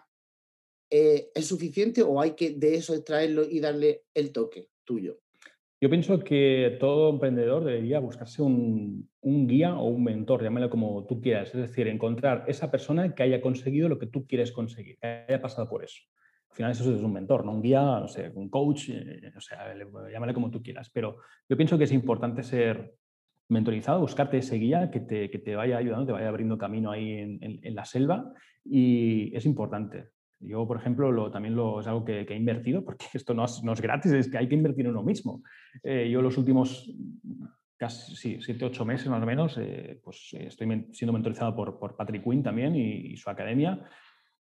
eh, 0.94 1.32
es 1.34 1.46
suficiente 1.46 2.04
o 2.04 2.20
hay 2.20 2.36
que 2.36 2.52
de 2.52 2.76
eso 2.76 2.94
extraerlo 2.94 3.44
y 3.50 3.62
darle 3.62 4.04
el 4.14 4.34
toque 4.34 4.70
tuyo? 4.84 5.22
Yo 5.84 5.90
pienso 5.90 6.20
que 6.20 6.78
todo 6.80 7.10
emprendedor 7.10 7.64
debería 7.64 8.00
buscarse 8.00 8.44
un, 8.44 9.10
guía 9.24 9.74
o 9.74 9.86
un 9.86 10.04
mentor, 10.04 10.44
llámalo 10.44 10.70
como 10.70 11.08
tú 11.08 11.20
quieras, 11.20 11.56
es 11.56 11.62
decir, 11.62 11.88
encontrar 11.88 12.44
esa 12.48 12.70
persona 12.70 13.16
que 13.16 13.24
haya 13.24 13.42
conseguido 13.42 13.90
lo 13.90 13.98
que 13.98 14.06
tú 14.06 14.28
quieres 14.28 14.52
conseguir, 14.52 15.00
que 15.00 15.26
haya 15.28 15.42
pasado 15.42 15.68
por 15.68 15.84
eso. 15.84 16.04
Al 16.52 16.56
final 16.56 16.72
eso 16.74 16.96
es 16.96 17.02
un 17.02 17.14
mentor, 17.14 17.44
no 17.46 17.54
un 17.54 17.64
guía, 17.64 17.82
no 17.82 18.06
un 18.36 18.50
coach, 18.50 18.90
eh, 18.90 19.34
o 19.36 19.42
sea, 19.42 19.74
llámale 20.12 20.36
como 20.36 20.52
tú 20.52 20.62
quieras, 20.62 20.92
pero 20.94 21.18
yo 21.50 21.58
pienso 21.58 21.80
que 21.80 21.86
es 21.86 21.92
importante 21.92 22.44
ser 22.44 22.94
mentorizado, 23.50 24.02
buscarte 24.02 24.38
ese 24.38 24.58
guía 24.58 24.92
que 24.92 25.00
te, 25.00 25.32
que 25.32 25.40
te 25.40 25.56
vaya 25.56 25.78
ayudando, 25.78 26.06
te 26.06 26.12
vaya 26.12 26.30
abriendo 26.30 26.60
camino 26.60 26.92
ahí 26.92 27.12
en, 27.12 27.40
en 27.42 27.76
la 27.76 27.86
selva 27.86 28.32
y 28.64 29.36
es 29.36 29.48
importante. 29.48 30.10
Yo, 30.42 30.68
por 30.68 30.78
ejemplo, 30.78 31.12
lo, 31.12 31.32
también 31.32 31.56
lo, 31.56 31.80
es 31.80 31.88
algo 31.88 32.04
que, 32.04 32.22
he 32.22 32.36
invertido, 32.36 32.84
porque 32.86 33.06
esto 33.14 33.34
no 33.34 33.46
es, 33.46 33.64
no 33.64 33.74
es, 33.74 33.82
gratis, 33.82 34.12
es 34.12 34.30
que 34.30 34.38
hay 34.38 34.48
que 34.48 34.56
invertir 34.56 34.86
en 34.86 34.92
uno 34.92 35.04
mismo. 35.04 35.44
Eh, 35.84 36.10
yo 36.12 36.22
los 36.22 36.38
últimos 36.38 36.94
casi 37.78 38.16
sí, 38.16 38.38
siete, 38.40 38.66
ocho 38.66 38.86
meses 38.86 39.08
más 39.08 39.24
o 39.24 39.26
menos, 39.26 39.58
eh, 39.58 40.00
pues 40.04 40.30
eh, 40.34 40.46
estoy 40.48 40.88
siendo 40.92 41.14
mentorizado 41.14 41.56
por, 41.56 41.80
por 41.80 41.96
Patrick 41.96 42.24
Quinn 42.24 42.44
también 42.44 42.76
y, 42.76 43.18
su 43.18 43.30
academia. 43.30 43.80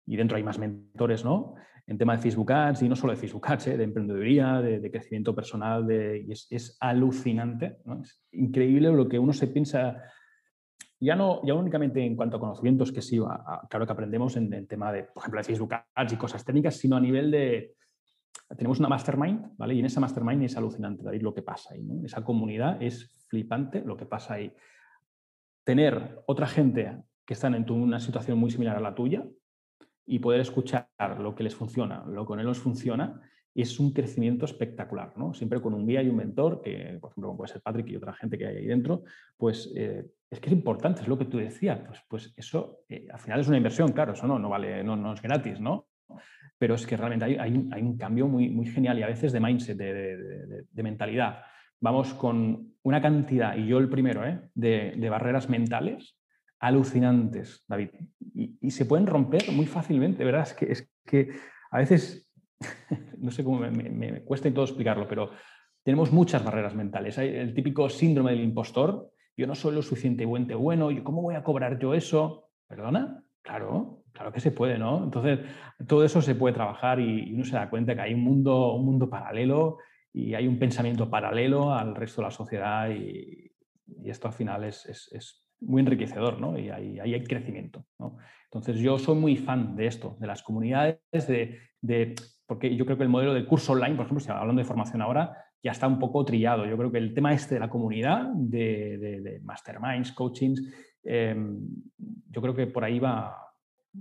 Y 0.06 0.16
dentro 0.16 0.38
hay 0.38 0.44
más 0.44 0.60
mentores, 0.60 1.26
¿no? 1.26 1.56
En 1.88 1.98
tema 1.98 2.16
de 2.16 2.22
Facebook 2.22 2.52
Ads 2.52 2.84
y 2.84 2.90
no 2.90 2.96
solo 2.96 3.14
de 3.14 3.18
Facebook 3.18 3.48
Ads, 3.48 3.66
de 3.66 3.84
emprendeduría, 3.84 4.62
de, 4.62 4.92
crecimiento 4.92 5.34
personal, 5.34 5.88
de, 5.88 6.24
y 6.28 6.32
es, 6.32 6.48
es 6.52 6.78
alucinante, 6.80 7.78
¿no? 7.86 8.02
Es 8.02 8.24
increíble 8.32 8.92
lo 8.92 9.10
que 9.10 9.18
uno 9.18 9.34
se 9.34 9.48
piensa 9.48 10.04
ya 11.02 11.16
no 11.16 11.42
ya 11.44 11.56
únicamente 11.56 12.06
en 12.06 12.16
cuanto 12.16 12.38
a 12.38 12.40
conocimientos, 12.40 12.92
que 12.92 13.02
sí, 13.02 13.20
claro 13.70 13.86
que 13.86 13.92
aprendemos 13.92 14.38
en 14.38 14.54
el 14.54 14.68
tema 14.68 14.94
de, 14.94 15.04
por 15.06 15.22
ejemplo, 15.22 15.40
de 15.40 15.44
Facebook 15.44 15.74
Ads 15.96 16.14
y 16.14 16.16
cosas 16.16 16.46
técnicas, 16.46 16.76
sino 16.76 16.96
a 16.96 17.02
nivel 17.02 17.32
de... 17.32 17.76
Tenemos 18.56 18.80
una 18.80 18.88
mastermind, 18.88 19.58
¿vale? 19.58 19.74
Y 19.74 19.80
en 19.80 19.86
esa 19.86 20.00
mastermind 20.00 20.44
es 20.44 20.56
alucinante, 20.58 21.04
David, 21.04 21.22
lo 21.22 21.34
que 21.34 21.42
pasa 21.42 21.74
ahí, 21.74 21.82
¿no? 21.82 22.06
Esa 22.06 22.24
comunidad 22.24 22.82
es 22.82 23.10
flipante 23.28 23.82
lo 23.84 23.98
que 23.98 24.06
pasa 24.06 24.36
ahí. 24.36 24.54
Tener 25.64 26.22
otra 26.28 26.46
gente 26.48 27.02
que 27.26 27.34
están 27.34 27.56
en 27.56 27.70
una 27.72 28.00
situación 28.00 28.38
muy 28.38 28.52
similar 28.52 28.78
a 28.78 28.82
la 28.82 28.94
tuya 28.94 29.26
y 30.06 30.20
poder 30.20 30.42
escuchar 30.42 30.90
lo 31.20 31.34
que 31.34 31.44
les 31.44 31.56
funciona, 31.56 32.04
lo 32.06 32.24
que 32.24 32.28
con 32.28 32.40
ellos 32.40 32.60
funciona, 32.60 33.22
es 33.54 33.80
un 33.80 33.92
crecimiento 33.92 34.46
espectacular, 34.46 35.14
¿no? 35.18 35.34
Siempre 35.34 35.62
con 35.62 35.74
un 35.74 35.86
guía 35.86 36.02
y 36.02 36.10
un 36.10 36.16
mentor, 36.16 36.62
que 36.62 36.98
por 37.02 37.12
ejemplo 37.12 37.36
puede 37.36 37.52
ser 37.52 37.62
Patrick 37.62 37.90
y 37.90 37.96
otra 37.96 38.14
gente 38.14 38.38
que 38.38 38.48
hay 38.48 38.58
ahí 38.58 38.66
dentro, 38.66 39.04
pues 39.38 39.72
eh, 39.76 40.06
es 40.30 40.40
que 40.40 40.48
es 40.48 40.54
importante, 40.54 41.02
es 41.02 41.08
lo 41.08 41.18
que 41.18 41.26
tú 41.26 41.38
decías, 41.38 41.80
pues, 41.86 42.02
pues 42.08 42.34
eso 42.38 42.80
eh, 42.88 43.08
al 43.12 43.20
final 43.20 43.42
es 43.42 43.48
una 43.48 43.58
inversión, 43.58 43.92
claro, 43.92 44.14
eso 44.14 44.26
no, 44.26 44.40
no 44.40 44.50
vale, 44.50 44.84
no, 44.84 44.96
no 44.96 45.14
es 45.14 45.22
gratis, 45.22 45.60
¿no? 45.60 45.88
Pero 46.58 46.76
es 46.76 46.86
que 46.86 46.96
realmente 46.96 47.26
hay, 47.26 47.36
hay, 47.36 47.82
un, 47.82 47.98
cambio 47.98 48.28
muy, 48.28 48.50
muy 48.50 48.68
genial 48.68 49.00
y 49.00 49.04
a 49.04 49.08
veces 49.08 49.32
de 49.32 49.40
mindset, 49.40 49.78
de, 49.78 50.66
de, 50.72 50.84
mentalidad. 50.84 51.42
Vamos 51.80 52.14
con 52.14 52.76
una 52.84 53.02
cantidad, 53.02 53.56
y 53.56 53.66
yo 53.66 53.80
el 53.80 53.90
primero, 53.90 54.26
¿eh? 54.26 54.40
de, 54.54 55.10
barreras 55.10 55.50
mentales 55.50 56.18
alucinantes, 56.60 57.64
David, 57.68 57.90
y, 58.36 58.70
se 58.70 58.86
pueden 58.86 59.08
romper 59.08 59.52
muy 59.52 59.66
fácilmente, 59.66 60.24
¿verdad? 60.24 60.44
Es 60.44 60.54
que, 60.54 60.72
es 60.72 60.92
que 61.06 61.30
a 61.72 61.80
veces, 61.80 62.31
no 63.18 63.32
sé 63.32 63.44
cómo 63.44 63.60
me, 63.60 63.72
me, 63.72 64.22
cuesta 64.24 64.48
y 64.48 64.52
todo 64.52 64.66
explicarlo, 64.66 65.08
pero 65.08 65.32
tenemos 65.84 66.12
muchas 66.12 66.44
barreras 66.44 66.76
mentales. 66.76 67.18
Hay 67.18 67.30
el 67.30 67.54
típico 67.54 67.90
síndrome 67.90 68.32
del 68.32 68.42
impostor, 68.42 69.12
yo 69.36 69.48
no 69.48 69.56
soy 69.56 69.74
lo 69.74 69.82
suficientemente 69.82 70.56
bueno, 70.56 70.90
¿cómo 71.04 71.22
voy 71.22 71.36
a 71.36 71.44
cobrar 71.44 71.80
yo 71.80 71.94
eso? 71.94 72.50
¿Perdona? 72.68 73.24
Claro, 73.42 74.04
claro 74.12 74.32
que 74.32 74.40
se 74.40 74.52
puede, 74.52 74.78
¿no? 74.78 75.04
Entonces, 75.04 75.40
todo 75.88 76.04
eso 76.04 76.22
se 76.22 76.36
puede 76.36 76.54
trabajar 76.54 77.00
y, 77.00 77.34
uno 77.34 77.44
se 77.44 77.56
da 77.56 77.70
cuenta 77.70 77.96
que 77.96 78.02
hay 78.02 78.14
un 78.14 78.24
mundo, 78.24 78.74
un 78.74 78.86
mundo 78.86 79.10
paralelo 79.10 79.78
y 80.14 80.34
hay 80.34 80.48
un 80.48 80.60
pensamiento 80.60 81.10
paralelo 81.10 81.74
al 81.74 81.96
resto 81.96 82.22
de 82.22 82.28
la 82.28 82.32
sociedad 82.32 82.90
y, 82.90 83.48
esto 84.06 84.28
al 84.28 84.34
final 84.34 84.64
es, 84.64 84.86
es, 84.86 85.44
muy 85.60 85.82
enriquecedor, 85.82 86.40
¿no? 86.40 86.58
Y 86.58 86.70
ahí, 86.70 87.00
hay 87.00 87.24
crecimiento, 87.24 87.86
¿no? 88.00 88.18
Entonces, 88.46 88.78
yo 88.78 88.98
soy 88.98 89.16
muy 89.16 89.38
fan 89.38 89.76
de 89.76 89.86
esto, 89.86 90.18
de 90.20 90.28
las 90.28 90.42
comunidades, 90.42 90.98
de, 91.28 91.60
de, 91.82 92.16
porque 92.46 92.76
yo 92.76 92.86
creo 92.86 92.98
que 92.98 93.04
el 93.04 93.10
modelo 93.10 93.34
de 93.34 93.46
curso 93.46 93.74
online, 93.74 93.96
por 93.96 94.06
ejemplo, 94.06 94.24
si 94.24 94.32
hablando 94.32 94.62
de 94.62 94.68
formación 94.68 95.02
ahora, 95.02 95.36
ya 95.64 95.72
está 95.72 95.88
un 95.88 96.00
poco 96.00 96.26
trillado. 96.26 96.66
Yo 96.66 96.78
creo 96.78 96.92
que 96.92 96.98
el 96.98 97.14
tema 97.14 97.34
este 97.34 97.56
de 97.56 97.60
la 97.60 97.70
comunidad, 97.70 98.28
de, 98.34 98.98
de, 98.98 99.40
masterminds, 99.44 100.12
coachings, 100.12 100.62
em, 101.04 101.60
yo 102.30 102.42
creo 102.42 102.56
que 102.56 102.68
por 102.68 102.84
ahí 102.84 103.00
va, 103.00 103.38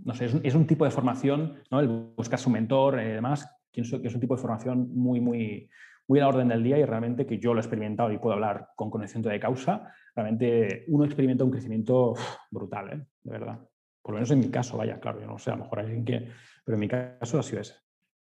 no 0.04 0.14
sé, 0.14 0.26
es 0.42 0.54
un, 0.54 0.66
tipo 0.66 0.84
de 0.84 0.90
formación, 0.90 1.58
¿no? 1.70 1.80
el 1.80 1.88
buscar 2.16 2.38
su 2.38 2.50
mentor 2.50 3.00
y 3.00 3.08
demás, 3.08 3.46
que 3.72 3.82
es 3.82 4.14
un 4.14 4.20
tipo 4.20 4.34
de 4.34 4.42
formación 4.42 4.90
muy, 4.94 5.20
muy, 5.20 5.68
muy 6.08 6.18
a 6.18 6.22
la 6.22 6.28
orden 6.28 6.48
del 6.48 6.64
día 6.64 6.76
y 6.76 6.84
realmente 6.84 7.24
que 7.24 7.38
yo 7.38 7.54
lo 7.54 7.60
he 7.60 7.62
experimentado 7.62 8.10
y 8.10 8.18
puedo 8.18 8.34
hablar 8.34 8.70
con 8.74 8.90
conocimiento 8.90 9.28
de 9.28 9.38
causa, 9.38 9.92
realmente 10.14 10.84
uno 10.88 11.04
experimenta 11.04 11.44
un 11.44 11.52
crecimiento 11.52 12.14
brutal, 12.50 12.92
¿eh? 12.92 13.06
de 13.22 13.30
verdad. 13.30 13.60
Por 14.02 14.14
lo 14.14 14.16
menos 14.16 14.30
en 14.30 14.40
mi 14.40 14.48
caso, 14.48 14.76
vaya, 14.76 14.98
claro, 14.98 15.20
yo 15.20 15.26
no 15.26 15.38
sé, 15.38 15.50
a 15.50 15.56
lo 15.56 15.62
mejor 15.62 15.78
hay 15.78 15.86
alguien 15.86 16.04
que, 16.04 16.28
pero 16.64 16.76
en 16.76 16.80
mi 16.80 16.88
caso 16.88 17.38
ha 17.38 17.42
sido 17.42 17.60
ese. 17.60 17.74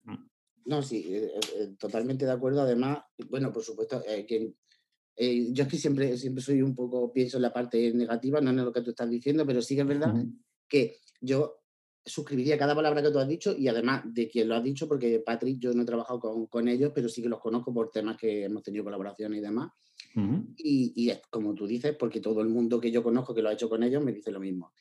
Mm. 0.03 0.27
No, 0.65 0.81
sí, 0.81 1.05
eh, 1.09 1.31
eh, 1.55 1.75
totalmente 1.79 2.25
de 2.25 2.31
acuerdo. 2.31 2.61
Además, 2.61 2.99
bueno, 3.29 3.51
por 3.51 3.63
supuesto, 3.63 4.03
que, 4.27 4.53
yo 5.17 5.63
es 5.63 5.69
que 5.69 5.77
siempre, 5.77 6.17
siempre 6.17 6.43
soy 6.43 6.61
un 6.61 6.75
poco, 6.75 7.11
pienso 7.11 7.37
en 7.37 7.43
la 7.43 7.53
parte 7.53 7.93
negativa, 7.93 8.41
no 8.41 8.51
en 8.51 8.57
lo 8.57 8.73
que 8.73 8.81
tú 8.81 8.91
estás 8.91 9.09
diciendo, 9.09 9.45
pero 9.45 9.61
sí 9.61 9.75
que 9.75 9.81
es 9.81 9.87
verdad 9.87 10.13
que 10.67 10.97
yo 11.21 11.61
suscribiría 12.07 12.57
cada 12.57 12.73
palabra 12.73 13.01
que 13.01 13.11
tú 13.11 13.19
has 13.19 13.27
dicho 13.27 13.55
y 13.57 13.67
además 13.67 14.03
de 14.05 14.29
quien 14.29 14.47
lo 14.47 14.55
has 14.55 14.63
dicho, 14.63 14.87
porque 14.87 15.19
Patrick, 15.19 15.59
yo 15.59 15.73
no 15.73 15.83
he 15.83 15.85
trabajado 15.85 16.47
con, 16.49 16.67
ellos, 16.67 16.91
pero 16.95 17.09
sí 17.09 17.21
que 17.21 17.29
los 17.29 17.39
conozco 17.39 17.73
por 17.73 17.91
temas 17.91 18.17
que 18.17 18.45
hemos 18.45 18.63
tenido 18.63 18.85
colaboración 18.85 19.33
y 19.35 19.41
demás. 19.41 19.71
y, 20.55 20.93
y, 20.95 21.09
es 21.09 21.21
como 21.29 21.53
tú 21.53 21.67
dices, 21.67 21.95
porque 21.97 22.21
todo 22.21 22.41
el 22.41 22.47
mundo 22.47 22.79
que 22.79 22.91
yo 22.91 23.03
conozco 23.03 23.35
que 23.35 23.41
lo 23.41 23.49
ha 23.49 23.53
hecho 23.53 23.69
con 23.69 23.83
ellos 23.83 24.03
me 24.03 24.13
dice 24.13 24.31
lo 24.31 24.39
mismo. 24.39 24.71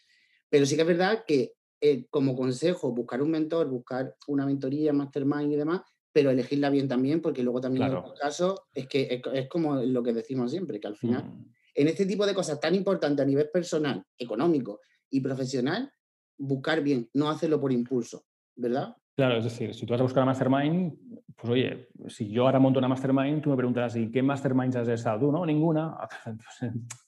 Pero 0.49 0.65
sí 0.67 0.77
que 0.77 0.83
es 0.83 0.87
verdad 0.87 1.25
que 1.27 1.55
eh, 1.81 2.07
como 2.11 2.35
consejo, 2.37 2.93
buscar 2.93 3.23
un 3.23 3.31
mentor, 3.31 3.69
buscar 3.69 4.17
una 4.29 4.47
mentoría, 4.47 4.93
mastermind 4.93 5.53
y 5.53 5.57
demás, 5.57 5.83
pero 6.13 6.31
elegirla 6.31 6.71
bien 6.71 6.89
también, 6.89 7.21
porque 7.21 7.43
luego 7.43 7.61
también 7.61 7.87
en 7.87 7.95
otros 7.97 8.19
casos 8.19 8.61
es 8.73 8.89
que 8.89 9.23
es, 9.33 9.49
como 9.49 9.77
lo 9.77 10.03
que 10.03 10.15
decimos 10.15 10.51
siempre, 10.51 10.81
que 10.81 10.87
al 10.87 10.97
final, 10.97 11.25
mm. 11.25 11.53
en 11.75 11.89
este 11.89 12.07
tipo 12.07 12.25
de 12.25 12.35
cosas 12.35 12.59
tan 12.59 12.75
importantes 12.75 13.23
a 13.23 13.27
nivel 13.27 13.51
personal, 13.51 14.03
económico 14.17 14.81
y 15.11 15.21
profesional, 15.21 15.93
buscar 16.39 16.83
bien, 16.83 17.11
no 17.13 17.29
hacerlo 17.29 17.61
por 17.61 17.73
impulso, 17.73 18.25
¿verdad? 18.55 18.97
Claro, 19.17 19.39
es 19.39 19.45
decir, 19.45 19.75
si 19.75 19.87
tú 19.87 19.93
vas 19.93 20.01
a 20.01 20.05
buscar 20.05 20.23
una 20.23 20.33
mastermind, 20.33 20.93
pues 21.37 21.51
oye, 21.51 21.89
si 22.09 22.29
yo 22.29 22.45
ahora 22.45 22.59
monto 22.59 22.79
una 22.79 22.89
mastermind, 22.89 23.43
tú 23.43 23.49
me 23.49 23.57
preguntarás, 23.57 23.97
¿y 23.97 24.11
qué 24.11 24.23
masterminds 24.23 24.77
has 24.77 24.89
estado 24.89 25.21
tú? 25.21 25.33
No, 25.33 25.47
ninguna. 25.47 25.97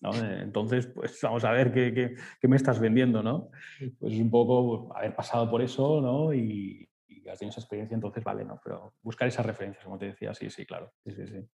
Entonces, 0.42 0.86
pues 0.86 1.20
vamos 1.22 1.44
a 1.44 1.52
ver 1.52 1.70
qué, 1.70 2.16
me 2.48 2.56
estás 2.56 2.80
vendiendo, 2.80 3.22
¿no? 3.22 3.50
Pues 3.98 4.14
es 4.14 4.20
un 4.20 4.30
poco 4.30 4.90
haber 4.96 5.14
pasado 5.14 5.50
por 5.50 5.60
eso, 5.60 6.00
¿no? 6.00 6.32
Y, 6.32 6.88
y 7.08 7.28
has 7.28 7.38
tenido 7.38 7.50
esa 7.50 7.60
experiencia, 7.60 7.94
entonces 7.94 8.24
vale, 8.24 8.42
¿no? 8.42 8.58
Pero 8.64 8.94
buscar 9.02 9.28
esas 9.28 9.44
referencias, 9.44 9.84
como 9.84 9.98
te 9.98 10.06
decía, 10.06 10.32
sí, 10.32 10.48
sí, 10.48 10.64
claro. 10.64 10.94
Sí, 11.04 11.12
sí, 11.12 11.26
sí. 11.26 11.46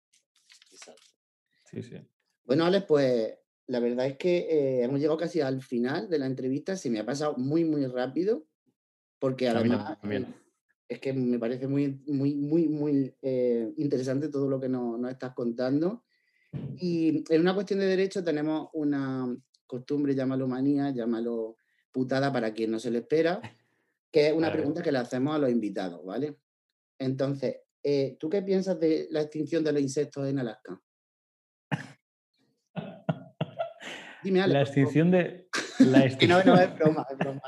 Exacto. 0.72 1.04
Sí, 1.66 1.82
sí. 1.82 1.98
Bueno, 2.46 2.66
Alex, 2.66 2.86
pues 2.86 3.40
la 3.66 3.80
verdad 3.80 4.06
es 4.06 4.18
que 4.18 4.38
eh, 4.38 4.84
hemos 4.84 5.00
llegado 5.00 5.18
casi 5.18 5.42
al 5.42 5.64
final 5.64 6.10
de 6.10 6.20
la 6.20 6.28
entrevista. 6.28 6.76
Se 6.76 6.92
me 6.92 7.00
ha 7.00 7.06
pasado 7.06 7.38
muy, 7.38 7.66
muy 7.66 7.88
rápido, 7.88 8.46
porque 9.20 9.48
además 9.48 9.98
eh, 10.04 10.26
es 10.88 11.00
que 11.00 11.14
me 11.14 11.40
parece 11.40 11.68
muy, 11.68 12.02
muy, 12.08 12.36
muy, 12.36 12.68
muy 12.68 13.16
eh, 13.22 13.74
interesante 13.78 14.30
todo 14.30 14.50
lo 14.50 14.60
que 14.60 14.70
nos, 14.70 15.00
estás 15.12 15.34
contando. 15.34 16.04
Y 16.78 17.24
en 17.34 17.42
una 17.42 17.56
cuestión 17.56 17.80
de 17.80 17.88
derecho 17.88 18.24
tenemos 18.24 18.70
una 18.74 19.36
costumbre, 19.66 20.14
llámalo 20.14 20.48
manía, 20.48 20.92
llámalo 20.92 21.58
putada 21.92 22.32
para 22.32 22.54
quien 22.54 22.72
no 22.72 22.80
se 22.80 22.92
le 22.92 23.00
espera, 23.00 23.42
que 24.12 24.28
es 24.28 24.34
una 24.34 24.52
pregunta 24.52 24.84
que 24.84 24.92
le 24.92 25.00
hacemos 25.00 25.36
a 25.36 25.40
los 25.40 25.50
invitados, 25.50 26.06
¿vale? 26.06 26.38
Entonces, 27.00 27.58
¿tú 28.20 28.30
qué 28.30 28.42
piensas 28.44 28.80
de 28.80 29.08
la 29.10 29.22
extinción 29.22 29.64
de 29.64 29.74
los 29.74 29.82
insectos 29.82 30.28
en 30.28 30.40
Alaska? 30.40 30.80
La 34.24 34.62
extinción 34.62 35.12
de. 35.12 35.48
La 35.80 36.00
no, 36.28 36.44
no, 36.44 36.60
es 36.60 36.76
broma, 36.76 37.06
es 37.10 37.18
broma. 37.18 37.42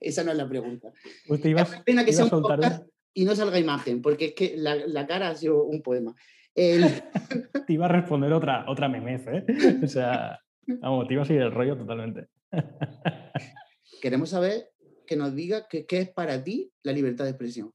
Esa 0.00 0.24
no 0.24 0.32
es 0.32 0.36
la 0.36 0.48
pregunta. 0.48 0.92
Pues 1.26 1.44
es 1.44 1.80
pena 1.84 2.04
que 2.04 2.12
sea 2.12 2.24
un 2.24 2.30
podcast 2.30 2.86
y 3.14 3.24
no 3.24 3.34
salga 3.34 3.58
imagen, 3.58 4.02
porque 4.02 4.26
es 4.26 4.34
que 4.34 4.54
la, 4.56 5.06
cara 5.06 5.28
ha 5.28 5.34
sido 5.34 5.64
un 5.64 5.82
poema. 5.82 6.14
te 6.54 7.72
iba 7.72 7.86
a 7.86 7.88
responder 7.88 8.32
otra, 8.32 8.64
otra 8.68 8.88
memez, 8.88 9.26
¿eh? 9.28 9.44
O 9.82 9.86
sea, 9.86 10.38
vamos, 10.66 11.06
te 11.08 11.14
iba 11.14 11.22
a 11.22 11.26
seguir 11.26 11.42
el 11.42 11.52
rollo 11.52 11.76
totalmente. 11.76 12.28
Queremos 14.02 14.30
saber 14.30 14.70
que 15.06 15.16
nos 15.16 15.34
diga 15.34 15.66
qué 15.68 15.86
es 15.88 16.10
para 16.10 16.42
ti 16.42 16.72
la 16.82 16.92
libertad 16.92 17.24
de 17.24 17.30
expresión. 17.30 17.72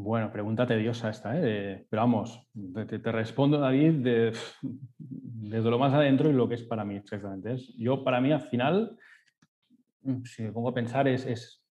Bueno, 0.00 0.30
pregunta 0.30 0.64
tediosa 0.64 1.10
esta, 1.10 1.32
¿eh? 1.36 1.84
pero 1.90 2.02
vamos, 2.02 2.48
te, 2.86 2.98
respondo, 3.10 3.58
David, 3.58 4.32
desde 4.96 5.70
lo 5.70 5.76
más 5.76 5.92
adentro 5.92 6.30
y 6.30 6.34
lo 6.34 6.48
que 6.48 6.54
es 6.54 6.62
para 6.62 6.84
mí 6.84 6.94
exactamente. 6.94 7.54
Es, 7.54 7.74
yo, 7.76 8.04
para 8.04 8.20
mí, 8.20 8.30
al 8.30 8.42
final, 8.42 8.96
mm, 10.02 10.22
si 10.22 10.44
me 10.44 10.52
pongo 10.52 10.68
a 10.68 10.74
pensar, 10.74 11.08
es, 11.08 11.64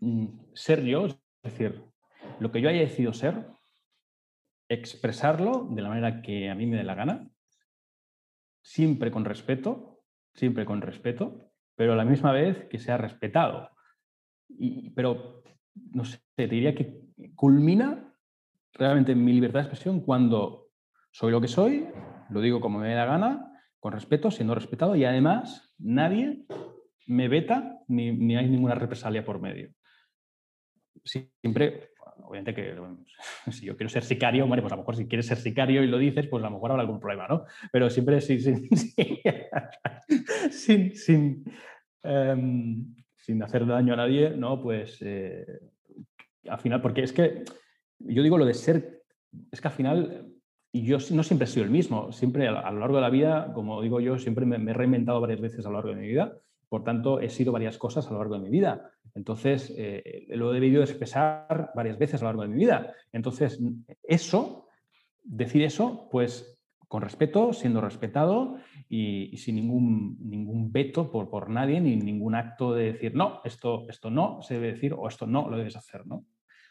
mm, 0.00 0.26
ser 0.52 0.84
yo, 0.84 1.06
es 1.06 1.18
decir, 1.42 1.82
lo 2.40 2.52
que 2.52 2.60
yo 2.60 2.68
haya 2.68 2.80
decidido 2.80 3.14
ser, 3.14 3.46
expresarlo 4.68 5.68
de 5.70 5.80
la 5.80 5.88
manera 5.88 6.20
que 6.20 6.50
a 6.50 6.54
mí 6.54 6.66
me 6.66 6.76
dé 6.76 6.84
la 6.84 6.94
gana, 6.94 7.30
siempre 8.60 9.10
con 9.10 9.24
respeto, 9.24 10.02
siempre 10.34 10.66
con 10.66 10.82
respeto, 10.82 11.50
pero 11.74 11.94
a 11.94 11.96
la 11.96 12.04
misma 12.04 12.32
vez 12.32 12.66
que 12.68 12.78
sea 12.78 12.98
respetado. 12.98 13.70
Y, 14.50 14.90
pero 14.90 15.42
no 15.92 16.04
sé, 16.04 16.20
te 16.34 16.46
diría 16.46 16.74
que 16.74 17.00
culmina 17.34 18.12
realmente 18.72 19.14
mi 19.14 19.32
libertad 19.32 19.60
de 19.60 19.66
expresión 19.66 20.00
cuando 20.00 20.68
soy 21.10 21.32
lo 21.32 21.40
que 21.40 21.48
soy, 21.48 21.86
lo 22.30 22.40
digo 22.40 22.60
como 22.60 22.78
me 22.78 22.94
da 22.94 23.06
gana, 23.06 23.52
con 23.80 23.92
respeto, 23.92 24.30
siendo 24.30 24.54
respetado 24.54 24.96
y 24.96 25.04
además 25.04 25.74
nadie 25.78 26.44
me 27.06 27.28
veta 27.28 27.80
ni, 27.88 28.36
hay 28.36 28.48
ninguna 28.48 28.74
represalia 28.74 29.24
por 29.24 29.40
medio. 29.40 29.72
Siempre, 31.04 31.90
obviamente 32.22 32.54
que 32.54 32.76
si 33.52 33.66
yo 33.66 33.76
quiero 33.76 33.88
ser 33.88 34.02
sicario, 34.02 34.46
pues 34.48 34.72
a 34.72 34.76
lo 34.76 34.82
mejor 34.82 34.96
si 34.96 35.06
quieres 35.06 35.26
ser 35.26 35.38
sicario 35.38 35.82
y 35.82 35.86
lo 35.86 35.98
dices, 35.98 36.26
pues 36.26 36.42
a 36.42 36.48
lo 36.48 36.54
mejor 36.54 36.72
habrá 36.72 36.82
algún 36.82 37.00
problema, 37.00 37.28
¿no? 37.28 37.44
Pero 37.72 37.88
siempre 37.88 38.20
sin, 38.20 38.40
sin, 40.50 40.96
sin, 40.96 41.44
em, 42.02 42.94
sin 43.26 43.42
hacer 43.42 43.66
daño 43.66 43.94
a 43.94 43.96
nadie, 43.96 44.30
¿no? 44.30 44.62
Pues 44.62 44.98
eh, 45.00 45.44
al 46.48 46.60
final, 46.60 46.80
porque 46.80 47.02
es 47.02 47.12
que 47.12 47.42
yo 47.98 48.22
digo 48.22 48.38
lo 48.38 48.44
de 48.44 48.54
ser, 48.54 49.02
es 49.50 49.60
que 49.60 49.66
al 49.66 49.74
final 49.74 50.32
yo 50.72 50.98
no 51.10 51.24
siempre 51.24 51.46
he 51.46 51.48
sido 51.48 51.64
el 51.64 51.72
mismo, 51.72 52.12
siempre 52.12 52.46
a, 52.46 52.70
lo 52.70 52.78
largo 52.78 52.96
de 52.96 53.02
la 53.02 53.10
vida, 53.10 53.52
como 53.52 53.82
digo 53.82 53.98
yo, 53.98 54.16
siempre 54.16 54.46
me, 54.46 54.70
he 54.70 54.74
reinventado 54.74 55.20
varias 55.20 55.40
veces 55.40 55.66
a 55.66 55.70
lo 55.70 55.74
largo 55.74 55.90
de 55.90 55.96
mi 55.96 56.06
vida, 56.06 56.34
por 56.68 56.84
tanto 56.84 57.18
he 57.18 57.28
sido 57.28 57.50
varias 57.50 57.78
cosas 57.78 58.06
a 58.06 58.12
lo 58.12 58.18
largo 58.18 58.34
de 58.34 58.42
mi 58.42 58.50
vida. 58.50 58.92
Entonces, 59.16 59.74
eh, 59.76 60.26
lo 60.28 60.52
he 60.52 60.54
debido 60.54 60.82
expresar 60.82 61.72
varias 61.74 61.98
veces 61.98 62.20
a 62.20 62.24
lo 62.24 62.28
largo 62.28 62.42
de 62.42 62.48
mi 62.48 62.58
vida. 62.58 62.92
Entonces, 63.12 63.60
eso, 64.04 64.68
decir 65.24 65.62
eso, 65.62 66.08
pues 66.12 66.60
con 66.86 67.02
respeto, 67.02 67.52
siendo 67.52 67.80
respetado 67.80 68.58
y, 68.88 69.36
sin 69.36 69.56
ningún, 69.56 70.16
ningún 70.20 70.70
veto 70.70 71.10
por, 71.10 71.28
por, 71.28 71.50
nadie, 71.50 71.80
ni 71.80 71.96
ningún 71.96 72.34
acto 72.34 72.74
de 72.74 72.92
decir, 72.92 73.14
no, 73.14 73.40
esto, 73.44 73.86
esto 73.88 74.10
no 74.10 74.42
se 74.42 74.54
debe 74.54 74.72
decir 74.72 74.94
o 74.96 75.08
esto 75.08 75.26
no 75.26 75.48
lo 75.48 75.56
debes 75.56 75.76
hacer. 75.76 76.06
¿no? 76.06 76.24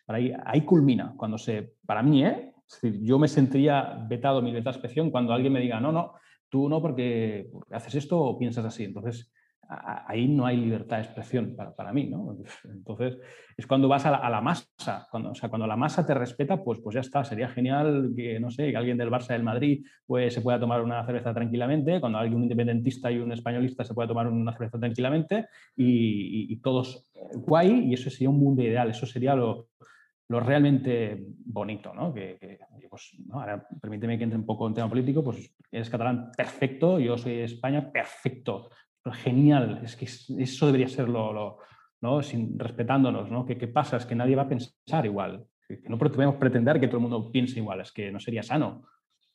ahí, 0.08 0.34
ahí 0.46 0.62
culmina, 0.62 1.14
cuando 1.18 1.38
se, 1.38 1.74
para 1.86 2.02
mí, 2.04 2.26
¿eh? 2.26 2.54
yo 2.82 3.20
me 3.20 3.28
sentiría 3.28 4.06
vetado 4.08 4.42
mi 4.42 4.52
de 4.52 4.60
expresión 4.60 5.12
cuando 5.12 5.34
alguien 5.34 5.54
me 5.54 5.60
diga, 5.60 5.80
no, 5.80 5.92
no, 5.92 6.14
tú 6.50 6.70
no 6.70 6.82
porque, 6.82 7.50
haces 7.72 7.96
esto 7.96 8.20
o 8.20 8.38
piensas 8.38 8.66
así. 8.66 8.86
Entonces, 8.86 9.32
ahí 9.68 10.28
no 10.28 10.46
hay 10.46 10.58
libertad 10.58 10.98
de 10.98 11.04
expresión 11.04 11.56
para, 11.56 11.94
mí, 11.94 12.08
¿no? 12.08 12.36
Entonces, 12.66 13.18
es 13.58 13.66
cuando 13.68 13.88
vas 13.88 14.06
a 14.06 14.30
la, 14.30 14.42
masa, 14.42 15.08
cuando, 15.10 15.32
o 15.32 15.36
sea, 15.36 15.50
cuando 15.50 15.68
la 15.68 15.76
masa 15.76 16.06
te 16.06 16.14
respeta, 16.14 16.64
pues, 16.64 16.80
pues 16.80 16.94
ya 16.94 17.02
está, 17.02 17.24
sería 17.24 17.50
genial 17.50 18.14
que, 18.16 18.40
no 18.40 18.52
sé, 18.52 18.72
que 18.72 18.78
alguien 18.78 18.98
del 18.98 19.10
Barça 19.10 19.30
del 19.30 19.44
Madrid 19.44 19.86
pues, 20.06 20.34
se 20.34 20.42
pueda 20.42 20.60
tomar 20.60 20.82
una 20.82 21.06
cerveza 21.06 21.34
tranquilamente, 21.34 22.00
cuando 22.00 22.20
alguien 22.20 22.44
independentista 22.44 23.12
y 23.12 23.18
un 23.18 23.32
españolista 23.32 23.84
se 23.84 23.94
pueda 23.94 24.08
tomar 24.08 24.28
una 24.28 24.54
cerveza 24.54 24.80
tranquilamente 24.80 25.48
y, 25.76 26.56
todos 26.58 27.12
guay, 27.34 27.90
y 27.90 27.94
eso 27.94 28.10
sería 28.10 28.30
un 28.30 28.40
mundo 28.40 28.62
ideal, 28.62 28.90
eso 28.90 29.06
sería 29.06 29.36
lo, 29.36 29.68
realmente 30.28 31.24
bonito, 31.46 31.94
¿no? 31.94 32.14
Que, 32.14 32.60
pues, 32.90 33.16
ahora 33.32 33.68
permíteme 33.82 34.18
que 34.18 34.24
entre 34.24 34.40
un 34.40 34.46
poco 34.46 34.68
en 34.68 34.74
tema 34.74 34.90
político, 34.90 35.24
pues 35.24 35.54
eres 35.72 35.90
catalán 35.90 36.32
perfecto, 36.36 37.00
yo 37.00 37.18
soy 37.18 37.36
de 37.36 37.44
España 37.44 37.92
perfecto, 37.92 38.70
genial, 39.14 39.82
es 39.84 39.96
que 39.96 40.06
eso 40.06 40.66
debería 40.66 40.88
ser 40.88 41.10
lo, 41.10 41.60
¿no? 42.02 42.22
Sin, 42.22 42.58
respetándonos, 42.58 43.30
¿no? 43.30 43.46
¿Qué, 43.46 43.56
pasa? 43.68 43.98
Es 43.98 44.06
que 44.06 44.16
nadie 44.16 44.36
va 44.36 44.44
a 44.44 44.50
pensar 44.50 45.06
igual, 45.06 45.46
que 45.68 45.90
no 45.90 45.98
podemos 45.98 46.36
pretender 46.36 46.80
que 46.80 46.88
todo 46.88 46.98
el 46.98 47.04
mundo 47.04 47.32
piense 47.32 47.60
igual, 47.60 47.82
es 47.82 47.92
que 47.92 48.12
no 48.12 48.20
sería 48.20 48.44
sano, 48.44 48.88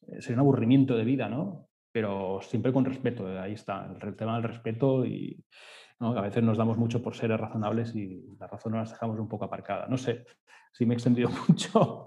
eh, 0.06 0.20
sería 0.20 0.36
un 0.36 0.40
aburrimiento 0.40 0.96
de 0.96 1.04
vida, 1.04 1.28
¿no? 1.28 1.68
Pero 1.92 2.40
siempre 2.42 2.72
con 2.72 2.84
respeto, 2.84 3.26
ahí 3.40 3.52
está, 3.54 3.96
el 4.00 4.16
tema 4.16 4.34
del 4.34 4.44
respeto 4.44 5.04
y 5.04 5.44
a 6.00 6.20
veces 6.22 6.42
nos 6.42 6.56
damos 6.56 6.78
mucho 6.78 7.02
por 7.02 7.14
seres 7.14 7.38
razonables 7.38 7.94
y 7.94 8.24
la 8.38 8.46
razón 8.46 8.72
nos 8.72 8.82
las 8.82 8.90
dejamos 8.90 9.18
un 9.18 9.28
poco 9.28 9.44
aparcada. 9.44 9.86
No 9.86 9.98
sé 9.98 10.24
si 10.72 10.86
me 10.86 10.94
he 10.94 10.96
extendido 10.96 11.28
mucho, 11.48 12.04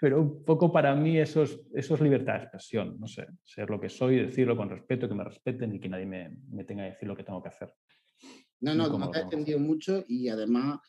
pero 0.00 0.20
un 0.20 0.44
poco 0.44 0.72
para 0.72 0.94
mí 0.94 1.18
eso 1.18 1.42
es, 1.42 1.60
eso 1.74 1.94
es 1.94 2.00
libertad 2.00 2.34
de 2.34 2.42
expresión, 2.44 2.98
no 2.98 3.06
sé, 3.06 3.26
ser 3.44 3.70
lo 3.70 3.80
que 3.80 3.88
soy, 3.88 4.16
decirlo 4.16 4.56
con 4.56 4.70
respeto, 4.70 5.08
que 5.08 5.14
me 5.14 5.24
respeten 5.24 5.74
y 5.74 5.80
que 5.80 5.88
nadie 5.88 6.06
me, 6.06 6.36
me 6.50 6.64
tenga 6.64 6.84
que 6.84 6.90
decir 6.90 7.08
lo 7.08 7.16
que 7.16 7.24
tengo 7.24 7.42
que 7.42 7.50
hacer. 7.50 7.72
No, 8.60 8.74
no, 8.74 8.88
no 8.88 9.10
te 9.10 9.18
ha 9.18 9.22
extendido 9.22 9.58
mucho 9.58 10.04
y 10.08 10.28
además, 10.28 10.80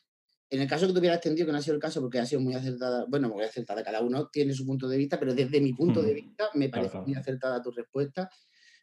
en 0.50 0.60
el 0.60 0.68
caso 0.68 0.86
que 0.86 0.92
te 0.92 0.98
hubiera 0.98 1.16
extendido, 1.16 1.46
que 1.46 1.52
no 1.52 1.58
ha 1.58 1.62
sido 1.62 1.76
el 1.76 1.80
caso 1.80 2.00
porque 2.00 2.18
ha 2.18 2.26
sido 2.26 2.40
muy 2.40 2.54
acertada, 2.54 3.06
bueno, 3.08 3.28
muy 3.28 3.44
acertada, 3.44 3.84
cada 3.84 4.02
uno 4.02 4.28
tiene 4.28 4.52
su 4.52 4.66
punto 4.66 4.88
de 4.88 4.98
vista, 4.98 5.18
pero 5.18 5.32
desde 5.32 5.60
mi 5.60 5.72
punto 5.74 6.02
de 6.02 6.12
vista 6.12 6.48
me 6.54 6.68
parece 6.68 6.98
muy 7.00 7.14
acertada 7.14 7.62
tu 7.62 7.70
respuesta 7.70 8.28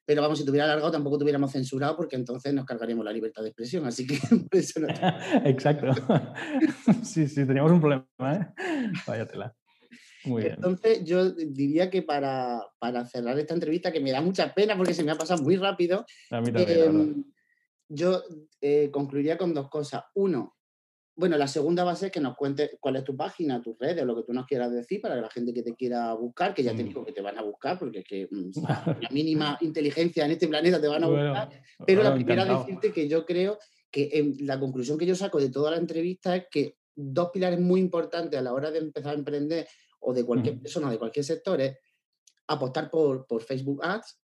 pero 0.09 0.23
vamos, 0.23 0.39
si 0.39 0.43
tuviera 0.43 0.65
alargado 0.65 0.89
tampoco 0.89 1.19
tuviéramos 1.19 1.51
censurado 1.51 1.95
porque 1.95 2.15
entonces 2.15 2.51
nos 2.51 2.65
cargaríamos 2.65 3.05
la 3.05 3.13
libertad 3.13 3.43
de 3.43 3.49
expresión, 3.49 3.85
así 3.85 4.07
que 4.07 4.15
eso 4.57 4.79
no... 4.79 4.87
Exacto. 5.45 5.93
sí, 7.03 7.27
sí, 7.27 7.45
teníamos 7.45 7.71
un 7.73 7.79
problema, 7.79 8.07
¿eh? 8.33 8.47
Váyatela. 9.05 9.55
Muy 10.25 10.41
bien. 10.41 10.55
Entonces, 10.55 11.03
yo 11.03 11.29
diría 11.29 11.91
que 11.91 12.01
para, 12.01 12.59
para, 12.79 13.05
cerrar 13.05 13.37
esta 13.37 13.53
entrevista, 13.53 13.91
que 13.91 13.99
me 13.99 14.09
da 14.09 14.19
mucha 14.19 14.51
pena 14.51 14.75
porque 14.75 14.95
se 14.95 15.03
me 15.03 15.11
ha 15.11 15.15
pasado 15.15 15.43
muy 15.43 15.57
rápido, 15.57 16.03
A 16.31 16.41
mí 16.41 16.51
también, 16.51 16.79
em, 16.79 17.23
yo 17.87 18.23
eh, 18.61 18.89
concluiría 18.91 19.37
con 19.37 19.53
dos 19.53 19.69
cosas. 19.69 20.05
Uno, 20.15 20.57
bueno, 21.19 21.35
la 21.35 21.49
segunda 21.49 21.83
va 21.83 21.91
a 21.91 21.95
ser 21.97 22.11
que 22.11 22.21
nos 22.21 22.37
cuentes 22.37 22.77
cuál 22.79 22.95
es 22.95 23.03
tu 23.03 23.13
página, 23.13 23.61
tus 23.61 23.77
redes, 23.77 24.05
lo 24.05 24.15
que 24.15 24.23
tú 24.23 24.31
nos 24.31 24.45
quieras 24.45 24.71
decir 24.71 25.01
para 25.01 25.17
la 25.17 25.29
gente 25.29 25.53
que 25.53 25.61
te 25.61 25.75
quiera 25.75 26.13
buscar, 26.13 26.53
que 26.53 26.63
ya 26.63 26.73
te 26.73 26.81
mm. 26.81 26.87
digo 26.87 27.05
que 27.05 27.11
te 27.11 27.19
van 27.19 27.37
a 27.37 27.41
buscar, 27.41 27.77
porque 27.77 27.99
es 27.99 28.05
que 28.05 28.29
mm, 28.31 28.51
la 29.01 29.09
mínima 29.11 29.57
inteligencia 29.59 30.23
en 30.23 30.31
este 30.31 30.47
planeta 30.47 30.79
te 30.79 30.87
van 30.87 31.03
a 31.03 31.07
buscar. 31.07 31.49
Pero 31.85 32.03
la 32.03 32.13
primera 32.15 32.45
decirte 32.45 32.93
que 32.93 33.09
yo 33.09 33.25
creo 33.25 33.59
que 33.91 34.33
la 34.39 34.57
conclusión 34.57 34.97
que 34.97 35.05
yo 35.05 35.13
saco 35.13 35.39
de 35.39 35.49
toda 35.49 35.71
la 35.71 35.77
entrevista 35.77 36.37
es 36.37 36.45
que 36.49 36.77
dos 36.95 37.31
pilares 37.33 37.59
muy 37.59 37.81
importantes 37.81 38.39
a 38.39 38.41
la 38.41 38.53
hora 38.53 38.71
de 38.71 38.79
empezar 38.79 39.13
a 39.13 39.17
emprender 39.17 39.67
o 39.99 40.13
de 40.13 40.23
cualquier 40.23 40.53
persona 40.53 40.87
persona, 40.87 40.91
de 40.91 40.99
cualquier 40.99 41.25
sector, 41.25 41.59
es 41.59 41.77
apostar 42.47 42.89
por, 42.89 43.27
por 43.27 43.41
Facebook 43.41 43.81
Ads, 43.83 44.21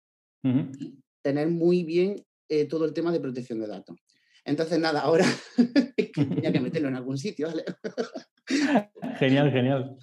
y 0.43 0.99
tener 1.22 1.49
muy 1.49 1.84
bien 1.84 2.16
eh, 2.49 2.64
todo 2.64 2.84
el 2.84 2.93
tema 2.93 3.12
de 3.12 3.20
protección 3.20 3.61
de 3.61 3.68
datos. 3.68 3.97
Entonces, 4.45 4.78
nada, 4.78 5.01
ahora 5.01 5.24
tenía 6.14 6.53
que 6.53 6.61
meterlo 6.61 6.88
en 6.88 6.97
algún 6.97 7.18
sitio, 7.18 7.49
¿vale? 7.49 7.64
Genial, 9.18 9.51
genial. 9.53 9.97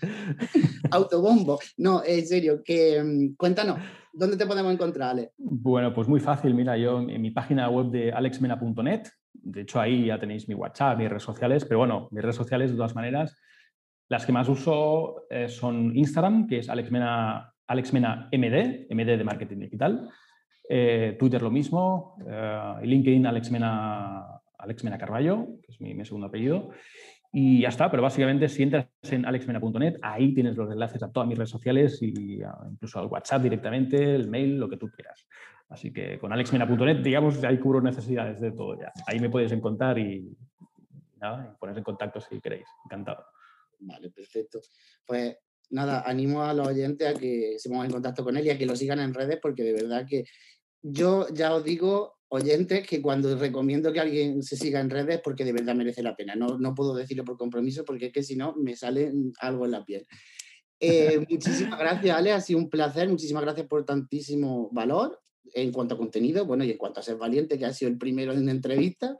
Autobombo. 0.91 1.59
No, 1.77 2.03
en 2.05 2.25
serio, 2.25 2.61
que 2.63 3.03
mm, 3.03 3.35
cuéntanos, 3.35 3.79
¿dónde 4.13 4.37
te 4.37 4.45
podemos 4.45 4.71
encontrar, 4.71 5.09
Ale? 5.09 5.31
Bueno, 5.37 5.93
pues 5.93 6.07
muy 6.07 6.19
fácil. 6.19 6.53
Mira, 6.53 6.77
yo 6.77 6.99
en 6.99 7.21
mi 7.21 7.31
página 7.31 7.69
web 7.69 7.87
de 7.87 8.11
alexmena.net, 8.11 9.03
de 9.33 9.61
hecho 9.61 9.81
ahí 9.81 10.05
ya 10.05 10.19
tenéis 10.19 10.47
mi 10.47 10.55
WhatsApp, 10.55 10.97
mis 10.97 11.09
redes 11.09 11.23
sociales, 11.23 11.65
pero 11.65 11.79
bueno, 11.79 12.07
mis 12.11 12.21
redes 12.21 12.35
sociales 12.35 12.71
de 12.71 12.77
todas 12.77 12.95
maneras, 12.95 13.35
las 14.09 14.25
que 14.25 14.31
más 14.31 14.47
uso 14.47 15.25
eh, 15.29 15.49
son 15.49 15.95
Instagram, 15.95 16.47
que 16.47 16.59
es 16.59 16.69
alexmena, 16.69 17.53
alexmena 17.67 18.29
MD, 18.31 18.87
MD 18.89 19.17
de 19.17 19.23
marketing 19.23 19.59
digital. 19.59 20.09
Eh, 20.69 21.15
Twitter 21.17 21.41
lo 21.41 21.49
mismo, 21.49 22.17
eh, 22.27 22.73
LinkedIn 22.83 23.25
Alex 23.25 23.51
Mena, 23.51 24.41
Alex 24.57 24.83
Mena 24.83 24.97
Carballo, 24.97 25.47
que 25.63 25.71
es 25.71 25.79
mi, 25.79 26.03
segundo 26.05 26.27
apellido. 26.27 26.71
Y 27.31 27.61
ya 27.61 27.69
está, 27.69 27.91
pero 27.91 28.03
básicamente 28.03 28.49
si 28.49 28.63
entras 28.63 28.87
en 29.03 29.25
alexmena.net, 29.25 29.97
ahí 30.01 30.33
tienes 30.33 30.55
los 30.55 30.71
enlaces 30.71 31.03
a 31.03 31.11
todas 31.11 31.27
mis 31.27 31.37
redes 31.37 31.49
sociales 31.49 32.01
y 32.01 32.41
incluso 32.71 32.99
al 32.99 33.07
WhatsApp 33.07 33.43
directamente, 33.43 34.15
el 34.15 34.27
mail, 34.27 34.57
lo 34.57 34.69
que 34.69 34.77
tú 34.77 34.89
quieras. 34.89 35.27
Así 35.69 35.91
que 35.91 36.17
con 36.17 36.31
alexmena.net, 36.31 36.97
digamos, 37.03 37.43
ahí 37.43 37.59
cubro 37.59 37.81
necesidades 37.81 38.39
de 38.39 38.51
todo 38.51 38.79
ya. 38.79 38.91
Ahí 39.05 39.19
me 39.19 39.29
puedes 39.29 39.51
encontrar 39.51 39.99
y, 39.99 40.37
nada, 41.17 41.51
y 41.53 41.59
poner 41.59 41.77
en 41.77 41.83
contacto 41.83 42.21
si 42.21 42.39
queréis. 42.39 42.67
Encantado. 42.85 43.25
Vale, 43.79 44.09
perfecto. 44.09 44.59
Pues 45.05 45.37
nada, 45.69 46.03
animo 46.05 46.43
a 46.43 46.53
los 46.53 46.67
oyentes 46.67 47.15
a 47.15 47.19
que 47.19 47.55
se 47.57 47.69
pongan 47.69 47.87
en 47.87 47.91
contacto 47.91 48.23
con 48.23 48.37
él 48.37 48.45
y 48.45 48.49
a 48.49 48.57
que 48.57 48.65
lo 48.65 48.75
sigan 48.75 48.99
en 48.99 49.13
redes 49.13 49.39
porque 49.41 49.63
de 49.63 49.73
verdad 49.73 50.05
que 50.07 50.25
yo 50.91 51.27
ya 51.33 51.53
os 51.53 51.63
digo, 51.63 52.17
oyentes, 52.29 52.85
que 52.85 53.01
cuando 53.01 53.37
recomiendo 53.37 53.91
que 53.93 53.99
alguien 53.99 54.43
se 54.43 54.57
siga 54.57 54.79
en 54.79 54.89
redes 54.89 55.21
porque 55.23 55.45
de 55.45 55.53
verdad 55.53 55.75
merece 55.75 56.03
la 56.03 56.15
pena. 56.15 56.35
No, 56.35 56.57
no 56.57 56.75
puedo 56.75 56.95
decirlo 56.95 57.23
por 57.23 57.37
compromiso 57.37 57.85
porque 57.85 58.07
es 58.07 58.13
que 58.13 58.23
si 58.23 58.35
no 58.35 58.55
me 58.55 58.75
sale 58.75 59.11
algo 59.39 59.65
en 59.65 59.71
la 59.71 59.85
piel. 59.85 60.05
Eh, 60.79 61.19
muchísimas 61.29 61.79
gracias, 61.79 62.17
Ale. 62.17 62.31
Ha 62.31 62.41
sido 62.41 62.59
un 62.59 62.69
placer. 62.69 63.09
Muchísimas 63.09 63.43
gracias 63.43 63.67
por 63.67 63.85
tantísimo 63.85 64.69
valor 64.71 65.19
en 65.53 65.71
cuanto 65.71 65.95
a 65.95 65.97
contenido, 65.97 66.45
bueno, 66.45 66.65
y 66.65 66.71
en 66.71 66.77
cuanto 66.77 66.99
a 66.99 67.03
ser 67.03 67.15
valiente, 67.15 67.57
que 67.57 67.65
ha 67.65 67.73
sido 67.73 67.89
el 67.89 67.97
primero 67.97 68.33
en 68.33 68.49
entrevista. 68.49 69.17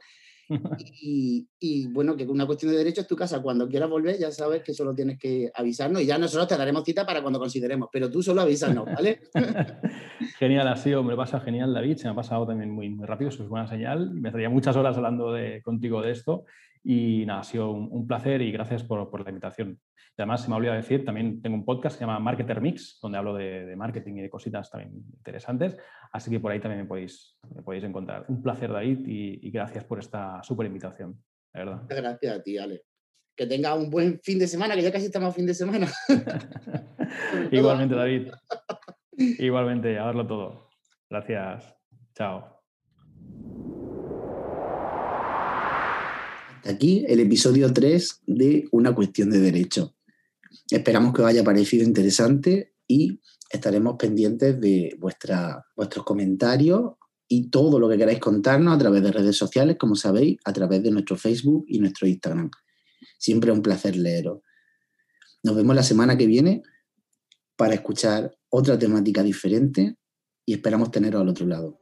Y, 1.60 1.86
bueno, 1.88 2.16
que 2.16 2.24
una 2.24 2.46
cuestión 2.46 2.72
de 2.72 2.78
derecho 2.78 3.00
es 3.00 3.06
tu 3.06 3.16
casa. 3.16 3.42
Cuando 3.42 3.68
quieras 3.68 3.90
volver, 3.90 4.18
ya 4.18 4.30
sabes 4.30 4.62
que 4.62 4.72
solo 4.72 4.94
tienes 4.94 5.18
que 5.18 5.50
avisarnos 5.54 6.02
y 6.02 6.06
ya 6.06 6.18
nosotros 6.18 6.48
te 6.48 6.56
daremos 6.56 6.84
cita 6.84 7.04
para 7.04 7.20
cuando 7.20 7.38
consideremos, 7.38 7.88
pero 7.92 8.10
tú 8.10 8.22
solo 8.22 8.42
avísanos, 8.42 8.84
¿vale? 8.86 9.20
genial, 10.38 10.68
ha 10.68 10.76
sido, 10.76 11.02
me 11.02 11.16
pasa 11.16 11.40
genial, 11.40 11.74
David. 11.74 11.96
Se 11.96 12.04
me 12.04 12.12
ha 12.12 12.14
pasado 12.14 12.46
también 12.46 12.70
muy, 12.70 12.88
muy 12.88 13.06
rápido, 13.06 13.30
eso 13.30 13.42
es 13.42 13.48
buena 13.48 13.66
señal. 13.66 14.10
Me 14.10 14.28
estaría 14.28 14.48
muchas 14.48 14.76
horas 14.76 14.96
hablando 14.96 15.32
de, 15.32 15.62
contigo 15.62 16.00
de 16.00 16.12
esto 16.12 16.44
y 16.88 17.26
nada, 17.26 17.40
ha 17.40 17.44
sido 17.44 17.70
un, 17.70 18.06
placer 18.06 18.40
y 18.40 18.50
gracias 18.50 18.82
por, 18.82 19.10
por 19.10 19.22
la 19.22 19.30
invitación 19.30 19.78
además, 20.22 20.42
se 20.42 20.48
me 20.48 20.54
ha 20.54 20.56
olvidado 20.56 20.76
decir, 20.76 21.04
también 21.04 21.40
tengo 21.40 21.56
un 21.56 21.64
podcast 21.64 21.94
que 21.94 21.98
se 22.00 22.06
llama 22.06 22.18
Marketer 22.18 22.60
Mix, 22.60 22.98
donde 23.00 23.18
hablo 23.18 23.34
de, 23.34 23.74
marketing 23.76 24.14
y 24.16 24.22
de 24.22 24.30
cositas 24.30 24.70
también 24.70 24.92
interesantes. 25.16 25.76
Así 26.12 26.30
que 26.30 26.40
por 26.40 26.50
ahí 26.50 26.60
también 26.60 26.82
me 26.82 26.88
podéis, 26.88 27.38
me 27.54 27.62
podéis 27.62 27.84
encontrar. 27.84 28.24
Un 28.28 28.42
placer, 28.42 28.72
David, 28.72 29.06
y, 29.06 29.50
gracias 29.50 29.84
por 29.84 29.98
esta 29.98 30.42
súper 30.42 30.66
invitación. 30.66 31.22
De 31.52 31.60
verdad. 31.64 31.82
Gracias 31.88 32.36
a 32.36 32.42
ti, 32.42 32.58
Ale. 32.58 32.82
Que 33.36 33.46
tenga 33.46 33.74
un 33.74 33.88
buen 33.88 34.20
fin 34.20 34.38
de 34.38 34.48
semana, 34.48 34.74
que 34.74 34.82
ya 34.82 34.92
casi 34.92 35.06
estamos 35.06 35.34
fin 35.34 35.46
de 35.46 35.54
semana. 35.54 35.88
Igualmente, 37.52 37.94
David. 37.94 38.32
Igualmente, 39.16 39.98
a 39.98 40.06
verlo 40.06 40.26
todo. 40.26 40.70
Gracias. 41.08 41.76
Chao. 42.14 42.57
Aquí 46.64 47.04
el 47.08 47.20
episodio 47.20 47.72
3 47.72 48.22
de 48.26 48.68
Una 48.72 48.94
cuestión 48.94 49.30
de 49.30 49.40
derecho. 49.40 49.94
Esperamos 50.70 51.14
que 51.14 51.22
os 51.22 51.28
haya 51.28 51.44
parecido 51.44 51.84
interesante 51.84 52.74
y 52.86 53.20
estaremos 53.50 53.96
pendientes 53.98 54.60
de 54.60 54.96
vuestra, 54.98 55.64
vuestros 55.76 56.04
comentarios 56.04 56.92
y 57.26 57.50
todo 57.50 57.78
lo 57.78 57.88
que 57.88 57.98
queráis 57.98 58.18
contarnos 58.18 58.74
a 58.74 58.78
través 58.78 59.02
de 59.02 59.12
redes 59.12 59.36
sociales, 59.36 59.76
como 59.78 59.94
sabéis, 59.94 60.38
a 60.44 60.52
través 60.52 60.82
de 60.82 60.90
nuestro 60.90 61.16
Facebook 61.16 61.64
y 61.68 61.78
nuestro 61.78 62.06
Instagram. 62.06 62.50
Siempre 63.18 63.52
un 63.52 63.62
placer 63.62 63.96
leeros. 63.96 64.40
Nos 65.42 65.56
vemos 65.56 65.76
la 65.76 65.82
semana 65.82 66.16
que 66.16 66.26
viene 66.26 66.62
para 67.56 67.74
escuchar 67.74 68.36
otra 68.48 68.78
temática 68.78 69.22
diferente 69.22 69.96
y 70.46 70.54
esperamos 70.54 70.90
teneros 70.90 71.20
al 71.20 71.28
otro 71.28 71.46
lado. 71.46 71.78